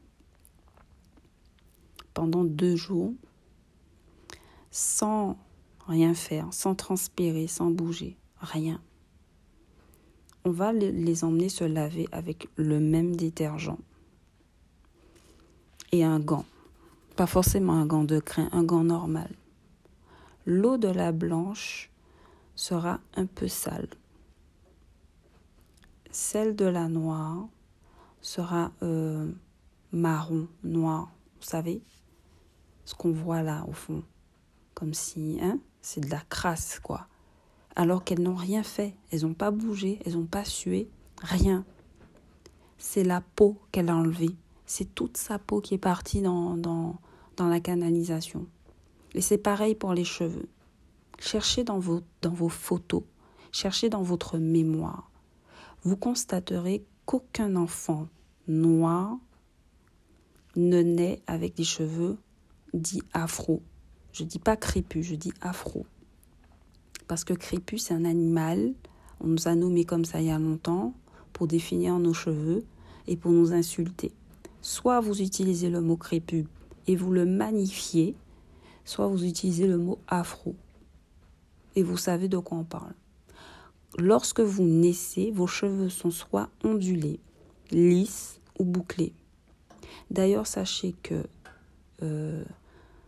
pendant 2.13 2.43
deux 2.43 2.75
jours 2.75 3.15
sans 4.69 5.35
rien 5.87 6.13
faire, 6.13 6.53
sans 6.53 6.75
transpirer, 6.75 7.47
sans 7.47 7.71
bouger, 7.71 8.15
rien. 8.39 8.79
On 10.45 10.51
va 10.51 10.73
les 10.73 11.23
emmener 11.23 11.49
se 11.49 11.63
laver 11.63 12.07
avec 12.11 12.49
le 12.55 12.79
même 12.79 13.15
détergent 13.15 13.79
et 15.91 16.03
un 16.03 16.19
gant. 16.19 16.45
Pas 17.15 17.27
forcément 17.27 17.73
un 17.73 17.85
gant 17.85 18.03
de 18.03 18.19
crin, 18.19 18.49
un 18.51 18.63
gant 18.63 18.83
normal. 18.83 19.29
L'eau 20.45 20.77
de 20.77 20.87
la 20.87 21.11
blanche 21.11 21.91
sera 22.55 22.99
un 23.15 23.25
peu 23.25 23.47
sale. 23.47 23.89
Celle 26.11 26.55
de 26.55 26.65
la 26.65 26.87
noire 26.87 27.47
sera 28.21 28.71
euh, 28.81 29.31
marron, 29.91 30.47
noir, 30.63 31.11
vous 31.39 31.47
savez, 31.47 31.81
ce 32.85 32.95
qu'on 32.95 33.11
voit 33.11 33.41
là 33.41 33.65
au 33.67 33.73
fond, 33.73 34.03
comme 34.73 34.93
si, 34.93 35.37
hein, 35.41 35.59
c'est 35.81 36.01
de 36.01 36.09
la 36.09 36.21
crasse, 36.29 36.79
quoi. 36.79 37.07
Alors 37.75 38.03
qu'elles 38.03 38.21
n'ont 38.21 38.35
rien 38.35 38.63
fait, 38.63 38.95
elles 39.11 39.21
n'ont 39.21 39.33
pas 39.33 39.51
bougé, 39.51 39.99
elles 40.05 40.13
n'ont 40.13 40.25
pas 40.25 40.45
sué, 40.45 40.89
rien. 41.21 41.65
C'est 42.77 43.03
la 43.03 43.21
peau 43.21 43.57
qu'elle 43.71 43.89
a 43.89 43.95
enlevée, 43.95 44.35
c'est 44.67 44.93
toute 44.93 45.17
sa 45.17 45.39
peau 45.39 45.59
qui 45.59 45.73
est 45.73 45.79
partie 45.79 46.21
dans, 46.21 46.55
dans, 46.55 46.99
la 47.39 47.59
canalisation. 47.59 48.45
Et 49.15 49.21
c'est 49.21 49.39
pareil 49.39 49.73
pour 49.73 49.93
les 49.93 50.03
cheveux. 50.03 50.47
Cherchez 51.19 51.63
dans 51.63 51.79
vos, 51.79 52.01
dans 52.21 52.33
vos 52.33 52.49
photos, 52.49 53.03
cherchez 53.51 53.89
dans 53.89 54.03
votre 54.03 54.37
mémoire 54.37 55.09
vous 55.83 55.95
constaterez 55.95 56.85
qu'aucun 57.05 57.55
enfant 57.55 58.07
noir 58.47 59.17
ne 60.55 60.81
naît 60.81 61.21
avec 61.27 61.55
des 61.55 61.63
cheveux 61.63 62.17
dits 62.73 63.03
afro. 63.13 63.61
Je 64.11 64.23
dis 64.23 64.39
pas 64.39 64.57
crépus, 64.57 65.05
je 65.05 65.15
dis 65.15 65.31
afro. 65.39 65.85
Parce 67.07 67.23
que 67.23 67.33
crépus, 67.33 67.83
c'est 67.85 67.93
un 67.93 68.05
animal. 68.05 68.73
On 69.21 69.27
nous 69.27 69.47
a 69.47 69.55
nommé 69.55 69.85
comme 69.85 70.03
ça 70.03 70.19
il 70.19 70.27
y 70.27 70.31
a 70.31 70.39
longtemps 70.39 70.93
pour 71.31 71.47
définir 71.47 71.99
nos 71.99 72.13
cheveux 72.13 72.65
et 73.07 73.15
pour 73.15 73.31
nous 73.31 73.53
insulter. 73.53 74.11
Soit 74.67 74.99
vous 74.99 75.21
utilisez 75.21 75.69
le 75.69 75.79
mot 75.79 75.95
crépus 75.95 76.43
et 76.87 76.97
vous 76.97 77.13
le 77.13 77.25
magnifiez, 77.25 78.15
soit 78.83 79.07
vous 79.07 79.23
utilisez 79.23 79.65
le 79.65 79.77
mot 79.77 79.97
afro. 80.09 80.55
Et 81.77 81.83
vous 81.83 81.95
savez 81.95 82.27
de 82.27 82.37
quoi 82.37 82.57
on 82.57 82.65
parle. 82.65 82.93
Lorsque 83.97 84.41
vous 84.41 84.65
naissez, 84.65 85.31
vos 85.31 85.47
cheveux 85.47 85.87
sont 85.87 86.11
soit 86.11 86.49
ondulés, 86.65 87.21
lisses 87.71 88.41
ou 88.59 88.65
bouclés. 88.65 89.13
D'ailleurs, 90.11 90.47
sachez 90.47 90.95
que 91.01 91.23
euh, 92.03 92.43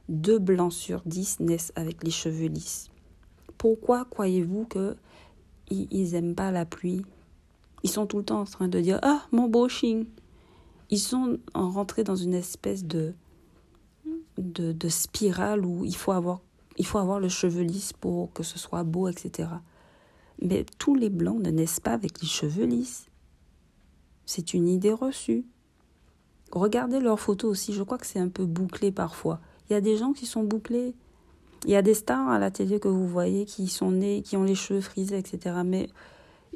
deux 0.08 0.40
blancs 0.40 0.72
sur 0.72 1.02
dix 1.06 1.42
naissent 1.42 1.74
avec 1.76 2.06
les 2.06 2.12
cheveux 2.12 2.48
lisses. 2.48 2.90
Pourquoi 3.58 4.06
croyez-vous 4.06 4.64
que 4.64 4.96
ils 5.70 6.12
n'aiment 6.14 6.36
pas 6.36 6.52
la 6.52 6.66
pluie? 6.66 7.06
Ils 7.84 7.90
sont 7.90 8.06
tout 8.06 8.20
le 8.20 8.24
temps 8.24 8.40
en 8.40 8.46
train 8.46 8.70
de 8.70 8.80
dire 8.80 9.00
Ah, 9.02 9.28
mon 9.34 9.50
beau 9.50 9.68
ching 9.68 10.06
Ils 10.90 11.00
sont 11.00 11.38
rentrés 11.54 12.04
dans 12.04 12.16
une 12.16 12.34
espèce 12.34 12.84
de, 12.84 13.14
de, 14.38 14.90
spirale 14.90 15.66
où 15.66 15.86
il 15.86 15.96
faut, 15.96 16.12
avoir, 16.12 16.42
il 16.78 16.86
faut 16.86 16.98
avoir 16.98 17.20
le 17.20 17.30
cheveu 17.30 17.62
lisse 17.62 17.94
pour 17.94 18.34
que 18.34 18.44
ce 18.44 18.58
soit 18.58 18.84
beau, 18.84 19.08
etc. 19.08 19.50
Mais 20.42 20.66
tous 20.78 20.96
les 20.96 21.10
blancs 21.10 21.42
ne 21.42 21.52
naissent 21.52 21.80
pas 21.80 21.94
avec 21.94 22.22
les 22.22 22.28
cheveux 22.28 22.66
lisses. 22.66 23.08
C'est 24.26 24.54
une 24.54 24.68
idée 24.68 24.94
reçue. 24.94 25.46
Regardez 26.52 27.00
leurs 27.00 27.20
photos 27.20 27.52
aussi, 27.52 27.74
je 27.74 27.84
crois 27.84 27.98
que 27.98 28.08
c'est 28.08 28.20
un 28.20 28.30
peu 28.30 28.46
bouclé 28.46 28.92
parfois. 28.92 29.40
Il 29.70 29.74
y 29.74 29.76
a 29.76 29.82
des 29.82 29.98
gens 29.98 30.14
qui 30.14 30.26
sont 30.26 30.44
bouclés. 30.44 30.96
Il 31.66 31.72
y 31.72 31.76
a 31.76 31.82
des 31.82 31.94
stars 31.94 32.30
à 32.30 32.40
la 32.40 32.50
télé 32.50 32.80
que 32.80 32.88
vous 32.88 33.08
voyez 33.08 33.46
qui 33.46 33.68
sont 33.68 33.92
nés, 33.92 34.22
qui 34.22 34.38
ont 34.38 34.44
les 34.44 34.56
cheveux 34.56 34.82
frisés, 34.82 35.18
etc. 35.18 35.58
Mais 35.66 35.90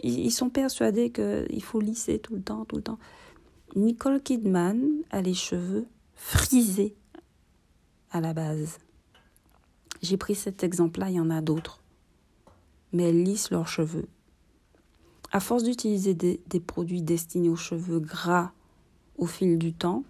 ils 0.01 0.31
sont 0.31 0.49
persuadés 0.49 1.11
qu'il 1.11 1.63
faut 1.63 1.79
lisser 1.79 2.19
tout 2.19 2.35
le 2.35 2.41
temps, 2.41 2.65
tout 2.65 2.77
le 2.77 2.81
temps. 2.81 2.97
Nicole 3.75 4.21
Kidman 4.21 4.79
a 5.09 5.21
les 5.21 5.33
cheveux 5.33 5.87
frisés 6.15 6.95
à 8.11 8.21
la 8.21 8.33
base. 8.33 8.79
J'ai 10.01 10.17
pris 10.17 10.35
cet 10.35 10.63
exemple-là, 10.63 11.09
il 11.09 11.15
y 11.15 11.19
en 11.19 11.29
a 11.29 11.41
d'autres 11.41 11.83
mais 12.93 13.09
elles 13.09 13.23
lissent 13.23 13.51
leurs 13.51 13.67
cheveux. 13.67 14.07
À 15.31 15.39
force 15.39 15.63
d'utiliser 15.63 16.13
des, 16.13 16.59
produits 16.59 17.01
destinés 17.01 17.49
aux 17.49 17.55
cheveux 17.55 17.99
gras 17.99 18.51
au 19.17 19.25
fil 19.25 19.57
du 19.57 19.73
temps, 19.73 20.03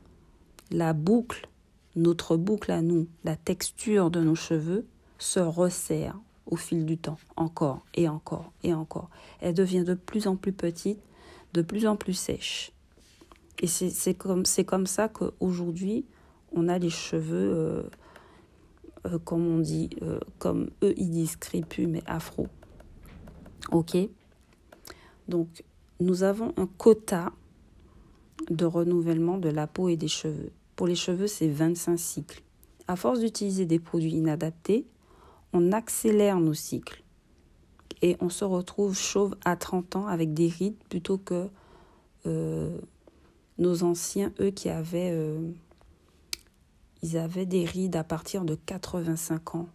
la 0.70 0.94
boucle, 0.94 1.48
notre 1.96 2.36
boucle 2.36 2.72
à 2.72 2.82
nous, 2.82 3.08
la 3.24 3.38
texture 3.38 4.12
de 4.12 4.22
nos 4.22 4.36
cheveux 4.36 4.86
se 5.18 5.40
resserre 5.40 6.20
au 6.46 6.58
fil 6.58 6.86
du 6.86 6.98
temps, 6.98 7.18
encore 7.38 7.86
et 7.94 8.10
encore 8.10 8.52
et 8.64 8.74
encore. 8.74 9.10
Elle 9.40 9.54
devient 9.54 9.86
de 9.86 9.94
plus 9.94 10.28
en 10.28 10.36
plus 10.36 10.52
petite, 10.52 11.00
de 11.54 11.62
plus 11.62 11.88
en 11.88 11.96
plus 11.96 12.14
sèche. 12.14 12.74
Et 13.64 13.68
c'est 13.68 14.14
comme, 14.14 14.44
comme 14.68 14.86
ça 14.86 15.08
qu'aujourd'hui, 15.08 16.06
on 16.52 16.68
a 16.68 16.78
les 16.78 16.90
cheveux, 16.90 17.54
euh, 17.56 17.84
euh, 19.06 19.18
comme 19.20 19.48
on 19.48 19.60
dit, 19.60 19.90
euh, 20.02 20.20
comme 20.38 20.70
eux 20.84 20.94
ils 20.98 21.10
disent 21.10 21.38
crépus, 21.38 21.88
mais 21.88 22.04
afro. 22.06 22.48
Ok 23.72 23.96
Donc, 25.30 25.64
nous 26.02 26.24
avons 26.24 26.52
un 26.58 26.68
quota 26.68 27.32
de 28.50 28.66
renouvellement 28.66 29.38
de 29.38 29.48
la 29.48 29.66
peau 29.66 29.88
et 29.88 29.96
des 29.96 30.10
cheveux. 30.10 30.52
Pour 30.76 30.88
les 30.88 30.96
cheveux, 30.96 31.28
c'est 31.28 31.48
25 31.48 31.98
cycles. 31.98 32.44
À 32.90 32.98
force 32.98 33.22
d'utiliser 33.22 33.66
des 33.66 33.80
produits 33.80 34.12
inadaptés, 34.12 34.86
on 35.54 35.72
accélère 35.72 36.42
nos 36.42 36.54
cycles. 36.54 37.02
Et 38.02 38.18
on 38.20 38.28
se 38.28 38.44
retrouve 38.44 38.94
chauve 38.94 39.38
à 39.46 39.56
30 39.56 39.96
ans 39.96 40.08
avec 40.08 40.34
des 40.34 40.50
rides 40.50 40.76
plutôt 40.90 41.18
que 41.18 41.48
nos 43.64 43.84
anciens, 43.84 44.32
eux, 44.40 44.52
qui 44.52 44.70
avaient, 44.70 45.12
euh, 45.12 45.50
ils 47.02 47.18
avaient 47.18 47.46
des 47.46 47.66
rides 47.66 47.96
à 47.96 48.04
partir 48.04 48.44
de 48.44 48.56
85 48.56 49.56
ans. 49.56 49.70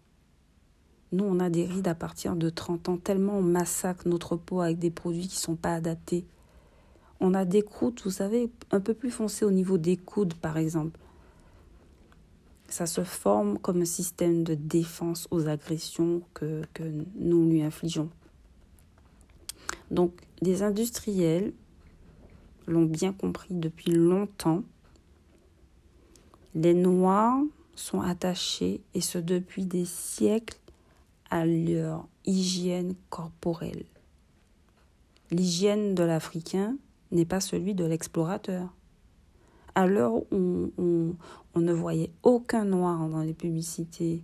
Nous, 1.11 1.25
on 1.25 1.41
a 1.41 1.49
des 1.49 1.65
rides 1.65 1.89
à 1.89 1.95
partir 1.95 2.37
de 2.37 2.51
30 2.51 2.91
ans, 2.91 2.97
tellement 2.99 3.39
on 3.39 3.43
massacre 3.43 4.07
notre 4.07 4.37
peau 4.37 4.61
avec 4.61 4.79
des 4.79 4.91
produits 4.91 5.27
qui 5.27 5.37
ne 5.37 5.41
sont 5.41 5.57
pas 5.57 5.75
adaptés. 5.75 6.27
On 7.21 7.33
a 7.35 7.47
des 7.47 7.63
croûtes, 7.63 8.03
vous 8.05 8.11
savez, 8.11 8.51
un 8.71 8.81
peu 8.81 8.93
plus 8.93 9.11
foncées 9.11 9.47
au 9.47 9.51
niveau 9.51 9.79
des 9.79 9.97
coudes, 9.97 10.35
par 10.35 10.59
exemple. 10.59 11.01
Ça 12.69 12.87
se 12.87 13.03
forme 13.03 13.59
comme 13.59 13.81
un 13.81 13.87
système 13.87 14.45
de 14.45 14.55
défense 14.55 15.27
aux 15.31 15.49
agressions 15.49 16.21
que, 16.35 16.63
que 16.75 16.83
nous 17.17 17.49
lui 17.49 17.63
infligeons. 17.63 18.11
Donc, 19.91 20.13
les 20.43 20.63
industriels 20.63 21.55
l'ont 22.69 22.85
bien 22.85 23.13
compris 23.13 23.55
depuis 23.55 23.93
longtemps. 23.93 24.63
Les 26.55 26.75
Noirs 26.75 27.41
sont 27.75 28.01
attachés, 28.01 28.81
et 28.95 29.01
ce 29.01 29.19
depuis 29.19 29.65
des 29.65 29.85
siècles, 29.85 30.59
à 31.31 31.45
leur 31.45 32.07
hygiène 32.25 32.95
corporelle. 33.11 33.85
L'hygiène 35.31 35.95
de 35.95 36.03
l'Africain 36.03 36.77
n'est 37.13 37.27
pas 37.27 37.41
celui 37.41 37.75
de 37.75 37.85
l'explorateur. 37.85 38.73
À 39.75 39.87
l'heure 39.87 40.15
où 40.33 40.73
on, 40.79 41.61
ne 41.61 41.73
voyait 41.73 42.11
aucun 42.23 42.65
noir 42.65 43.09
dans 43.09 43.23
les 43.23 43.35
publicités 43.35 44.23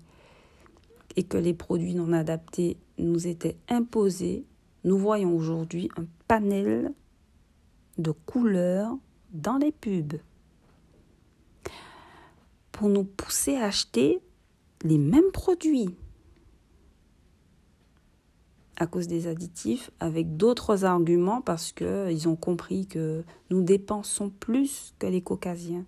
et 1.16 1.22
que 1.24 1.37
les 1.37 1.54
produits 1.54 1.94
non 1.94 2.12
adaptés 2.12 2.76
nous 2.98 3.26
étaient 3.26 3.57
imposés, 3.68 4.44
nous 4.85 4.98
voyons 4.98 5.37
aujourd'hui 5.37 5.88
un 5.96 6.04
panel 6.26 6.92
de 7.98 8.11
couleurs 8.11 8.96
dans 9.33 9.57
les 9.57 9.72
pubs 9.72 10.18
pour 12.72 12.88
nous 12.88 13.04
pousser 13.04 13.57
à 13.57 13.66
acheter 13.66 14.20
les 14.83 14.98
mêmes 14.98 15.30
produits 15.33 15.96
à 18.76 18.87
cause 18.87 19.07
des 19.07 19.26
additifs 19.26 19.90
avec 20.00 20.37
d'autres 20.37 20.85
arguments 20.85 21.40
parce 21.40 21.72
qu'ils 21.72 22.28
ont 22.28 22.37
compris 22.37 22.87
que 22.87 23.24
nous 23.50 23.62
dépensons 23.62 24.30
plus 24.30 24.94
que 24.98 25.07
les 25.07 25.22
caucasiens 25.22 25.85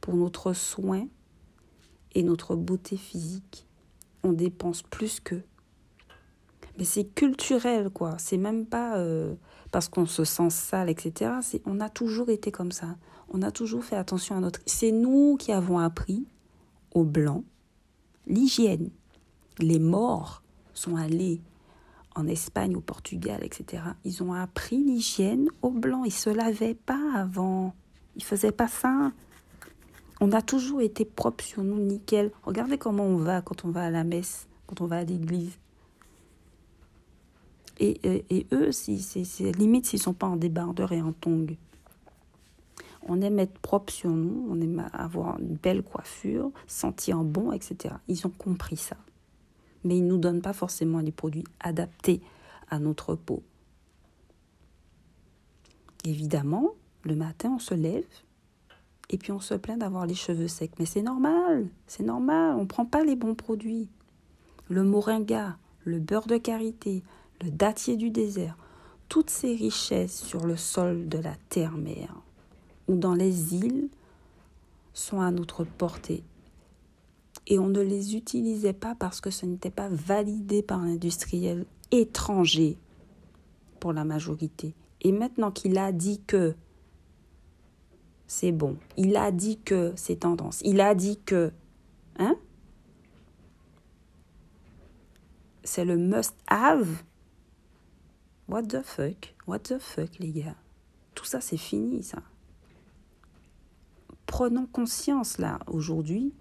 pour 0.00 0.14
notre 0.14 0.52
soin 0.52 1.06
et 2.14 2.22
notre 2.22 2.56
beauté 2.56 2.96
physique. 2.96 3.66
On 4.22 4.32
dépense 4.32 4.82
plus 4.82 5.20
qu'eux. 5.20 5.42
Mais 6.78 6.84
c'est 6.84 7.04
culturel, 7.04 7.90
quoi. 7.90 8.16
C'est 8.18 8.36
même 8.36 8.66
pas 8.66 8.96
euh, 8.96 9.34
parce 9.74 9.88
qu'on 9.88 10.06
se 10.06 10.22
sent 10.22 10.50
sale, 10.50 10.88
etc. 10.88 11.32
on 11.66 11.80
a 11.80 11.88
toujours 11.88 12.30
été 12.30 12.52
comme 12.52 12.70
ça. 12.70 12.94
On 13.28 13.42
a 13.42 13.50
toujours 13.50 13.82
fait 13.82 13.96
attention 13.96 14.36
à 14.36 14.40
notre. 14.40 14.60
C'est 14.66 14.92
nous 14.92 15.36
qui 15.36 15.50
avons 15.50 15.80
appris 15.80 16.28
aux 16.92 17.02
blancs 17.02 17.42
l'hygiène. 18.28 18.90
Les 19.58 19.80
morts 19.80 20.44
sont 20.74 20.94
allés 20.94 21.40
en 22.14 22.28
Espagne, 22.28 22.76
au 22.76 22.80
Portugal, 22.80 23.40
etc. 23.42 23.82
Ils 24.04 24.22
ont 24.22 24.32
appris 24.32 24.76
l'hygiène 24.76 25.48
aux 25.60 25.72
blancs. 25.72 26.04
Ils 26.06 26.12
se 26.12 26.30
lavaient 26.30 26.76
pas 26.76 27.12
avant. 27.16 27.74
Ils 28.14 28.22
faisaient 28.22 28.52
pas 28.52 28.68
ça. 28.68 29.10
On 30.20 30.30
a 30.30 30.40
toujours 30.40 30.82
été 30.82 31.04
propre 31.04 31.42
sur 31.42 31.64
nous, 31.64 31.80
nickel. 31.80 32.30
Regardez 32.44 32.78
comment 32.78 33.06
on 33.06 33.16
va 33.16 33.42
quand 33.42 33.64
on 33.64 33.70
va 33.70 33.86
à 33.86 33.90
la 33.90 34.04
messe, 34.04 34.46
quand 34.68 34.82
on 34.82 34.86
va 34.86 34.98
à 34.98 35.04
l'église. 35.04 35.58
Et, 37.80 38.24
et, 38.30 38.46
eux, 38.52 38.70
c'est 38.72 39.52
limite 39.52 39.86
s'ils 39.86 40.00
sont 40.00 40.14
pas 40.14 40.26
en 40.26 40.36
débardeur 40.36 40.92
et 40.92 41.02
en 41.02 41.12
tongs. 41.12 41.56
On 43.06 43.20
aime 43.20 43.38
être 43.38 43.58
propre 43.58 43.92
sur 43.92 44.10
nous, 44.10 44.46
on 44.48 44.60
aime 44.60 44.88
avoir 44.92 45.38
une 45.38 45.56
belle 45.56 45.82
coiffure, 45.82 46.50
sentir 46.66 47.22
bon, 47.22 47.52
etc. 47.52 47.96
Ils 48.08 48.26
ont 48.26 48.30
compris 48.30 48.76
ça. 48.76 48.96
Mais 49.82 49.98
ils 49.98 50.04
ne 50.04 50.10
nous 50.10 50.18
donnent 50.18 50.40
pas 50.40 50.54
forcément 50.54 51.00
les 51.00 51.12
produits 51.12 51.44
adaptés 51.60 52.22
à 52.70 52.78
notre 52.78 53.14
peau. 53.14 53.42
Évidemment, 56.04 56.70
le 57.02 57.16
matin, 57.16 57.52
on 57.56 57.58
se 57.58 57.74
lève 57.74 58.04
et 59.10 59.18
puis 59.18 59.32
on 59.32 59.40
se 59.40 59.54
plaint 59.54 59.78
d'avoir 59.78 60.06
les 60.06 60.14
cheveux 60.14 60.48
secs. 60.48 60.72
Mais 60.78 60.86
c'est 60.86 61.02
normal, 61.02 61.68
c'est 61.86 62.02
normal, 62.02 62.56
on 62.56 62.62
ne 62.62 62.66
prend 62.66 62.86
pas 62.86 63.04
les 63.04 63.16
bons 63.16 63.34
produits. 63.34 63.88
Le 64.68 64.82
moringa, 64.82 65.58
le 65.84 65.98
beurre 65.98 66.26
de 66.26 66.38
karité, 66.38 67.02
le 67.44 67.50
dattier 67.50 67.96
du 67.96 68.10
désert, 68.10 68.56
toutes 69.08 69.30
ces 69.30 69.54
richesses 69.54 70.22
sur 70.22 70.46
le 70.46 70.56
sol 70.56 71.08
de 71.08 71.18
la 71.18 71.34
terre-mère 71.50 72.14
ou 72.88 72.96
dans 72.96 73.14
les 73.14 73.54
îles 73.54 73.88
sont 74.94 75.20
à 75.20 75.30
notre 75.30 75.64
portée. 75.64 76.22
Et 77.46 77.58
on 77.58 77.66
ne 77.66 77.80
les 77.80 78.16
utilisait 78.16 78.72
pas 78.72 78.94
parce 78.94 79.20
que 79.20 79.30
ce 79.30 79.44
n'était 79.44 79.70
pas 79.70 79.88
validé 79.88 80.62
par 80.62 80.80
l'industriel 80.80 81.66
étranger 81.90 82.78
pour 83.80 83.92
la 83.92 84.04
majorité. 84.04 84.74
Et 85.02 85.12
maintenant 85.12 85.50
qu'il 85.50 85.76
a 85.76 85.92
dit 85.92 86.22
que 86.26 86.54
c'est 88.26 88.52
bon, 88.52 88.78
il 88.96 89.16
a 89.16 89.30
dit 89.30 89.58
que 89.58 89.92
c'est 89.96 90.20
tendance, 90.20 90.60
il 90.64 90.80
a 90.80 90.94
dit 90.94 91.18
que... 91.26 91.52
Hein 92.18 92.36
C'est 95.62 95.84
le 95.84 95.96
must-have. 95.96 97.04
What 98.48 98.62
the 98.62 98.82
fuck? 98.82 99.34
What 99.46 99.60
the 99.60 99.78
fuck, 99.78 100.18
les 100.18 100.32
gars? 100.32 100.56
Tout 101.14 101.24
ça, 101.24 101.40
c'est 101.40 101.56
fini, 101.56 102.02
ça 102.02 102.22
prenons 104.34 104.66
conscience 104.66 105.38
là 105.38 105.60
aujourd'hui 105.68 106.32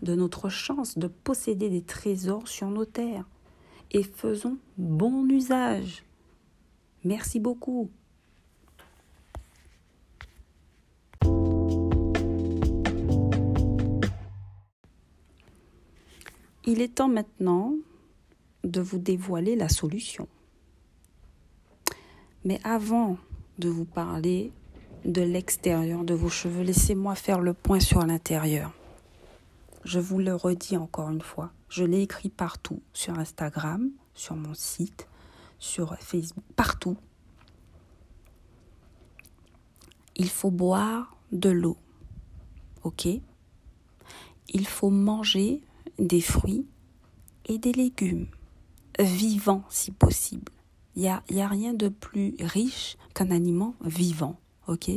de 0.00 0.14
notre 0.14 0.48
chance 0.48 0.96
de 0.96 1.06
posséder 1.06 1.68
des 1.68 1.82
trésors 1.82 2.48
sur 2.48 2.70
nos 2.70 2.86
terres 2.86 3.28
et 3.90 4.02
faisons 4.02 4.56
bon 4.78 5.28
usage. 5.28 6.02
Merci 7.04 7.38
beaucoup. 7.38 7.90
Il 16.64 16.80
est 16.80 16.94
temps 16.94 17.08
maintenant 17.08 17.74
de 18.64 18.80
vous 18.80 18.98
dévoiler 18.98 19.56
la 19.56 19.68
solution. 19.68 20.26
Mais 22.46 22.58
avant 22.64 23.18
de 23.58 23.68
vous 23.68 23.84
parler 23.84 24.52
de 25.06 25.22
l'extérieur 25.22 26.04
de 26.04 26.14
vos 26.14 26.28
cheveux. 26.28 26.62
Laissez-moi 26.62 27.14
faire 27.14 27.40
le 27.40 27.54
point 27.54 27.80
sur 27.80 28.04
l'intérieur. 28.04 28.72
Je 29.84 30.00
vous 30.00 30.18
le 30.18 30.34
redis 30.34 30.76
encore 30.76 31.10
une 31.10 31.20
fois. 31.20 31.52
Je 31.68 31.84
l'ai 31.84 32.02
écrit 32.02 32.28
partout, 32.28 32.80
sur 32.92 33.18
Instagram, 33.18 33.90
sur 34.14 34.34
mon 34.34 34.54
site, 34.54 35.06
sur 35.58 35.96
Facebook, 35.98 36.44
partout. 36.56 36.96
Il 40.16 40.28
faut 40.28 40.50
boire 40.50 41.16
de 41.32 41.50
l'eau. 41.50 41.76
OK? 42.82 43.06
Il 44.48 44.66
faut 44.66 44.90
manger 44.90 45.60
des 45.98 46.20
fruits 46.20 46.66
et 47.46 47.58
des 47.58 47.72
légumes, 47.72 48.26
vivants 48.98 49.64
si 49.68 49.92
possible. 49.92 50.52
Il 50.96 51.02
n'y 51.02 51.08
a, 51.08 51.22
y 51.30 51.40
a 51.40 51.48
rien 51.48 51.74
de 51.74 51.88
plus 51.88 52.34
riche 52.40 52.96
qu'un 53.14 53.30
aliment 53.30 53.74
vivant. 53.82 54.40
Ok? 54.66 54.90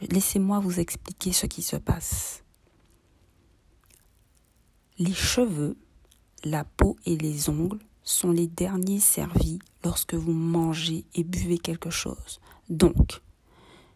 Laissez-moi 0.00 0.58
vous 0.58 0.80
expliquer 0.80 1.32
ce 1.32 1.46
qui 1.46 1.62
se 1.62 1.76
passe. 1.76 2.42
Les 4.98 5.14
cheveux, 5.14 5.76
la 6.44 6.64
peau 6.64 6.96
et 7.06 7.16
les 7.16 7.48
ongles 7.48 7.80
sont 8.02 8.32
les 8.32 8.46
derniers 8.46 9.00
servis 9.00 9.58
lorsque 9.82 10.14
vous 10.14 10.32
mangez 10.32 11.04
et 11.14 11.24
buvez 11.24 11.58
quelque 11.58 11.90
chose. 11.90 12.40
Donc, 12.68 13.22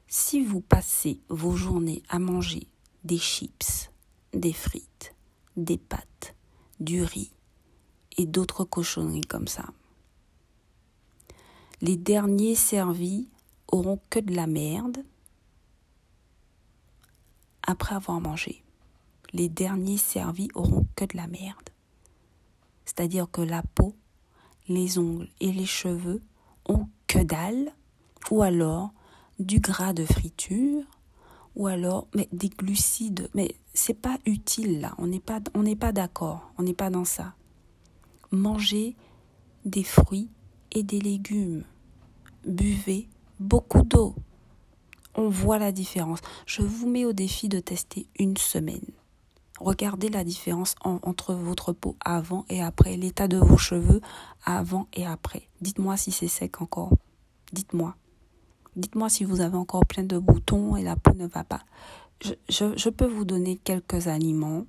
si 0.07 0.43
vous 0.43 0.61
passez 0.61 1.21
vos 1.29 1.55
journées 1.55 2.03
à 2.09 2.19
manger 2.19 2.67
des 3.05 3.19
chips, 3.19 3.91
des 4.33 4.53
frites, 4.53 5.15
des 5.57 5.79
pâtes, 5.79 6.35
du 6.81 7.03
riz 7.03 7.33
et 8.17 8.25
d'autres 8.25 8.65
cochonneries 8.65 9.21
comme 9.21 9.49
ça, 9.49 9.67
les 11.81 11.97
derniers 11.97 12.55
servis 12.55 13.29
auront 13.69 14.01
que 14.11 14.19
de 14.19 14.35
la 14.35 14.47
merde 14.47 15.05
après 17.63 17.95
avoir 17.95 18.21
mangé. 18.21 18.65
Les 19.33 19.49
derniers 19.49 19.99
servis 19.99 20.49
auront 20.55 20.87
que 20.97 21.05
de 21.05 21.17
la 21.17 21.27
merde. 21.27 21.69
C'est-à-dire 22.85 23.31
que 23.31 23.43
la 23.43 23.63
peau, 23.63 23.95
les 24.69 24.99
ongles 24.99 25.29
et 25.41 25.53
les 25.53 25.67
cheveux 25.67 26.23
ont 26.67 26.89
que 27.07 27.19
dalle, 27.19 27.73
ou 28.31 28.43
alors 28.43 28.93
du 29.39 29.61
gras 29.61 29.93
de 29.93 30.05
friture, 30.05 30.83
ou 31.55 31.67
alors 31.67 32.09
mais 32.15 32.29
des 32.33 32.49
glucides. 32.49 33.29
Mais 33.35 33.55
c'est 33.75 34.01
pas 34.01 34.19
utile 34.25 34.81
là. 34.81 34.95
On 34.99 35.07
n'est 35.07 35.21
pas 35.21 35.41
pas 35.79 35.93
d'accord. 35.93 36.51
On 36.57 36.63
n'est 36.63 36.75
pas 36.75 36.91
dans 36.91 37.05
ça. 37.05 37.35
Mangez 38.31 38.97
des 39.65 39.85
fruits 39.85 40.31
et 40.73 40.83
des 40.83 41.01
légumes. 41.01 41.65
Buvez 42.47 43.09
beaucoup 43.41 43.83
d'eau. 43.83 44.15
On 45.15 45.29
voit 45.29 45.59
la 45.59 45.73
différence. 45.73 46.21
Je 46.47 46.63
vous 46.63 46.89
mets 46.89 47.05
au 47.05 47.13
défi 47.13 47.49
de 47.49 47.61
tester 47.61 48.07
une 48.19 48.37
semaine. 48.37 48.85
Regardez 49.61 50.09
la 50.09 50.23
différence 50.23 50.77
entre 50.83 51.35
votre 51.35 51.73
peau 51.73 51.97
avant 52.05 52.45
et 52.49 52.63
après, 52.63 52.97
l'état 52.97 53.27
de 53.27 53.39
vos 53.39 53.57
cheveux 53.57 54.01
avant 54.45 54.87
et 54.93 55.05
après. 55.05 55.49
Dites-moi 55.61 55.97
si 55.97 56.13
c'est 56.13 56.29
sec 56.29 56.61
encore. 56.63 56.93
Dites-moi. 57.53 57.97
Dites-moi 58.77 59.09
si 59.09 59.25
vous 59.25 59.41
avez 59.41 59.57
encore 59.57 59.85
plein 59.85 60.05
de 60.05 60.19
boutons 60.19 60.77
et 60.77 60.83
la 60.85 60.95
peau 60.95 61.13
ne 61.15 61.27
va 61.27 61.43
pas. 61.43 61.63
Je, 62.21 62.35
je 62.49 62.89
peux 62.89 63.09
vous 63.09 63.25
donner 63.25 63.57
quelques 63.57 64.07
aliments 64.07 64.65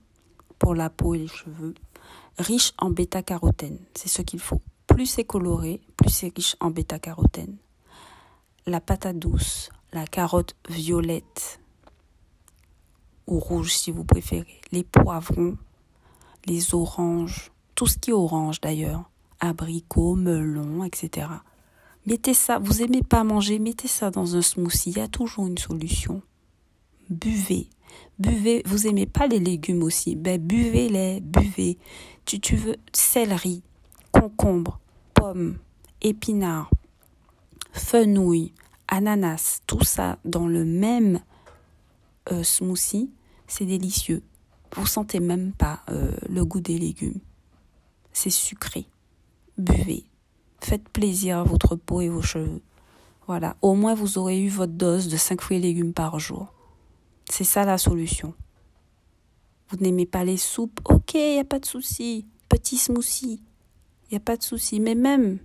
pour 0.57 0.73
la 0.73 0.89
peau 0.89 1.13
et 1.13 1.19
les 1.19 1.27
cheveux 1.27 1.75
riches 2.39 2.73
en 2.79 2.89
bêta-carotène. 2.89 3.77
C'est 3.93 4.09
ce 4.09 4.23
qu'il 4.23 4.39
faut. 4.39 4.61
Plus 4.89 5.05
c'est 5.05 5.23
coloré, 5.23 5.81
plus 5.95 6.09
c'est 6.09 6.35
riche 6.35 6.55
en 6.59 6.69
bêta-carotène 6.69 7.57
la 8.69 8.79
patate 8.79 9.17
douce, 9.17 9.69
la 9.93 10.05
carotte 10.05 10.55
violette 10.69 11.59
ou 13.27 13.39
rouge 13.39 13.73
si 13.73 13.91
vous 13.91 14.03
préférez, 14.03 14.61
les 14.71 14.83
poivrons, 14.83 15.57
les 16.45 16.73
oranges, 16.73 17.51
tout 17.75 17.87
ce 17.87 17.97
qui 17.97 18.11
est 18.11 18.13
orange 18.13 18.61
d'ailleurs, 18.61 19.09
abricots, 19.39 20.15
melons, 20.15 20.83
etc. 20.83 21.27
Mettez 22.05 22.33
ça, 22.33 22.59
vous 22.59 22.81
aimez 22.81 23.03
pas 23.03 23.23
manger, 23.23 23.59
mettez 23.59 23.87
ça 23.87 24.09
dans 24.09 24.35
un 24.35 24.41
smoothie, 24.41 24.91
il 24.91 24.97
y 24.97 25.01
a 25.01 25.07
toujours 25.07 25.47
une 25.47 25.57
solution. 25.57 26.21
Buvez, 27.09 27.69
buvez, 28.19 28.63
vous 28.65 28.87
aimez 28.87 29.05
pas 29.05 29.27
les 29.27 29.39
légumes 29.39 29.83
aussi, 29.83 30.15
ben 30.15 30.39
buvez-les, 30.39 31.21
buvez. 31.21 31.77
Tu, 32.25 32.39
tu 32.39 32.55
veux 32.55 32.75
céleri, 32.93 33.63
concombre, 34.11 34.78
pommes, 35.19 35.57
épinards, 36.01 36.71
fenouil, 37.71 38.53
ananas, 38.87 39.61
tout 39.67 39.83
ça 39.83 40.17
dans 40.23 40.47
le 40.47 40.63
même 40.63 41.19
euh, 42.31 42.43
smoothie, 42.43 43.11
c'est 43.47 43.65
délicieux. 43.65 44.23
Vous 44.75 44.85
sentez 44.85 45.19
même 45.19 45.51
pas 45.51 45.81
euh, 45.89 46.11
le 46.29 46.45
goût 46.45 46.61
des 46.61 46.77
légumes. 46.77 47.19
C'est 48.13 48.29
sucré. 48.29 48.85
Buvez. 49.57 50.05
Faites 50.61 50.87
plaisir 50.89 51.39
à 51.39 51.43
votre 51.43 51.75
peau 51.75 52.01
et 52.01 52.09
vos 52.09 52.21
cheveux. 52.21 52.61
Voilà, 53.27 53.55
au 53.61 53.75
moins 53.75 53.93
vous 53.93 54.17
aurez 54.17 54.41
eu 54.41 54.49
votre 54.49 54.73
dose 54.73 55.07
de 55.07 55.17
5 55.17 55.41
fruits 55.41 55.57
et 55.57 55.61
légumes 55.61 55.93
par 55.93 56.19
jour. 56.19 56.53
C'est 57.29 57.43
ça 57.43 57.65
la 57.65 57.77
solution. 57.77 58.33
Vous 59.69 59.77
n'aimez 59.77 60.05
pas 60.05 60.23
les 60.23 60.37
soupes? 60.37 60.79
Ok, 60.85 61.13
il 61.13 61.33
n'y 61.33 61.39
a 61.39 61.43
pas 61.43 61.59
de 61.59 61.65
souci. 61.65 62.25
Petit 62.47 62.77
smoothie, 62.77 63.41
il 64.09 64.15
n'y 64.15 64.17
a 64.17 64.21
pas 64.21 64.37
de 64.37 64.43
souci. 64.43 64.79
Mais 64.79 64.95
même 64.95 65.39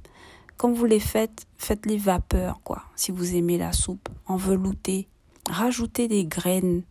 quand 0.57 0.73
vous 0.73 0.87
les 0.87 1.01
faites, 1.01 1.47
faites 1.57 1.87
les 1.87 1.99
vapeurs, 1.99 2.61
quoi. 2.63 2.83
Si 2.97 3.11
vous 3.11 3.35
aimez 3.35 3.59
la 3.59 3.73
soupe, 3.73 4.09
en 4.27 4.37
velouté. 4.37 5.09
Rajoutez 5.49 6.09
des 6.09 6.25
graines, 6.25 6.83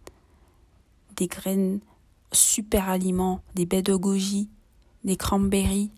des 1.16 1.28
graines 1.28 1.80
super 2.32 2.90
aliments, 2.90 3.42
des 3.56 3.66
baies 3.66 3.82
de 3.82 3.96
goji, 3.96 4.50
des 5.04 5.16
cranberries. 5.16 5.92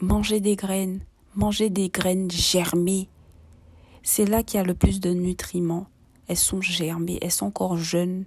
Mangez 0.00 0.40
des 0.40 0.56
graines, 0.56 1.00
mangez 1.34 1.70
des 1.70 1.88
graines 1.88 2.30
germées. 2.30 3.08
C'est 4.02 4.24
là 4.24 4.42
qu'il 4.42 4.58
y 4.58 4.60
a 4.60 4.66
le 4.66 4.74
plus 4.74 5.00
de 5.00 5.10
nutriments. 5.10 5.86
Elles 6.28 6.36
sont 6.36 6.60
germées, 6.60 7.18
elles 7.22 7.30
sont 7.30 7.46
encore 7.46 7.76
jeunes. 7.76 8.24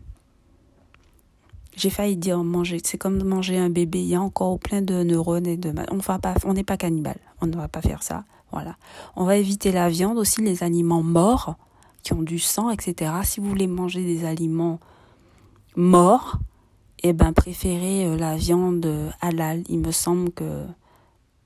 J'ai 1.76 1.90
failli 1.90 2.16
dire 2.16 2.42
manger, 2.44 2.80
c'est 2.84 2.98
comme 2.98 3.22
manger 3.24 3.58
un 3.58 3.70
bébé, 3.70 4.00
il 4.00 4.08
y 4.08 4.16
a 4.16 4.22
encore 4.22 4.60
plein 4.60 4.82
de 4.82 5.04
neurones 5.04 5.46
et 5.46 5.58
de 5.58 5.74
on 5.92 5.98
va 5.98 6.20
pas 6.20 6.36
on 6.46 6.54
n'est 6.54 6.64
pas 6.64 6.78
cannibale, 6.78 7.20
on 7.42 7.48
ne 7.48 7.56
va 7.56 7.68
pas 7.68 7.82
faire 7.82 8.02
ça. 8.02 8.24
Voilà. 8.52 8.78
On 9.18 9.26
va 9.26 9.36
éviter 9.36 9.74
la 9.74 9.90
viande 9.90 10.18
aussi 10.18 10.42
les 10.42 10.64
aliments 10.64 11.04
morts 11.04 11.56
qui 12.04 12.14
ont 12.14 12.22
du 12.22 12.40
sang 12.40 12.70
etc. 12.70 13.12
Si 13.24 13.42
vous 13.42 13.50
voulez 13.50 13.68
manger 13.68 14.06
des 14.06 14.24
aliments 14.24 14.80
morts, 15.76 16.40
eh 17.04 17.12
ben 17.12 17.34
préférez 17.34 18.06
euh, 18.06 18.16
la 18.16 18.38
viande 18.38 19.12
halal, 19.20 19.64
il 19.68 19.80
me 19.80 19.92
semble 19.92 20.32
que 20.32 20.64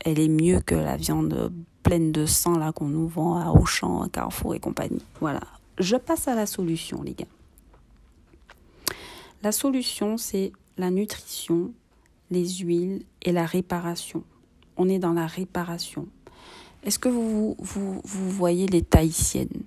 elle 0.06 0.20
est 0.20 0.30
mieux 0.30 0.62
que 0.62 0.76
la 0.76 0.96
viande 0.96 1.52
pleine 1.82 2.12
de 2.12 2.28
sang 2.28 2.58
là 2.58 2.72
qu'on 2.72 2.88
nous 2.88 3.08
vend 3.08 3.38
à 3.38 3.50
Auchan, 3.50 4.04
à 4.04 4.10
Carrefour 4.10 4.54
et 4.54 4.60
compagnie. 4.60 5.04
Voilà. 5.20 5.42
Je 5.80 5.96
passe 5.96 6.28
à 6.28 6.36
la 6.36 6.46
solution 6.46 7.02
les 7.02 7.14
gars. 7.14 7.26
La 9.42 9.54
solution, 9.54 10.18
c'est 10.18 10.52
la 10.78 10.92
nutrition, 10.92 11.74
les 12.30 12.48
huiles 12.48 13.06
et 13.22 13.32
la 13.32 13.46
réparation. 13.46 14.24
On 14.76 14.90
est 14.90 15.00
dans 15.00 15.14
la 15.14 15.28
réparation. 15.28 16.08
Est-ce 16.84 17.00
que 17.00 17.10
vous, 17.10 17.56
vous, 17.58 18.02
vous 18.04 18.30
voyez 18.30 18.68
les 18.68 18.82
Tahitiennes? 18.82 19.64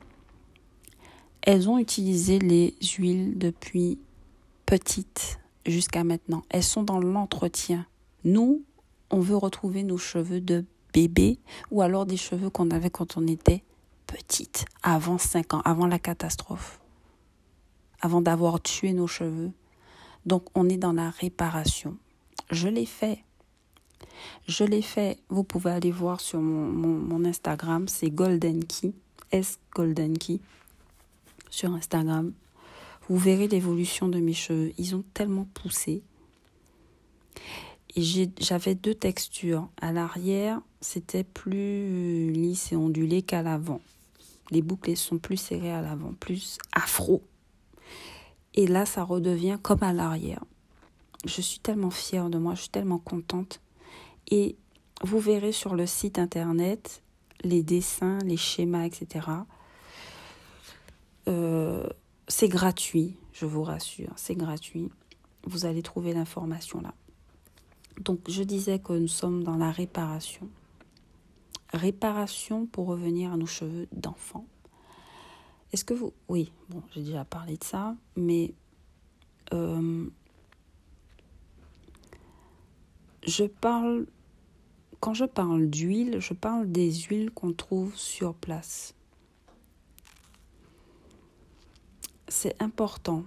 Elles 1.41 1.71
ont 1.71 1.79
utilisé 1.79 2.39
les 2.39 2.75
huiles 2.99 3.39
depuis 3.39 3.99
petite 4.67 5.41
jusqu'à 5.67 6.05
maintenant. 6.05 6.43
Elles 6.51 6.63
sont 6.63 6.83
dans 6.83 7.01
l'entretien. 7.01 7.87
Nous, 8.25 8.63
on 9.11 9.21
veut 9.21 9.37
retrouver 9.37 9.85
nos 9.85 9.99
cheveux 9.99 10.41
de 10.41 10.65
bébé 10.93 11.39
ou 11.71 11.83
alors 11.83 12.07
des 12.07 12.17
cheveux 12.17 12.51
qu'on 12.51 12.71
avait 12.71 12.91
quand 12.91 13.17
on 13.17 13.27
était 13.27 13.63
petite, 14.07 14.67
avant 14.83 15.17
5 15.17 15.55
ans, 15.55 15.63
avant 15.65 15.87
la 15.87 15.99
catastrophe, 15.99 16.81
avant 18.01 18.21
d'avoir 18.21 18.61
tué 18.61 18.93
nos 18.93 19.07
cheveux. 19.07 19.51
Donc 20.27 20.45
on 20.55 20.69
est 20.69 20.77
dans 20.77 20.93
la 20.93 21.11
réparation. 21.11 21.97
Je 22.51 22.69
l'ai 22.69 22.87
fait. 22.87 23.25
Je 24.47 24.65
l'ai 24.65 24.83
fait. 24.83 25.19
Vous 25.29 25.45
pouvez 25.45 25.71
aller 25.71 25.91
voir 25.91 26.21
sur 26.21 26.41
mon, 26.41 27.25
Instagram, 27.25 27.89
c'est 27.89 28.11
Golden 28.11 28.65
Key, 28.65 28.93
S 29.31 29.59
Golden 29.75 30.19
Key, 30.19 30.41
sur 31.51 31.73
Instagram. 31.73 32.33
Vous 33.09 33.17
verrez 33.17 33.49
l'évolution 33.49 34.09
de 34.09 34.21
mes 34.21 34.33
cheveux. 34.33 34.73
Ils 34.79 34.95
ont 34.95 35.05
tellement 35.15 35.47
poussé. 35.55 36.03
Et 37.95 38.03
j'avais 38.39 38.75
deux 38.75 38.95
textures. 38.95 39.69
À 39.81 39.93
l'arrière, 39.93 40.61
c'était 40.81 41.25
plus 41.25 42.31
lisse 42.33 42.73
et 42.73 42.77
ondulé 42.77 43.23
qu'à 43.23 43.43
l'avant. 43.43 43.81
Les 44.51 44.63
boucles 44.63 44.97
sont 44.97 45.19
plus 45.19 45.37
serrées 45.37 45.73
à 45.73 45.83
l'avant, 45.83 46.13
plus 46.19 46.59
afro. 46.73 47.23
Et 48.55 48.67
là, 48.67 48.87
ça 48.87 49.03
redevient 49.03 49.59
comme 49.63 49.83
à 49.83 49.93
l'arrière. 49.93 50.45
Je 51.25 51.41
suis 51.41 51.61
tellement 51.61 51.91
fière 51.91 52.31
de 52.31 52.39
moi, 52.39 52.55
je 52.55 52.63
suis 52.63 52.71
tellement 52.71 52.99
contente. 52.99 53.61
Et 54.31 54.57
vous 55.03 55.19
verrez 55.19 55.53
sur 55.53 55.75
le 55.75 55.87
site 55.87 56.19
internet 56.19 57.03
les 57.43 57.63
dessins, 57.63 58.19
les 58.25 58.37
schémas, 58.37 58.85
etc. 58.85 59.27
Euh, 61.29 61.87
c'est 62.29 62.49
gratuit, 62.49 63.17
je 63.33 63.47
vous 63.47 63.63
rassure, 63.63 64.13
c'est 64.17 64.35
gratuit. 64.35 64.91
Vous 65.45 65.67
allez 65.67 65.83
trouver 65.83 66.13
l'information 66.13 66.81
là. 66.81 66.95
Donc 68.01 68.21
je 68.29 68.43
disais 68.43 68.79
que 68.79 68.93
nous 68.93 69.09
sommes 69.09 69.45
dans 69.45 69.57
la 69.57 69.71
réparation. 69.71 70.49
Réparation 71.73 72.67
pour 72.67 72.87
revenir 72.87 73.33
à 73.33 73.37
nos 73.37 73.47
cheveux 73.47 73.89
d'enfant. 73.93 74.47
Est-ce 75.73 75.85
que 75.85 75.95
vous... 75.95 76.13
Oui, 76.29 76.53
bon, 76.69 76.83
j'ai 76.93 77.03
déjà 77.03 77.25
parlé 77.25 77.57
de 77.57 77.65
ça, 77.65 77.97
mais 78.17 78.53
euh, 79.53 80.07
je 83.27 83.45
parle... 83.45 84.07
Quand 85.01 85.15
je 85.15 85.25
parle 85.25 85.69
d'huile, 85.69 86.21
je 86.21 86.33
parle 86.33 86.71
des 86.71 86.93
huiles 86.93 87.31
qu'on 87.33 87.53
trouve 87.53 87.97
sur 87.97 88.35
place. 88.35 88.95
C'est 92.29 92.61
important 92.63 93.25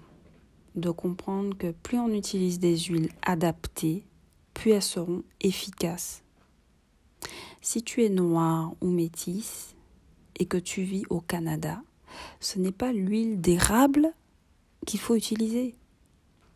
de 0.75 0.89
comprendre 0.89 1.57
que 1.57 1.71
plus 1.71 1.99
on 1.99 2.09
utilise 2.13 2.59
des 2.59 2.77
huiles 2.77 3.11
adaptées, 3.23 4.05
plus 4.53 4.71
elles 4.71 4.81
seront 4.81 5.23
efficaces. 5.41 6.23
Si 7.61 7.83
tu 7.83 8.03
es 8.03 8.09
noir 8.09 8.73
ou 8.81 8.87
métisse 8.87 9.75
et 10.37 10.45
que 10.45 10.57
tu 10.57 10.83
vis 10.83 11.03
au 11.09 11.19
Canada, 11.19 11.81
ce 12.39 12.59
n'est 12.59 12.72
pas 12.72 12.93
l'huile 12.93 13.41
d'érable 13.41 14.13
qu'il 14.86 14.99
faut 14.99 15.16
utiliser. 15.16 15.76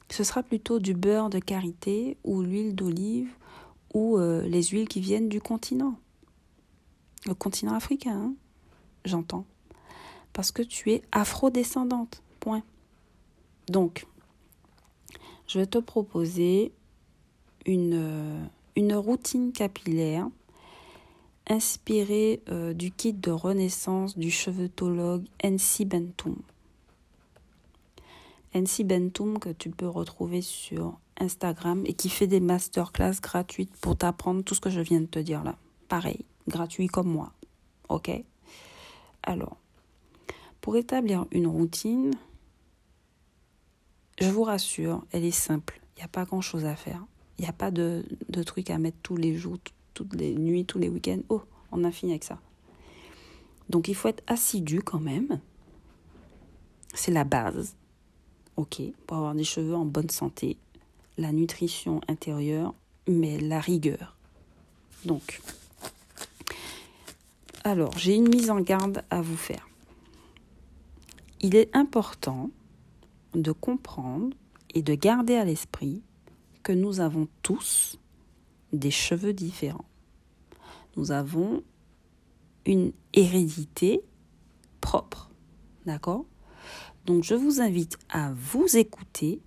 Ce 0.10 0.24
sera 0.24 0.44
plutôt 0.44 0.80
du 0.80 0.94
beurre 0.94 1.30
de 1.30 1.40
karité 1.40 2.18
ou 2.24 2.42
l'huile 2.42 2.76
d'olive 2.76 3.30
ou 3.94 4.18
euh, 4.18 4.42
les 4.48 4.64
huiles 4.64 4.88
qui 4.88 5.02
viennent 5.02 5.30
du 5.30 5.42
continent. 5.42 6.00
Le 7.26 7.34
continent 7.34 7.74
africain, 7.74 8.18
hein, 8.18 8.34
j'entends. 9.06 9.46
Parce 10.34 10.52
que 10.52 10.62
tu 10.62 10.92
es 10.92 11.02
afro-descendante. 11.12 12.24
Point. 12.40 12.64
Donc, 13.68 14.06
je 15.48 15.60
vais 15.60 15.68
te 15.68 15.78
proposer 15.78 16.72
une, 17.66 17.94
euh, 17.94 18.46
une 18.76 18.94
routine 18.96 19.52
capillaire 19.52 20.30
inspiré 21.50 22.42
euh, 22.50 22.74
du 22.74 22.92
kit 22.92 23.14
de 23.14 23.32
renaissance 23.32 24.18
du 24.18 24.30
chevetologue 24.30 25.26
NC 25.44 25.86
Bentoum. 25.86 26.38
NC 28.54 28.84
Bentoum 28.86 29.40
que 29.40 29.50
tu 29.50 29.70
peux 29.70 29.88
retrouver 29.88 30.42
sur 30.42 30.98
Instagram 31.20 31.84
et 31.86 31.94
qui 31.94 32.10
fait 32.10 32.28
des 32.28 32.40
masterclass 32.40 33.20
gratuites 33.22 33.76
pour 33.78 33.98
t'apprendre 33.98 34.44
tout 34.44 34.56
ce 34.56 34.62
que 34.62 34.70
je 34.70 34.80
viens 34.80 35.02
de 35.02 35.06
te 35.08 35.20
dire 35.20 35.44
là. 35.44 35.58
Pareil, 35.88 36.24
gratuit 36.48 36.88
comme 36.88 37.10
moi. 37.10 37.34
Ok? 37.90 38.12
Alors, 39.24 39.58
pour 40.62 40.78
établir 40.78 41.26
une 41.32 41.48
routine, 41.48 42.12
je 44.20 44.30
vous 44.30 44.44
rassure, 44.44 45.04
elle 45.12 45.26
est 45.26 45.32
simple. 45.32 45.82
Il 45.96 46.00
n'y 46.00 46.06
a 46.06 46.10
pas 46.10 46.26
grand 46.26 46.42
chose 46.42 46.66
à 46.66 46.76
faire. 46.76 47.04
Il 47.38 47.44
n'y 47.44 47.50
a 47.50 47.54
pas 47.54 47.72
de, 47.72 48.06
de 48.30 48.44
trucs 48.44 48.70
à 48.70 48.78
mettre 48.78 48.98
tous 49.02 49.16
les 49.16 49.36
jours, 49.36 49.58
toutes 50.00 50.16
les 50.16 50.34
nuits, 50.34 50.64
tous 50.64 50.80
les 50.80 50.88
week-ends. 50.88 51.20
Oh, 51.28 51.42
on 51.74 51.84
a 51.84 51.92
fini 51.92 52.14
avec 52.14 52.24
ça. 52.24 52.40
Donc 53.68 53.90
il 53.90 53.96
faut 53.96 54.08
être 54.08 54.24
assidu 54.28 54.82
quand 54.82 55.02
même. 55.02 55.42
C'est 56.94 57.12
la 57.12 57.26
base. 57.26 57.76
Ok, 58.56 58.82
pour 59.06 59.18
avoir 59.18 59.36
des 59.36 59.44
cheveux 59.44 59.76
en 59.76 59.84
bonne 59.84 60.10
santé. 60.10 60.56
La 61.18 61.34
nutrition 61.34 62.00
intérieure, 62.08 62.74
mais 63.10 63.40
la 63.40 63.60
rigueur. 63.60 64.16
Donc, 65.04 65.42
alors, 67.66 67.98
j'ai 67.98 68.16
une 68.16 68.30
mise 68.30 68.50
en 68.50 68.62
garde 68.62 69.04
à 69.10 69.22
vous 69.22 69.38
faire. 69.38 69.68
Il 71.42 71.56
est 71.58 71.76
important 71.76 72.52
de 73.34 73.52
comprendre 73.52 74.30
et 74.74 74.82
de 74.82 74.96
garder 74.96 75.36
à 75.36 75.44
l'esprit 75.44 76.02
que 76.64 76.72
nous 76.72 77.02
avons 77.02 77.28
tous 77.44 78.00
des 78.74 78.92
cheveux 78.92 79.34
différents 79.34 79.86
nous 81.00 81.12
avons 81.12 81.64
une 82.66 82.92
hérédité 83.14 84.02
propre. 84.82 85.30
D'accord? 85.86 86.26
Donc 87.06 87.24
je 87.24 87.36
vous 87.36 87.62
invite 87.62 87.98
à 88.10 88.32
vous 88.34 88.78
écouter 88.78 89.40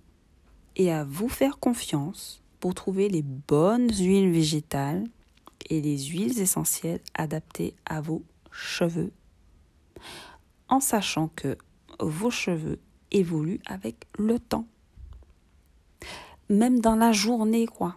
et 0.75 0.91
à 0.91 1.03
vous 1.03 1.29
faire 1.29 1.59
confiance 1.59 2.41
pour 2.59 2.73
trouver 2.73 3.07
les 3.07 3.21
bonnes 3.21 3.91
huiles 3.91 4.31
végétales 4.31 5.05
et 5.69 5.79
les 5.79 5.97
huiles 6.05 6.39
essentielles 6.39 7.01
adaptées 7.13 7.75
à 7.85 8.01
vos 8.01 8.23
cheveux. 8.51 9.11
En 10.67 10.79
sachant 10.79 11.27
que 11.35 11.57
vos 11.99 12.31
cheveux 12.31 12.79
évoluent 13.11 13.61
avec 13.67 14.07
le 14.17 14.39
temps. 14.39 14.65
Même 16.49 16.79
dans 16.79 16.95
la 16.95 17.11
journée, 17.11 17.67
quoi. 17.67 17.95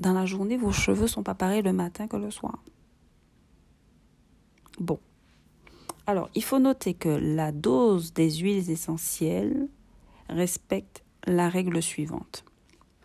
Dans 0.00 0.12
la 0.12 0.26
journée, 0.26 0.56
vos 0.56 0.72
cheveux 0.72 1.06
sont 1.06 1.22
pas 1.22 1.34
pareils 1.34 1.62
le 1.62 1.72
matin 1.72 2.08
que 2.08 2.16
le 2.16 2.30
soir. 2.30 2.58
Bon. 4.78 4.98
Alors, 6.06 6.28
il 6.34 6.42
faut 6.42 6.58
noter 6.58 6.94
que 6.94 7.08
la 7.08 7.52
dose 7.52 8.12
des 8.12 8.30
huiles 8.30 8.70
essentielles 8.70 9.68
respecte 10.28 11.04
la 11.26 11.48
règle 11.48 11.82
suivante. 11.82 12.44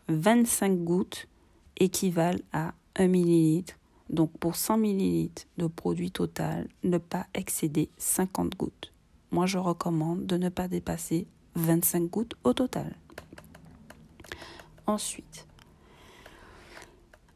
25 0.10 0.84
gouttes 0.84 1.28
équivalent 1.78 2.40
à 2.52 2.74
1 2.96 3.08
millilitre. 3.08 3.76
Donc 4.10 4.32
pour 4.40 4.56
100 4.56 4.78
millilitres 4.78 5.44
de 5.58 5.68
produit 5.68 6.12
total, 6.12 6.68
ne 6.84 6.98
pas 6.98 7.28
excéder 7.36 7.90
50 7.98 8.58
gouttes. 8.58 8.92
Moi, 9.32 9.46
je 9.46 9.60
recommande 9.60 10.26
de 10.26 10.38
ne 10.38 10.50
pas 10.50 10.68
dépasser 10.68 11.28
25 11.56 12.10
gouttes 12.10 12.36
au 12.44 12.54
total. 12.54 12.96
Ensuite, 14.88 15.46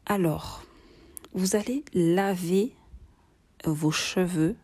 alors, 0.06 0.62
vous 1.32 1.56
allez 1.56 1.82
laver 1.94 2.74
vos 3.64 3.90
cheveux 3.90 4.54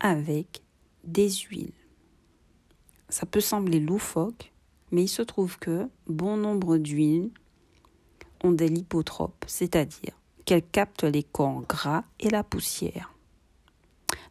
avec 0.00 0.62
des 1.04 1.30
huiles. 1.30 1.72
Ça 3.08 3.24
peut 3.24 3.40
sembler 3.40 3.78
loufoque, 3.78 4.52
mais 4.90 5.04
il 5.04 5.08
se 5.08 5.22
trouve 5.22 5.58
que 5.60 5.88
bon 6.08 6.36
nombre 6.36 6.78
d'huiles 6.78 7.30
ont 8.42 8.50
des 8.50 8.68
lipotropes, 8.68 9.44
c'est-à-dire 9.46 10.12
qu'elles 10.44 10.66
captent 10.66 11.04
les 11.04 11.22
corps 11.22 11.62
gras 11.62 12.02
et 12.18 12.28
la 12.28 12.42
poussière. 12.42 13.14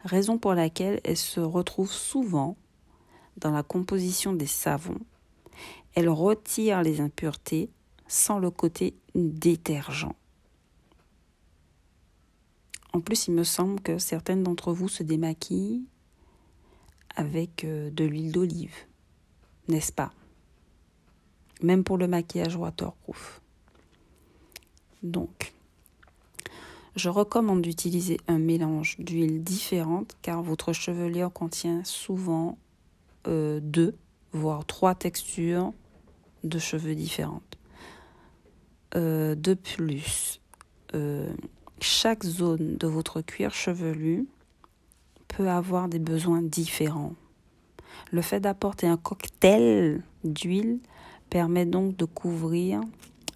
Raison 0.03 0.37
pour 0.37 0.55
laquelle 0.55 0.99
elles 1.05 1.15
se 1.15 1.39
retrouvent 1.39 1.91
souvent 1.91 2.57
dans 3.37 3.51
la 3.51 3.63
composition 3.63 4.33
des 4.33 4.45
savons. 4.45 4.99
Elles 5.95 6.09
retirent 6.09 6.81
les 6.81 6.99
impuretés 6.99 7.69
sans 8.07 8.39
le 8.39 8.51
côté 8.51 8.93
détergent. 9.15 10.13
En 12.95 13.01
plus, 13.01 13.27
il 13.27 13.33
me 13.33 13.43
semble 13.43 13.81
que 13.81 13.97
certaines 13.97 14.43
d'entre 14.43 14.71
vous 14.71 14.87
se 14.87 15.01
démaquillent 15.01 15.83
avec 17.15 17.63
euh, 17.63 17.89
de 17.89 18.03
l'huile 18.03 18.31
d'olive, 18.31 18.75
n'est-ce 19.67 19.91
pas? 19.91 20.13
Même 21.63 21.83
pour 21.83 21.97
le 21.97 22.07
maquillage 22.07 22.55
waterproof. 22.55 23.41
Donc, 25.01 25.53
je 26.95 27.09
recommande 27.09 27.63
d'utiliser 27.63 28.19
un 28.27 28.37
mélange 28.37 28.99
d'huiles 28.99 29.43
différentes 29.43 30.15
car 30.21 30.43
votre 30.43 30.71
chevelure 30.71 31.33
contient 31.33 31.83
souvent 31.83 32.59
euh, 33.27 33.59
deux, 33.59 33.95
voire 34.33 34.65
trois 34.65 34.93
textures 34.93 35.73
de 36.43 36.59
cheveux 36.59 36.93
différentes. 36.93 37.57
Euh, 38.95 39.33
de 39.33 39.55
plus, 39.55 40.39
chaque 41.83 42.23
zone 42.23 42.77
de 42.77 42.87
votre 42.87 43.21
cuir 43.21 43.53
chevelu 43.53 44.25
peut 45.27 45.49
avoir 45.49 45.89
des 45.89 45.99
besoins 45.99 46.41
différents. 46.41 47.13
Le 48.11 48.21
fait 48.21 48.39
d'apporter 48.39 48.87
un 48.87 48.95
cocktail 48.95 50.01
d'huile 50.23 50.79
permet 51.29 51.65
donc 51.65 51.97
de 51.97 52.05
couvrir 52.05 52.79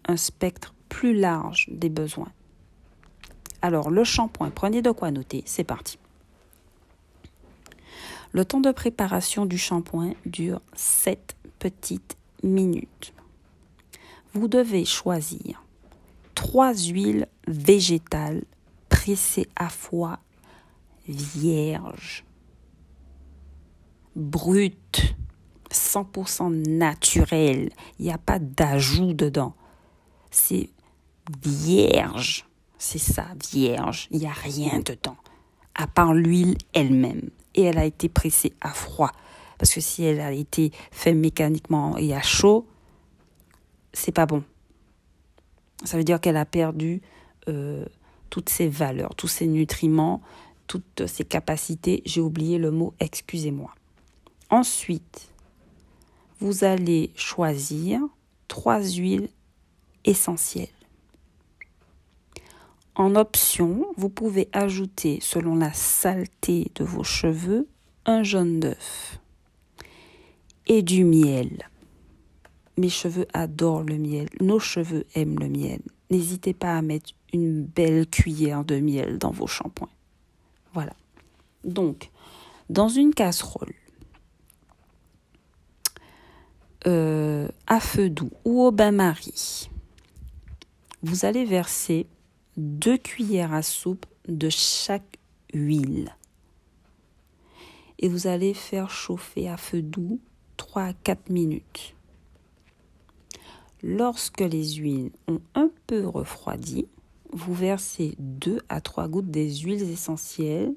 un 0.08 0.16
spectre 0.16 0.74
plus 0.88 1.14
large 1.14 1.68
des 1.70 1.90
besoins. 1.90 2.32
Alors, 3.62 3.90
le 3.90 4.06
shampoing, 4.06 4.50
prenez 4.50 4.82
de 4.82 4.92
quoi 4.92 5.12
noter, 5.12 5.44
c'est 5.46 5.66
parti. 5.66 6.00
Le 8.32 8.46
temps 8.46 8.62
de 8.62 8.72
préparation 8.72 9.46
du 9.46 9.58
shampoing 9.58 10.14
dure 10.26 10.62
7 10.74 11.36
petites 11.60 12.16
minutes. 12.44 13.14
Vous 14.34 14.48
devez 14.48 14.86
choisir 14.86 15.64
trois 16.38 16.76
huiles 16.76 17.26
végétales 17.48 18.44
pressées 18.90 19.50
à 19.56 19.70
foie 19.70 20.20
vierge, 21.08 22.26
brute, 24.16 25.16
100% 25.72 26.52
naturel. 26.78 27.72
Il 27.98 28.06
n'y 28.06 28.12
a 28.12 28.20
pas 28.20 28.38
d'ajout 28.38 29.14
dedans. 29.14 29.56
C'est 30.30 30.70
vierge. 31.42 32.46
C'est 32.78 33.00
ça, 33.00 33.26
vierge. 33.52 34.08
Il 34.12 34.20
n'y 34.20 34.28
a 34.28 34.32
rien 34.32 34.80
dedans. 34.86 35.18
À 35.74 35.88
part 35.88 36.14
l'huile 36.14 36.60
elle-même. 36.74 37.32
Et 37.56 37.64
elle 37.64 37.80
a 37.80 37.86
été 37.86 38.10
pressée 38.10 38.54
à 38.62 38.74
froid. 38.74 39.12
Parce 39.58 39.74
que 39.74 39.82
si 39.82 40.04
elle 40.04 40.20
a 40.20 40.32
été 40.32 40.72
faite 40.92 41.16
mécaniquement 41.16 41.98
et 41.98 42.14
à 42.14 42.22
chaud, 42.22 42.68
c'est 43.92 44.12
pas 44.12 44.28
bon. 44.28 44.44
Ça 45.84 45.98
veut 45.98 46.04
dire 46.04 46.20
qu'elle 46.20 46.38
a 46.38 46.46
perdu 46.46 47.02
euh, 47.48 47.86
toutes 48.30 48.50
ses 48.50 48.68
valeurs, 48.68 49.16
tous 49.16 49.28
ses 49.28 49.48
nutriments, 49.48 50.22
toutes 50.68 51.08
ses 51.08 51.24
capacités. 51.24 52.02
J'ai 52.06 52.22
oublié 52.22 52.58
le 52.58 52.72
mot, 52.72 52.94
excusez-moi. 53.00 53.74
Ensuite, 54.50 55.30
vous 56.40 56.64
allez 56.64 57.12
choisir 57.16 58.02
trois 58.48 58.82
huiles 58.84 59.30
essentielles. 60.06 60.68
En 62.96 63.16
option, 63.16 63.86
vous 63.96 64.10
pouvez 64.10 64.50
ajouter, 64.54 65.20
selon 65.22 65.56
la 65.56 65.72
saleté 65.74 66.72
de 66.76 66.84
vos 66.84 67.04
cheveux, 67.04 67.68
un 68.06 68.24
jaune 68.24 68.60
d'œuf 68.60 69.20
et 70.66 70.82
du 70.82 71.04
miel. 71.04 71.70
Mes 72.78 72.90
cheveux 72.90 73.28
adorent 73.34 73.84
le 73.84 73.98
miel. 73.98 74.30
Nos 74.40 74.60
cheveux 74.60 75.06
aiment 75.16 75.40
le 75.40 75.50
miel. 75.50 75.82
N'hésitez 76.10 76.54
pas 76.54 76.78
à 76.78 76.82
mettre 76.82 77.12
une 77.34 77.64
belle 77.64 78.08
cuillère 78.08 78.64
de 78.64 78.80
miel 78.80 79.18
dans 79.18 79.32
vos 79.32 79.48
shampoings. 79.48 79.90
Voilà. 80.74 80.94
Donc, 81.64 82.12
dans 82.70 82.88
une 82.88 83.14
casserole, 83.14 83.74
euh, 86.86 87.48
à 87.66 87.80
feu 87.80 88.10
doux 88.10 88.32
ou 88.46 88.62
au 88.62 88.72
bain-marie, 88.72 89.70
vous 91.04 91.26
allez 91.26 91.46
verser 91.46 92.08
deux 92.56 92.98
cuillères 92.98 93.54
à 93.54 93.62
soupe 93.62 94.06
de 94.28 94.50
chaque 94.50 95.18
huile. 95.54 96.16
Et 98.00 98.10
vous 98.10 98.28
allez 98.28 98.54
faire 98.54 98.90
chauffer 98.90 99.50
à 99.50 99.58
feu 99.58 99.82
doux 99.82 100.20
3 100.58 100.82
à 100.84 100.94
4 100.94 101.30
minutes. 101.30 101.97
Lorsque 103.90 104.42
les 104.42 104.74
huiles 104.74 105.12
ont 105.30 105.40
un 105.56 105.70
peu 105.88 106.06
refroidi, 106.06 106.90
vous 107.32 107.54
versez 107.54 108.16
2 108.20 108.60
à 108.68 108.82
3 108.82 109.08
gouttes 109.08 109.32
des 109.32 109.50
huiles 109.60 109.90
essentielles 109.90 110.74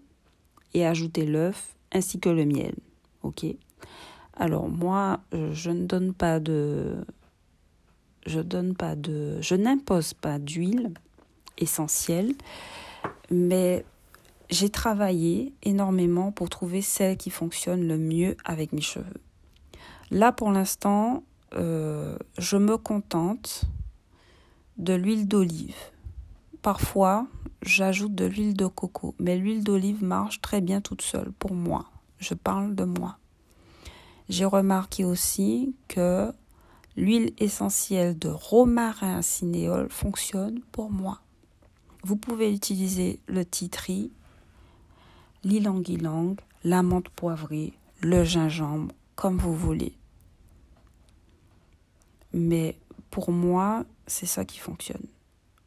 et 0.75 0.87
ajoutez 0.87 1.27
l'œuf 1.27 1.75
ainsi 1.91 2.21
que 2.21 2.29
le 2.29 2.45
miel. 2.45 2.77
OK? 3.25 3.47
Alors 4.35 4.69
moi, 4.69 5.19
je 5.33 5.73
ne 5.73 5.87
donne 5.87 6.15
pas 6.15 6.39
de 6.39 7.05
je 8.27 8.39
donne 8.39 8.77
pas 8.77 8.95
de 8.95 9.41
je 9.41 9.57
n'impose 9.57 10.15
pas 10.15 10.39
d'huile 10.39 10.93
essentielle, 11.59 12.33
mais 13.29 13.85
j'ai 14.51 14.71
travaillé 14.71 15.53
énormément 15.65 16.31
pour 16.31 16.49
trouver 16.49 16.81
celle 16.81 17.17
qui 17.17 17.31
fonctionne 17.31 17.89
le 17.89 17.99
mieux 17.99 18.37
avec 18.45 18.73
mes 18.73 18.81
cheveux. 18.81 19.21
Là 20.13 20.31
pour 20.31 20.53
l'instant, 20.53 21.25
euh, 21.55 22.17
je 22.39 22.57
me 22.57 22.77
contente 22.77 23.65
de 24.77 24.95
l'huile 24.95 25.27
d'olive. 25.27 25.77
Parfois, 26.63 27.27
j'ajoute 27.63 28.15
de 28.15 28.27
l'huile 28.27 28.55
de 28.55 28.67
coco, 28.67 29.15
mais 29.19 29.37
l'huile 29.37 29.65
d'olive 29.65 30.05
marche 30.05 30.41
très 30.41 30.61
bien 30.61 30.81
toute 30.81 31.03
seule 31.03 31.33
pour 31.33 31.55
moi. 31.55 31.87
Je 32.19 32.35
parle 32.35 32.75
de 32.75 32.85
moi. 32.85 33.19
J'ai 34.29 34.45
remarqué 34.45 35.05
aussi 35.05 35.75
que 35.89 36.33
l'huile 36.97 37.33
essentielle 37.39 38.19
de 38.19 38.29
romarin 38.29 39.23
cinéole 39.23 39.89
fonctionne 39.91 40.61
pour 40.71 40.91
moi. 40.91 41.21
Vous 42.05 42.17
pouvez 42.17 42.53
utiliser 42.55 43.21
le 43.27 43.45
titri, 43.45 44.13
l'ilang-ilang, 45.45 46.37
la 46.65 46.83
menthe 46.83 47.09
poivrée, 47.09 47.73
le 48.03 48.25
gingembre, 48.25 48.95
comme 49.17 49.37
vous 49.37 49.55
voulez. 49.55 49.95
Mais 52.33 52.77
pour 53.11 53.33
moi, 53.33 53.85
c'est 54.07 54.27
ça 54.27 54.45
qui 54.45 54.59
fonctionne. 54.59 55.07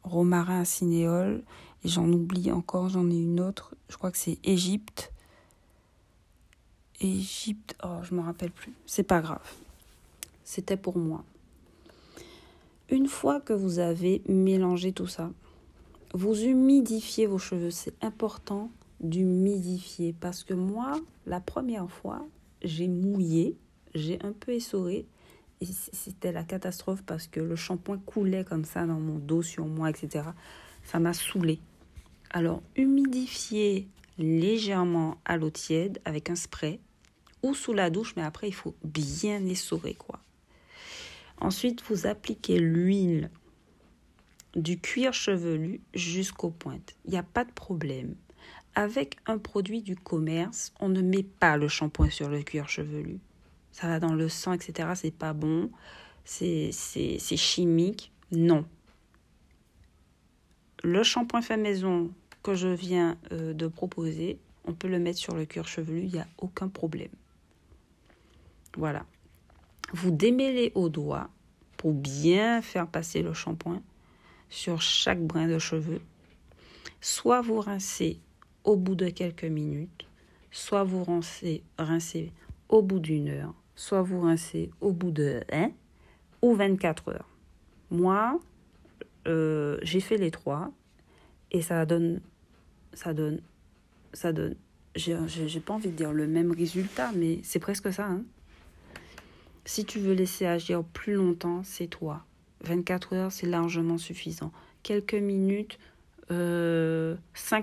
Romarin 0.02 0.64
cinéole, 0.64 1.42
et 1.84 1.88
j'en 1.88 2.10
oublie 2.10 2.50
encore, 2.50 2.88
j'en 2.88 3.10
ai 3.10 3.16
une 3.16 3.40
autre, 3.40 3.74
je 3.88 3.96
crois 3.96 4.10
que 4.10 4.18
c'est 4.18 4.38
Égypte. 4.44 5.12
Égypte, 7.00 7.76
oh, 7.84 7.98
je 8.02 8.14
me 8.14 8.20
rappelle 8.20 8.50
plus, 8.50 8.72
c'est 8.86 9.02
pas 9.02 9.20
grave. 9.20 9.52
C'était 10.44 10.76
pour 10.76 10.98
moi. 10.98 11.24
Une 12.90 13.08
fois 13.08 13.40
que 13.40 13.52
vous 13.52 13.78
avez 13.78 14.22
mélangé 14.28 14.92
tout 14.92 15.06
ça, 15.06 15.30
vous 16.12 16.44
humidifiez 16.44 17.26
vos 17.26 17.38
cheveux. 17.38 17.70
C'est 17.70 18.02
important 18.04 18.70
d'humidifier 19.00 20.14
parce 20.18 20.44
que 20.44 20.54
moi, 20.54 21.00
la 21.26 21.40
première 21.40 21.90
fois, 21.90 22.24
j'ai 22.62 22.88
mouillé, 22.88 23.56
j'ai 23.94 24.18
un 24.22 24.32
peu 24.32 24.52
essoré 24.52 25.06
c'était 25.62 26.32
la 26.32 26.44
catastrophe 26.44 27.02
parce 27.04 27.26
que 27.26 27.40
le 27.40 27.56
shampoing 27.56 27.98
coulait 27.98 28.44
comme 28.44 28.64
ça 28.64 28.86
dans 28.86 29.00
mon 29.00 29.18
dos, 29.18 29.42
sur 29.42 29.66
moi, 29.66 29.90
etc. 29.90 30.24
Ça 30.82 30.98
m'a 30.98 31.12
saoulé. 31.12 31.60
Alors, 32.30 32.62
humidifier 32.76 33.88
légèrement 34.18 35.18
à 35.24 35.36
l'eau 35.36 35.50
tiède 35.50 36.00
avec 36.04 36.30
un 36.30 36.36
spray 36.36 36.80
ou 37.42 37.54
sous 37.54 37.72
la 37.72 37.90
douche, 37.90 38.14
mais 38.16 38.22
après 38.22 38.48
il 38.48 38.54
faut 38.54 38.74
bien 38.82 39.44
essorer 39.46 39.94
quoi. 39.94 40.20
Ensuite, 41.40 41.82
vous 41.88 42.06
appliquez 42.06 42.58
l'huile 42.58 43.30
du 44.54 44.78
cuir 44.80 45.12
chevelu 45.12 45.80
jusqu'aux 45.94 46.50
pointes. 46.50 46.94
Il 47.04 47.10
n'y 47.10 47.18
a 47.18 47.22
pas 47.22 47.44
de 47.44 47.52
problème. 47.52 48.14
Avec 48.76 49.16
un 49.26 49.38
produit 49.38 49.82
du 49.82 49.96
commerce, 49.96 50.72
on 50.80 50.88
ne 50.88 51.02
met 51.02 51.22
pas 51.22 51.56
le 51.56 51.68
shampoing 51.68 52.10
sur 52.10 52.28
le 52.28 52.42
cuir 52.42 52.68
chevelu. 52.68 53.18
Ça 53.74 53.88
va 53.88 53.98
dans 53.98 54.14
le 54.14 54.28
sang, 54.28 54.52
etc. 54.52 54.90
C'est 54.94 55.10
pas 55.10 55.32
bon. 55.32 55.68
C'est 56.24 56.70
chimique. 57.36 58.12
Non. 58.30 58.64
Le 60.84 61.02
shampoing 61.02 61.42
fait 61.42 61.56
maison 61.56 62.12
que 62.44 62.54
je 62.54 62.68
viens 62.68 63.18
euh, 63.32 63.52
de 63.52 63.66
proposer, 63.66 64.38
on 64.64 64.74
peut 64.74 64.86
le 64.86 65.00
mettre 65.00 65.18
sur 65.18 65.34
le 65.34 65.44
cuir 65.44 65.66
chevelu, 65.66 66.02
il 66.02 66.12
n'y 66.12 66.20
a 66.20 66.26
aucun 66.38 66.68
problème. 66.68 67.10
Voilà. 68.76 69.06
Vous 69.92 70.12
démêlez 70.12 70.70
au 70.76 70.88
doigt 70.88 71.30
pour 71.76 71.94
bien 71.94 72.62
faire 72.62 72.86
passer 72.86 73.22
le 73.22 73.34
shampoing 73.34 73.82
sur 74.50 74.80
chaque 74.82 75.20
brin 75.20 75.48
de 75.48 75.58
cheveux. 75.58 76.00
Soit 77.00 77.40
vous 77.40 77.60
rincez 77.60 78.20
au 78.62 78.76
bout 78.76 78.94
de 78.94 79.08
quelques 79.08 79.44
minutes, 79.44 80.06
soit 80.52 80.84
vous 80.84 81.02
rincez, 81.02 81.64
rincez 81.76 82.32
au 82.68 82.82
bout 82.82 83.00
d'une 83.00 83.30
heure, 83.30 83.54
soit 83.76 84.02
vous 84.02 84.20
rincez 84.20 84.70
au 84.80 84.92
bout 84.92 85.10
de 85.10 85.42
1 85.52 85.70
ou 86.42 86.54
24 86.54 87.10
heures. 87.10 87.28
Moi, 87.90 88.40
euh, 89.26 89.78
j'ai 89.82 90.00
fait 90.00 90.16
les 90.16 90.30
trois 90.30 90.70
et 91.50 91.62
ça 91.62 91.86
donne, 91.86 92.20
ça 92.92 93.14
donne, 93.14 93.40
ça 94.12 94.32
donne. 94.32 94.56
J'ai 94.94 95.60
pas 95.60 95.74
envie 95.74 95.90
de 95.90 95.96
dire 95.96 96.12
le 96.12 96.26
même 96.26 96.52
résultat, 96.52 97.10
mais 97.14 97.40
c'est 97.42 97.58
presque 97.58 97.92
ça. 97.92 98.06
Hein. 98.06 98.24
Si 99.64 99.84
tu 99.84 99.98
veux 99.98 100.12
laisser 100.12 100.46
agir 100.46 100.84
plus 100.84 101.14
longtemps, 101.14 101.62
c'est 101.64 101.88
toi. 101.88 102.24
24 102.62 103.14
heures, 103.14 103.32
c'est 103.32 103.46
largement 103.46 103.98
suffisant. 103.98 104.52
Quelques 104.82 105.14
minutes, 105.14 105.78
5 106.28 106.34
euh, 106.34 107.16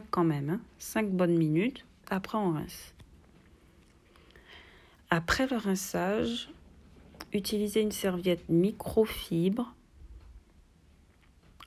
quand 0.09 0.23
même, 0.23 0.49
hein. 0.49 0.59
5 0.79 1.09
bonnes 1.09 1.37
minutes. 1.37 1.85
Après, 2.09 2.37
on 2.37 2.51
rince. 2.51 2.93
Après 5.13 5.45
le 5.45 5.57
rinçage, 5.57 6.49
utilisez 7.33 7.81
une 7.81 7.91
serviette 7.91 8.47
microfibre 8.47 9.75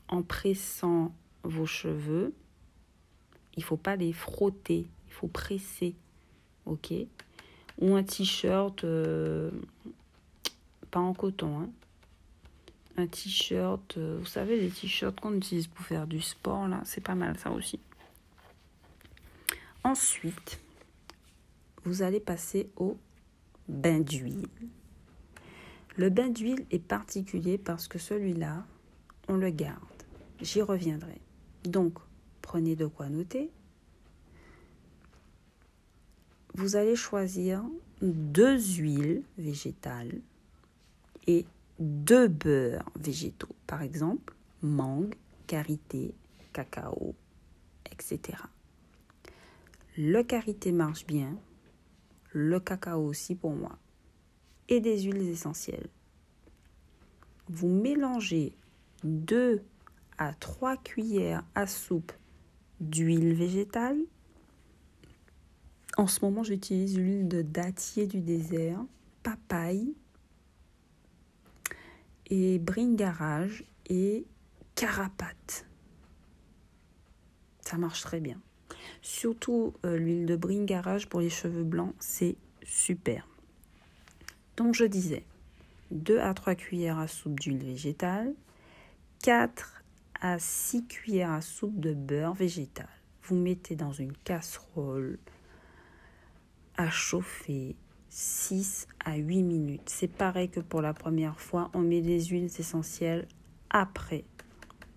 en 0.08 0.22
pressant 0.22 1.12
vos 1.42 1.66
cheveux. 1.66 2.32
Il 3.56 3.62
faut 3.62 3.76
pas 3.76 3.96
les 3.96 4.14
frotter, 4.14 4.86
il 5.06 5.12
faut 5.12 5.28
presser, 5.28 5.94
ok? 6.64 6.94
Ou 7.82 7.94
un 7.94 8.02
t-shirt, 8.02 8.82
euh, 8.84 9.50
pas 10.90 11.00
en 11.00 11.12
coton, 11.12 11.60
hein 11.60 11.68
un 12.96 13.06
t-shirt, 13.06 13.98
euh, 13.98 14.18
vous 14.20 14.26
savez 14.26 14.58
les 14.58 14.70
t-shirts 14.70 15.20
qu'on 15.20 15.34
utilise 15.34 15.66
pour 15.66 15.84
faire 15.84 16.06
du 16.06 16.22
sport 16.22 16.66
là, 16.66 16.80
c'est 16.84 17.02
pas 17.02 17.14
mal 17.14 17.38
ça 17.38 17.50
aussi. 17.50 17.78
Ensuite, 19.82 20.60
vous 21.84 22.00
allez 22.02 22.20
passer 22.20 22.70
au 22.76 22.96
bain 23.68 24.00
d'huile. 24.00 24.46
Le 25.96 26.10
bain 26.10 26.28
d'huile 26.28 26.66
est 26.70 26.82
particulier 26.82 27.58
parce 27.58 27.88
que 27.88 27.98
celui-là, 27.98 28.64
on 29.28 29.36
le 29.36 29.50
garde. 29.50 29.80
J'y 30.40 30.60
reviendrai. 30.60 31.20
Donc, 31.64 31.98
prenez 32.42 32.76
de 32.76 32.86
quoi 32.86 33.08
noter. 33.08 33.50
Vous 36.54 36.76
allez 36.76 36.96
choisir 36.96 37.62
deux 38.02 38.58
huiles 38.58 39.22
végétales 39.38 40.20
et 41.26 41.46
deux 41.78 42.28
beurres 42.28 42.90
végétaux, 42.96 43.54
par 43.66 43.82
exemple 43.82 44.34
mangue, 44.64 45.14
karité, 45.46 46.14
cacao, 46.52 47.14
etc. 47.90 48.38
Le 49.96 50.22
karité 50.22 50.72
marche 50.72 51.06
bien, 51.06 51.36
le 52.34 52.60
cacao 52.60 53.06
aussi 53.06 53.34
pour 53.34 53.52
moi, 53.52 53.78
et 54.68 54.80
des 54.80 55.02
huiles 55.02 55.28
essentielles. 55.28 55.88
Vous 57.48 57.68
mélangez 57.68 58.56
2 59.04 59.62
à 60.18 60.34
3 60.34 60.76
cuillères 60.76 61.44
à 61.54 61.66
soupe 61.66 62.12
d'huile 62.80 63.34
végétale. 63.34 63.98
En 65.96 66.06
ce 66.06 66.24
moment, 66.24 66.42
j'utilise 66.42 66.98
l'huile 66.98 67.28
de 67.28 67.42
dattier 67.42 68.06
du 68.06 68.20
désert, 68.20 68.84
papaye, 69.22 69.94
et 72.26 72.58
bringarage 72.58 73.64
et 73.86 74.26
carapate. 74.74 75.66
Ça 77.60 77.78
marche 77.78 78.00
très 78.00 78.20
bien. 78.20 78.40
Surtout 79.04 79.74
euh, 79.84 79.98
l'huile 79.98 80.24
de 80.24 80.34
bringarage 80.34 81.10
pour 81.10 81.20
les 81.20 81.28
cheveux 81.28 81.62
blancs, 81.62 81.94
c'est 81.98 82.36
super. 82.62 83.28
Donc 84.56 84.74
je 84.74 84.86
disais 84.86 85.24
2 85.90 86.20
à 86.20 86.32
3 86.32 86.54
cuillères 86.54 86.98
à 86.98 87.06
soupe 87.06 87.38
d'huile 87.38 87.62
végétale, 87.62 88.32
4 89.22 89.84
à 90.22 90.38
6 90.38 90.86
cuillères 90.86 91.32
à 91.32 91.42
soupe 91.42 91.78
de 91.78 91.92
beurre 91.92 92.32
végétal. 92.32 92.88
Vous 93.24 93.36
mettez 93.36 93.76
dans 93.76 93.92
une 93.92 94.14
casserole 94.24 95.18
à 96.78 96.88
chauffer 96.88 97.76
6 98.08 98.88
à 99.04 99.16
8 99.16 99.42
minutes. 99.42 99.82
C'est 99.84 100.08
pareil 100.08 100.48
que 100.48 100.60
pour 100.60 100.80
la 100.80 100.94
première 100.94 101.38
fois, 101.38 101.70
on 101.74 101.80
met 101.80 102.00
les 102.00 102.24
huiles 102.24 102.50
essentielles 102.58 103.28
après 103.68 104.24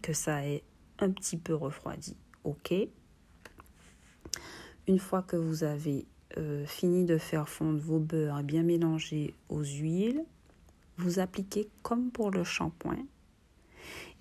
que 0.01 0.13
ça 0.13 0.47
ait 0.47 0.63
un 0.99 1.11
petit 1.11 1.35
peu 1.35 1.53
refroidi. 1.53 2.15
OK 2.45 2.73
Une 4.87 4.99
fois 4.99 5.21
que 5.21 5.35
vous 5.35 5.65
avez 5.65 6.05
euh, 6.37 6.65
fini 6.65 7.03
de 7.03 7.17
faire 7.17 7.49
fondre 7.49 7.79
vos 7.79 7.99
beurres 7.99 8.41
bien 8.41 8.63
mélangés 8.63 9.35
aux 9.49 9.63
huiles, 9.63 10.23
vous 10.97 11.19
appliquez 11.19 11.69
comme 11.81 12.09
pour 12.09 12.31
le 12.31 12.45
shampoing 12.45 13.05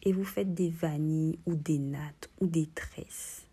et 0.02 0.12
vous 0.12 0.24
faites 0.24 0.54
des 0.54 0.70
vanilles 0.70 1.38
ou 1.46 1.54
des 1.54 1.78
nattes 1.78 2.30
ou 2.40 2.48
des 2.48 2.66
tresses. 2.66 3.46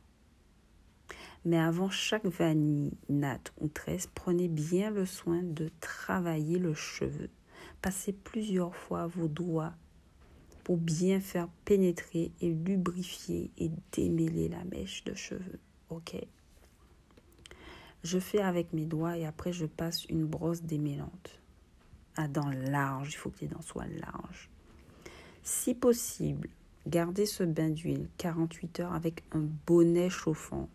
Mais 1.45 1.59
avant 1.59 1.91
chaque 1.91 2.25
vanille, 2.25 2.93
natte 3.09 3.53
ou 3.59 3.67
tresse, 3.67 4.07
prenez 4.07 4.47
bien 4.47 4.89
le 4.89 5.05
soin 5.05 5.43
de 5.43 5.69
travailler 5.81 6.57
le 6.57 6.73
cheveu. 6.73 7.29
Passez 7.83 8.13
plusieurs 8.13 8.75
fois 8.75 9.05
vos 9.05 9.27
doigts 9.27 9.73
pour 10.63 10.77
bien 10.77 11.19
faire 11.19 11.49
pénétrer 11.65 12.31
et 12.41 12.49
lubrifier 12.49 13.51
et 13.59 13.69
démêler 13.91 14.47
la 14.47 14.63
mèche 14.63 15.03
de 15.03 15.13
cheveux. 15.13 15.59
Ok? 15.89 16.15
Je 18.03 18.19
fais 18.19 18.41
avec 18.41 18.73
mes 18.73 18.85
doigts 18.85 19.17
et 19.17 19.25
après 19.25 19.53
je 19.53 19.65
passe 19.65 20.05
une 20.05 20.25
brosse 20.25 20.61
démêlante. 20.61 21.39
À 22.15 22.27
dents 22.27 22.51
larges, 22.51 23.13
il 23.13 23.17
faut 23.17 23.29
que 23.29 23.39
les 23.41 23.47
dents 23.47 23.61
soient 23.61 23.87
larges. 23.87 24.49
Si 25.41 25.73
possible, 25.73 26.49
gardez 26.85 27.25
ce 27.25 27.43
bain 27.43 27.69
d'huile 27.69 28.09
48 28.17 28.79
heures 28.81 28.93
avec 28.93 29.23
un 29.31 29.45
bonnet 29.65 30.09
chauffant 30.09 30.69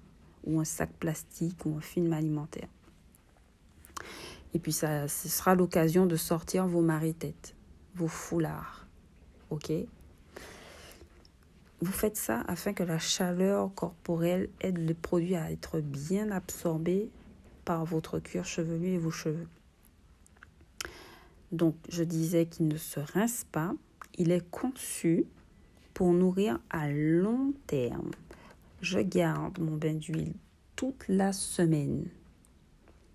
ou 0.44 0.58
un 0.58 0.64
sac 0.64 0.90
plastique 0.94 1.66
ou 1.66 1.76
un 1.76 1.80
film 1.80 2.12
alimentaire. 2.12 2.68
Et 4.54 4.58
puis 4.58 4.72
ça, 4.72 5.06
ce 5.08 5.28
sera 5.28 5.54
l'occasion 5.54 6.06
de 6.06 6.16
sortir 6.16 6.66
vos 6.66 6.80
maris-têtes, 6.80 7.54
vos 7.94 8.08
foulards. 8.08 8.86
OK? 9.50 9.70
Vous 11.80 11.92
faites 11.92 12.16
ça 12.16 12.42
afin 12.48 12.72
que 12.72 12.82
la 12.82 12.98
chaleur 12.98 13.72
corporelle 13.74 14.48
aide 14.60 14.78
le 14.78 14.94
produit 14.94 15.36
à 15.36 15.50
être 15.50 15.80
bien 15.80 16.30
absorbé 16.30 17.10
par 17.64 17.84
votre 17.84 18.18
cuir 18.18 18.44
chevelu 18.44 18.88
et 18.88 18.98
vos 18.98 19.10
cheveux. 19.10 19.46
Donc, 21.52 21.76
je 21.88 22.02
disais 22.02 22.46
qu'il 22.46 22.68
ne 22.68 22.76
se 22.76 23.00
rince 23.00 23.44
pas. 23.50 23.72
Il 24.16 24.32
est 24.32 24.48
conçu 24.50 25.24
pour 25.94 26.12
nourrir 26.12 26.58
à 26.70 26.90
long 26.90 27.52
terme 27.66 28.10
je 28.80 29.00
garde 29.00 29.58
mon 29.58 29.76
bain 29.76 29.94
d'huile 29.94 30.34
toute 30.76 31.04
la 31.08 31.32
semaine. 31.32 32.06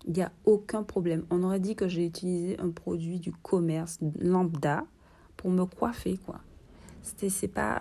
Il 0.06 0.12
n'y 0.12 0.22
a 0.22 0.32
aucun 0.44 0.82
problème. 0.82 1.24
On 1.30 1.42
aurait 1.42 1.60
dit 1.60 1.76
que 1.76 1.88
j'ai 1.88 2.04
utilisé 2.04 2.60
un 2.60 2.70
produit 2.70 3.18
du 3.18 3.32
commerce 3.32 3.98
lambda 4.18 4.84
pour 5.36 5.50
me 5.50 5.64
coiffer, 5.64 6.18
quoi. 6.18 6.40
C'était, 7.02 7.30
c'est 7.30 7.48
pas, 7.48 7.80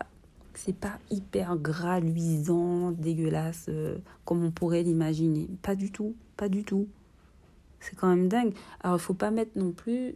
c'est 0.55 0.75
pas 0.75 0.99
hyper 1.09 1.57
gras, 1.57 1.99
luisant, 1.99 2.91
dégueulasse, 2.91 3.65
euh, 3.69 3.97
comme 4.25 4.43
on 4.43 4.51
pourrait 4.51 4.83
l'imaginer. 4.83 5.49
Pas 5.61 5.75
du 5.75 5.91
tout, 5.91 6.15
pas 6.37 6.49
du 6.49 6.63
tout. 6.63 6.87
C'est 7.79 7.95
quand 7.95 8.07
même 8.07 8.27
dingue. 8.27 8.53
Alors, 8.81 8.97
il 8.97 9.01
faut 9.01 9.13
pas 9.13 9.31
mettre 9.31 9.57
non 9.57 9.71
plus 9.71 10.15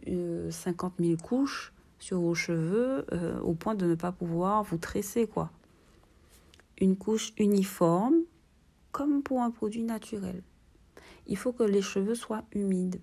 50 0.50 0.94
euh, 1.00 1.04
000 1.04 1.16
couches 1.22 1.72
sur 1.98 2.20
vos 2.20 2.34
cheveux 2.34 3.04
euh, 3.12 3.40
au 3.40 3.54
point 3.54 3.74
de 3.74 3.86
ne 3.86 3.94
pas 3.94 4.12
pouvoir 4.12 4.62
vous 4.62 4.78
tresser, 4.78 5.26
quoi 5.26 5.50
une 6.80 6.96
couche 6.96 7.32
uniforme 7.38 8.16
comme 8.92 9.22
pour 9.22 9.42
un 9.42 9.50
produit 9.50 9.82
naturel. 9.82 10.42
Il 11.26 11.36
faut 11.36 11.52
que 11.52 11.62
les 11.62 11.82
cheveux 11.82 12.14
soient 12.14 12.44
humides. 12.52 13.00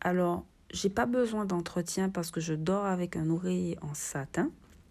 Alors, 0.00 0.44
j'ai 0.70 0.88
pas 0.88 1.06
besoin 1.06 1.44
d'entretien 1.44 2.08
parce 2.08 2.30
que 2.30 2.40
je 2.40 2.54
dors 2.54 2.86
avec 2.86 3.16
un 3.16 3.30
oreiller 3.30 3.78
en 3.82 3.94
satin. 3.94 4.50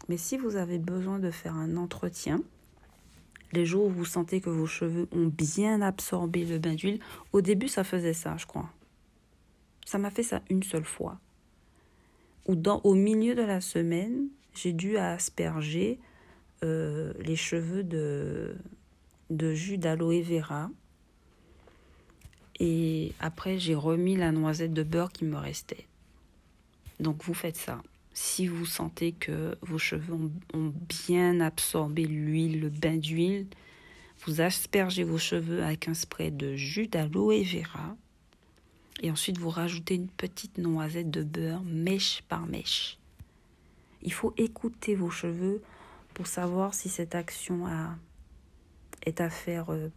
Mais 0.09 0.17
si 0.17 0.37
vous 0.37 0.55
avez 0.55 0.79
besoin 0.79 1.19
de 1.19 1.31
faire 1.31 1.55
un 1.55 1.77
entretien, 1.77 2.41
les 3.53 3.65
jours 3.65 3.85
où 3.85 3.89
vous 3.89 4.05
sentez 4.05 4.41
que 4.41 4.49
vos 4.49 4.65
cheveux 4.65 5.07
ont 5.11 5.27
bien 5.27 5.81
absorbé 5.81 6.45
le 6.45 6.59
bain 6.59 6.73
d'huile, 6.73 6.99
au 7.31 7.41
début 7.41 7.67
ça 7.67 7.83
faisait 7.83 8.13
ça, 8.13 8.35
je 8.37 8.45
crois. 8.45 8.69
Ça 9.85 9.97
m'a 9.97 10.09
fait 10.09 10.23
ça 10.23 10.41
une 10.49 10.63
seule 10.63 10.85
fois. 10.85 11.19
Ou 12.47 12.55
dans, 12.55 12.81
au 12.83 12.95
milieu 12.95 13.35
de 13.35 13.41
la 13.41 13.61
semaine, 13.61 14.27
j'ai 14.53 14.73
dû 14.73 14.97
asperger 14.97 15.99
euh, 16.63 17.13
les 17.19 17.35
cheveux 17.35 17.83
de, 17.83 18.55
de 19.29 19.53
jus 19.53 19.77
d'aloe 19.77 20.21
vera. 20.21 20.69
Et 22.59 23.13
après, 23.19 23.57
j'ai 23.57 23.75
remis 23.75 24.15
la 24.15 24.31
noisette 24.31 24.73
de 24.73 24.83
beurre 24.83 25.11
qui 25.11 25.25
me 25.25 25.37
restait. 25.37 25.87
Donc 26.99 27.23
vous 27.23 27.33
faites 27.33 27.57
ça. 27.57 27.81
Si 28.13 28.45
vous 28.45 28.65
sentez 28.65 29.11
que 29.11 29.57
vos 29.61 29.79
cheveux 29.79 30.13
ont, 30.53 30.73
bien 30.87 31.39
absorbé 31.39 32.05
l'huile, 32.05 32.61
le 32.61 32.69
bain 32.69 32.97
d'huile, 32.97 33.47
vous 34.25 34.39
aspergez 34.39 35.03
vos 35.03 35.17
cheveux 35.17 35.63
avec 35.63 35.87
un 35.87 35.95
spray 35.95 36.29
de 36.29 36.55
jus 36.55 36.87
d'aloe 36.87 37.43
vera. 37.43 37.95
Et 39.01 39.09
ensuite, 39.09 39.39
vous 39.39 39.49
rajoutez 39.49 39.95
une 39.95 40.07
petite 40.07 40.59
noisette 40.59 41.09
de 41.09 41.23
beurre, 41.23 41.63
mèche 41.63 42.23
par 42.29 42.45
mèche. 42.45 42.99
Il 44.03 44.13
faut 44.13 44.33
écouter 44.37 44.95
vos 44.95 45.09
cheveux 45.09 45.63
pour 46.13 46.27
savoir 46.27 46.75
si 46.75 46.89
cette 46.89 47.15
action 47.15 47.65
est 49.05 49.19
à 49.19 49.29
faire 49.29 49.71
euh, 49.71 49.89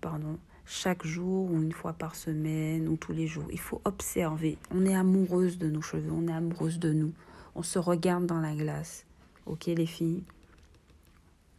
chaque 0.65 1.05
jour 1.05 1.51
ou 1.51 1.63
une 1.63 1.73
fois 1.73 1.93
par 1.93 2.17
semaine 2.17 2.89
ou 2.89 2.97
tous 2.97 3.13
les 3.13 3.27
jours. 3.27 3.47
Il 3.53 3.61
faut 3.61 3.83
observer. 3.85 4.57
On 4.71 4.87
est 4.87 4.95
amoureuse 4.95 5.59
de 5.59 5.69
nos 5.69 5.83
cheveux, 5.83 6.11
on 6.11 6.29
est 6.29 6.33
amoureuse 6.33 6.79
de 6.79 6.93
nous. 6.93 7.13
On 7.57 7.63
se 7.63 7.79
regarde 7.79 8.27
dans 8.27 8.41
la 8.41 8.55
glace. 8.55 9.05
Ok 9.47 9.67
les 9.67 9.87
filles 9.87 10.23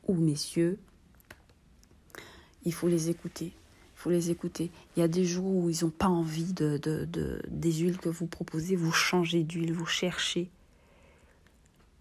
ou 0.07 0.13
messieurs, 0.13 0.79
il 2.63 2.73
faut 2.73 2.87
les 2.87 3.09
écouter. 3.09 3.47
Il 3.47 3.99
faut 3.99 4.09
les 4.09 4.29
écouter. 4.29 4.71
Il 4.95 4.99
y 4.99 5.03
a 5.03 5.07
des 5.07 5.25
jours 5.25 5.55
où 5.55 5.69
ils 5.69 5.83
n'ont 5.83 5.91
pas 5.91 6.07
envie 6.07 6.53
de, 6.53 6.77
de, 6.77 7.05
de, 7.05 7.41
des 7.49 7.73
huiles 7.73 7.97
que 7.97 8.09
vous 8.09 8.27
proposez. 8.27 8.75
Vous 8.75 8.91
changez 8.91 9.43
d'huile, 9.43 9.73
vous 9.73 9.85
cherchez. 9.85 10.49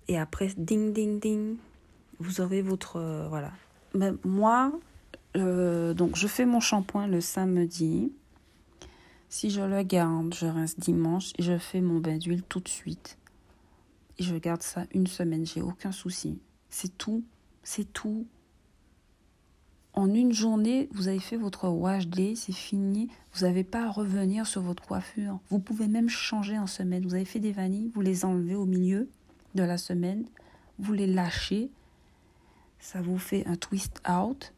Et 0.09 0.19
après, 0.19 0.49
ding, 0.57 0.93
ding, 0.93 1.19
ding, 1.19 1.57
vous 2.21 2.41
aurez 2.41 2.63
votre... 2.63 2.97
Euh, 2.97 3.29
voilà. 3.29 3.53
Moi, 4.25 4.73
euh, 5.37 5.95
donc 5.95 6.17
je 6.17 6.27
fais 6.27 6.45
mon 6.45 6.61
shampoing 6.61 7.07
le 7.07 7.21
samedi. 7.21 8.13
Si 9.31 9.51
je 9.51 9.63
le 9.63 9.83
garde, 9.83 10.35
je 10.35 10.47
rince 10.47 10.79
dimanche 10.79 11.33
et 11.39 11.43
je 11.43 11.57
fais 11.59 11.81
mon 11.81 11.99
bain 11.99 12.19
d'huile 12.19 12.43
tout 12.43 12.61
de 12.61 12.69
suite. 12.69 13.17
Et 14.19 14.23
je 14.23 14.37
garde 14.37 14.63
ça 14.63 14.87
une 14.93 15.07
semaine, 15.07 15.47
j'ai 15.47 15.63
aucun 15.63 15.93
souci. 15.93 16.39
C'est 16.71 16.97
tout, 16.97 17.25
c'est 17.63 17.93
tout. 17.93 18.27
En 19.93 20.13
une 20.13 20.33
journée, 20.33 20.89
vous 20.93 21.09
avez 21.09 21.21
fait 21.21 21.37
votre 21.37 21.69
wash 21.69 22.07
day, 22.07 22.35
c'est 22.35 22.53
fini. 22.53 23.09
Vous 23.33 23.47
n'avez 23.47 23.65
pas 23.65 23.87
à 23.87 23.91
revenir 23.91 24.47
sur 24.47 24.61
votre 24.61 24.83
coiffure. 24.83 25.41
Vous 25.49 25.59
pouvez 25.59 25.89
même 25.89 26.11
changer 26.11 26.59
en 26.59 26.67
semaine. 26.67 27.07
Vous 27.07 27.15
avez 27.15 27.25
fait 27.25 27.41
des 27.41 27.53
vanilles, 27.53 27.91
vous 27.95 28.03
les 28.03 28.25
enlevez 28.27 28.55
au 28.55 28.67
milieu 28.67 29.09
de 29.55 29.63
la 29.63 29.79
semaine, 29.79 30.27
vous 30.79 30.93
les 30.93 31.07
lâchez. 31.07 31.71
Ça 32.79 33.01
vous 33.01 33.19
fait 33.19 33.47
un 33.47 33.57
twist 33.57 34.03
out. 34.09 34.53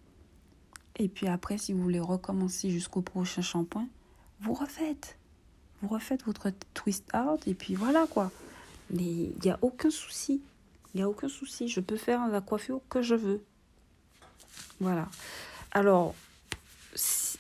Et 0.97 1.09
puis 1.09 1.29
après, 1.29 1.57
si 1.57 1.73
vous 1.73 1.83
voulez 1.83 2.01
recommencer 2.01 2.71
jusqu'au 2.71 3.03
prochain 3.03 3.43
shampoing, 3.43 3.87
vous 4.41 4.55
refaites. 4.55 5.19
Vous 5.81 5.89
refaites 5.89 6.25
votre 6.25 6.51
twist 6.75 7.09
out 7.15 7.47
et 7.47 7.55
puis 7.55 7.77
voilà 7.77 8.07
quoi. 8.11 8.33
Mais 8.91 9.05
il 9.05 9.41
n'y 9.45 9.51
a 9.51 9.59
aucun 9.63 9.91
souci. 9.91 10.41
Il 10.95 10.99
n'y 10.99 11.03
a 11.03 11.09
aucun 11.09 11.29
souci. 11.29 11.69
Je 11.69 11.81
peux 11.81 11.97
faire 11.97 12.29
la 12.29 12.41
coiffure 12.41 12.81
que 12.89 13.03
je 13.03 13.15
veux. 13.15 13.43
Voilà. 14.81 15.09
Alors, 15.73 16.15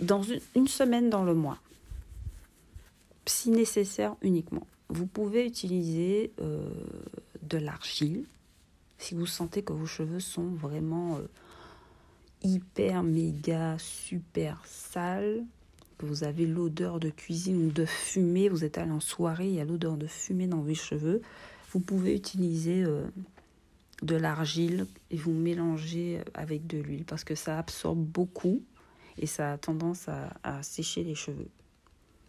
dans 0.00 0.22
une, 0.54 0.68
semaine 0.68 1.10
dans 1.10 1.24
le 1.24 1.34
mois, 1.34 1.58
si 3.26 3.50
nécessaire 3.50 4.14
uniquement, 4.22 4.66
vous 4.88 5.06
pouvez 5.06 5.46
utiliser 5.46 6.32
euh, 6.40 6.68
de 7.42 7.58
l'argile 7.58 8.24
si 8.98 9.14
vous 9.14 9.26
sentez 9.26 9.62
que 9.62 9.72
vos 9.72 9.86
cheveux 9.86 10.20
sont 10.20 10.48
vraiment 10.48 11.16
euh, 11.16 11.28
hyper, 12.42 13.02
méga, 13.02 13.76
super 13.78 14.60
sales, 14.66 15.44
vous 16.06 16.24
avez 16.24 16.46
l'odeur 16.46 17.00
de 17.00 17.10
cuisine 17.10 17.66
ou 17.66 17.70
de 17.70 17.84
fumée, 17.84 18.48
vous 18.48 18.64
êtes 18.64 18.78
allé 18.78 18.90
en 18.90 19.00
soirée, 19.00 19.48
il 19.48 19.54
y 19.54 19.60
a 19.60 19.64
l'odeur 19.64 19.96
de 19.96 20.06
fumée 20.06 20.46
dans 20.46 20.60
vos 20.60 20.74
cheveux, 20.74 21.22
vous 21.72 21.80
pouvez 21.80 22.14
utiliser 22.14 22.82
euh, 22.82 23.04
de 24.02 24.16
l'argile 24.16 24.86
et 25.10 25.16
vous 25.16 25.32
mélanger 25.32 26.20
avec 26.34 26.66
de 26.66 26.78
l'huile 26.78 27.04
parce 27.04 27.24
que 27.24 27.34
ça 27.34 27.58
absorbe 27.58 27.98
beaucoup 27.98 28.62
et 29.18 29.26
ça 29.26 29.52
a 29.52 29.58
tendance 29.58 30.08
à, 30.08 30.62
sécher 30.62 31.02
les 31.02 31.14
cheveux. 31.14 31.48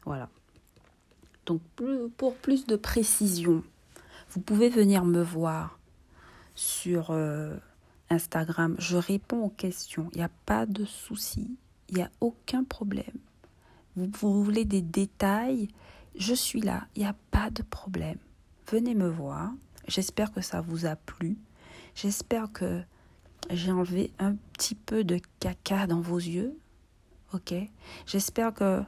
Voilà. 0.05 0.29
Donc 1.45 1.61
pour 2.17 2.35
plus 2.35 2.65
de 2.65 2.75
précision, 2.75 3.63
vous 4.31 4.41
pouvez 4.41 4.69
venir 4.69 5.05
me 5.05 5.21
voir 5.21 5.79
sur 6.55 7.11
euh, 7.11 7.55
Instagram. 8.09 8.75
Je 8.79 8.97
réponds 8.97 9.43
aux 9.43 9.49
questions. 9.49 10.09
Il 10.13 10.17
n'y 10.17 10.23
a 10.23 10.31
pas 10.45 10.65
de 10.65 10.85
souci. 10.85 11.55
Il 11.89 11.95
n'y 11.95 12.01
a 12.01 12.11
aucun 12.21 12.63
problème. 12.63 13.17
Vous, 14.19 14.43
voulez 14.43 14.65
des 14.65 14.81
détails? 14.81 15.67
Je 16.15 16.33
suis 16.33 16.61
là. 16.61 16.87
Il 16.95 17.01
n'y 17.01 17.07
a 17.07 17.15
pas 17.31 17.49
de 17.49 17.63
problème. 17.63 18.17
Venez 18.67 18.95
me 18.95 19.07
voir. 19.07 19.51
J'espère 19.87 20.31
que 20.31 20.41
ça 20.41 20.61
vous 20.61 20.85
a 20.85 20.95
plu. 20.95 21.37
J'espère 21.95 22.51
que 22.51 22.81
j'ai 23.49 23.71
enlevé 23.71 24.11
un 24.19 24.35
petit 24.53 24.75
peu 24.75 25.03
de 25.03 25.19
caca 25.39 25.87
dans 25.87 26.01
vos 26.01 26.17
yeux. 26.17 26.57
OK? 27.33 27.53
J'espère 28.05 28.53
que 28.53 28.81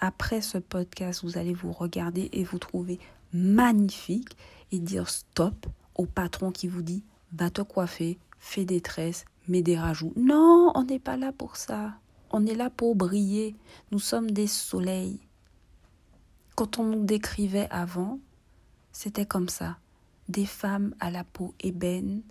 après 0.00 0.40
ce 0.40 0.58
podcast, 0.58 1.22
vous 1.22 1.38
allez 1.38 1.54
vous 1.54 1.72
regarder 1.72 2.28
et 2.32 2.44
vous 2.44 2.58
trouver 2.58 2.98
magnifique 3.32 4.36
et 4.72 4.78
dire 4.78 5.08
stop 5.08 5.66
au 5.94 6.06
patron 6.06 6.50
qui 6.50 6.68
vous 6.68 6.82
dit 6.82 7.04
va 7.32 7.50
te 7.50 7.62
coiffer, 7.62 8.18
fais 8.38 8.64
des 8.64 8.80
tresses, 8.80 9.24
mets 9.48 9.62
des 9.62 9.78
rajouts. 9.78 10.12
Non, 10.16 10.72
on 10.74 10.84
n'est 10.84 10.98
pas 10.98 11.16
là 11.16 11.32
pour 11.32 11.56
ça. 11.56 11.94
On 12.30 12.46
est 12.46 12.54
là 12.54 12.70
pour 12.70 12.96
briller. 12.96 13.54
Nous 13.90 13.98
sommes 13.98 14.30
des 14.30 14.46
soleils. 14.46 15.20
Quand 16.54 16.78
on 16.78 16.84
nous 16.84 17.04
décrivait 17.04 17.68
avant, 17.70 18.18
c'était 18.92 19.26
comme 19.26 19.48
ça. 19.48 19.76
Des 20.28 20.46
femmes 20.46 20.94
à 21.00 21.10
la 21.10 21.22
peau 21.22 21.54
ébène, 21.60 22.22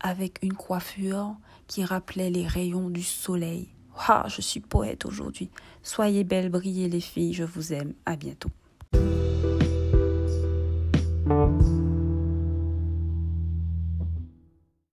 avec 0.00 0.38
une 0.42 0.52
coiffure 0.52 1.36
qui 1.66 1.84
rappelait 1.84 2.30
les 2.30 2.46
rayons 2.46 2.90
du 2.90 3.02
soleil. 3.02 3.68
Ah, 3.96 4.24
je 4.28 4.40
suis 4.40 4.60
poète 4.60 5.04
aujourd'hui. 5.04 5.50
Soyez 5.82 6.24
belles, 6.24 6.50
brillez 6.50 6.88
les 6.88 7.00
filles, 7.00 7.34
je 7.34 7.44
vous 7.44 7.72
aime. 7.72 7.94
À 8.04 8.16
bientôt. 8.16 8.50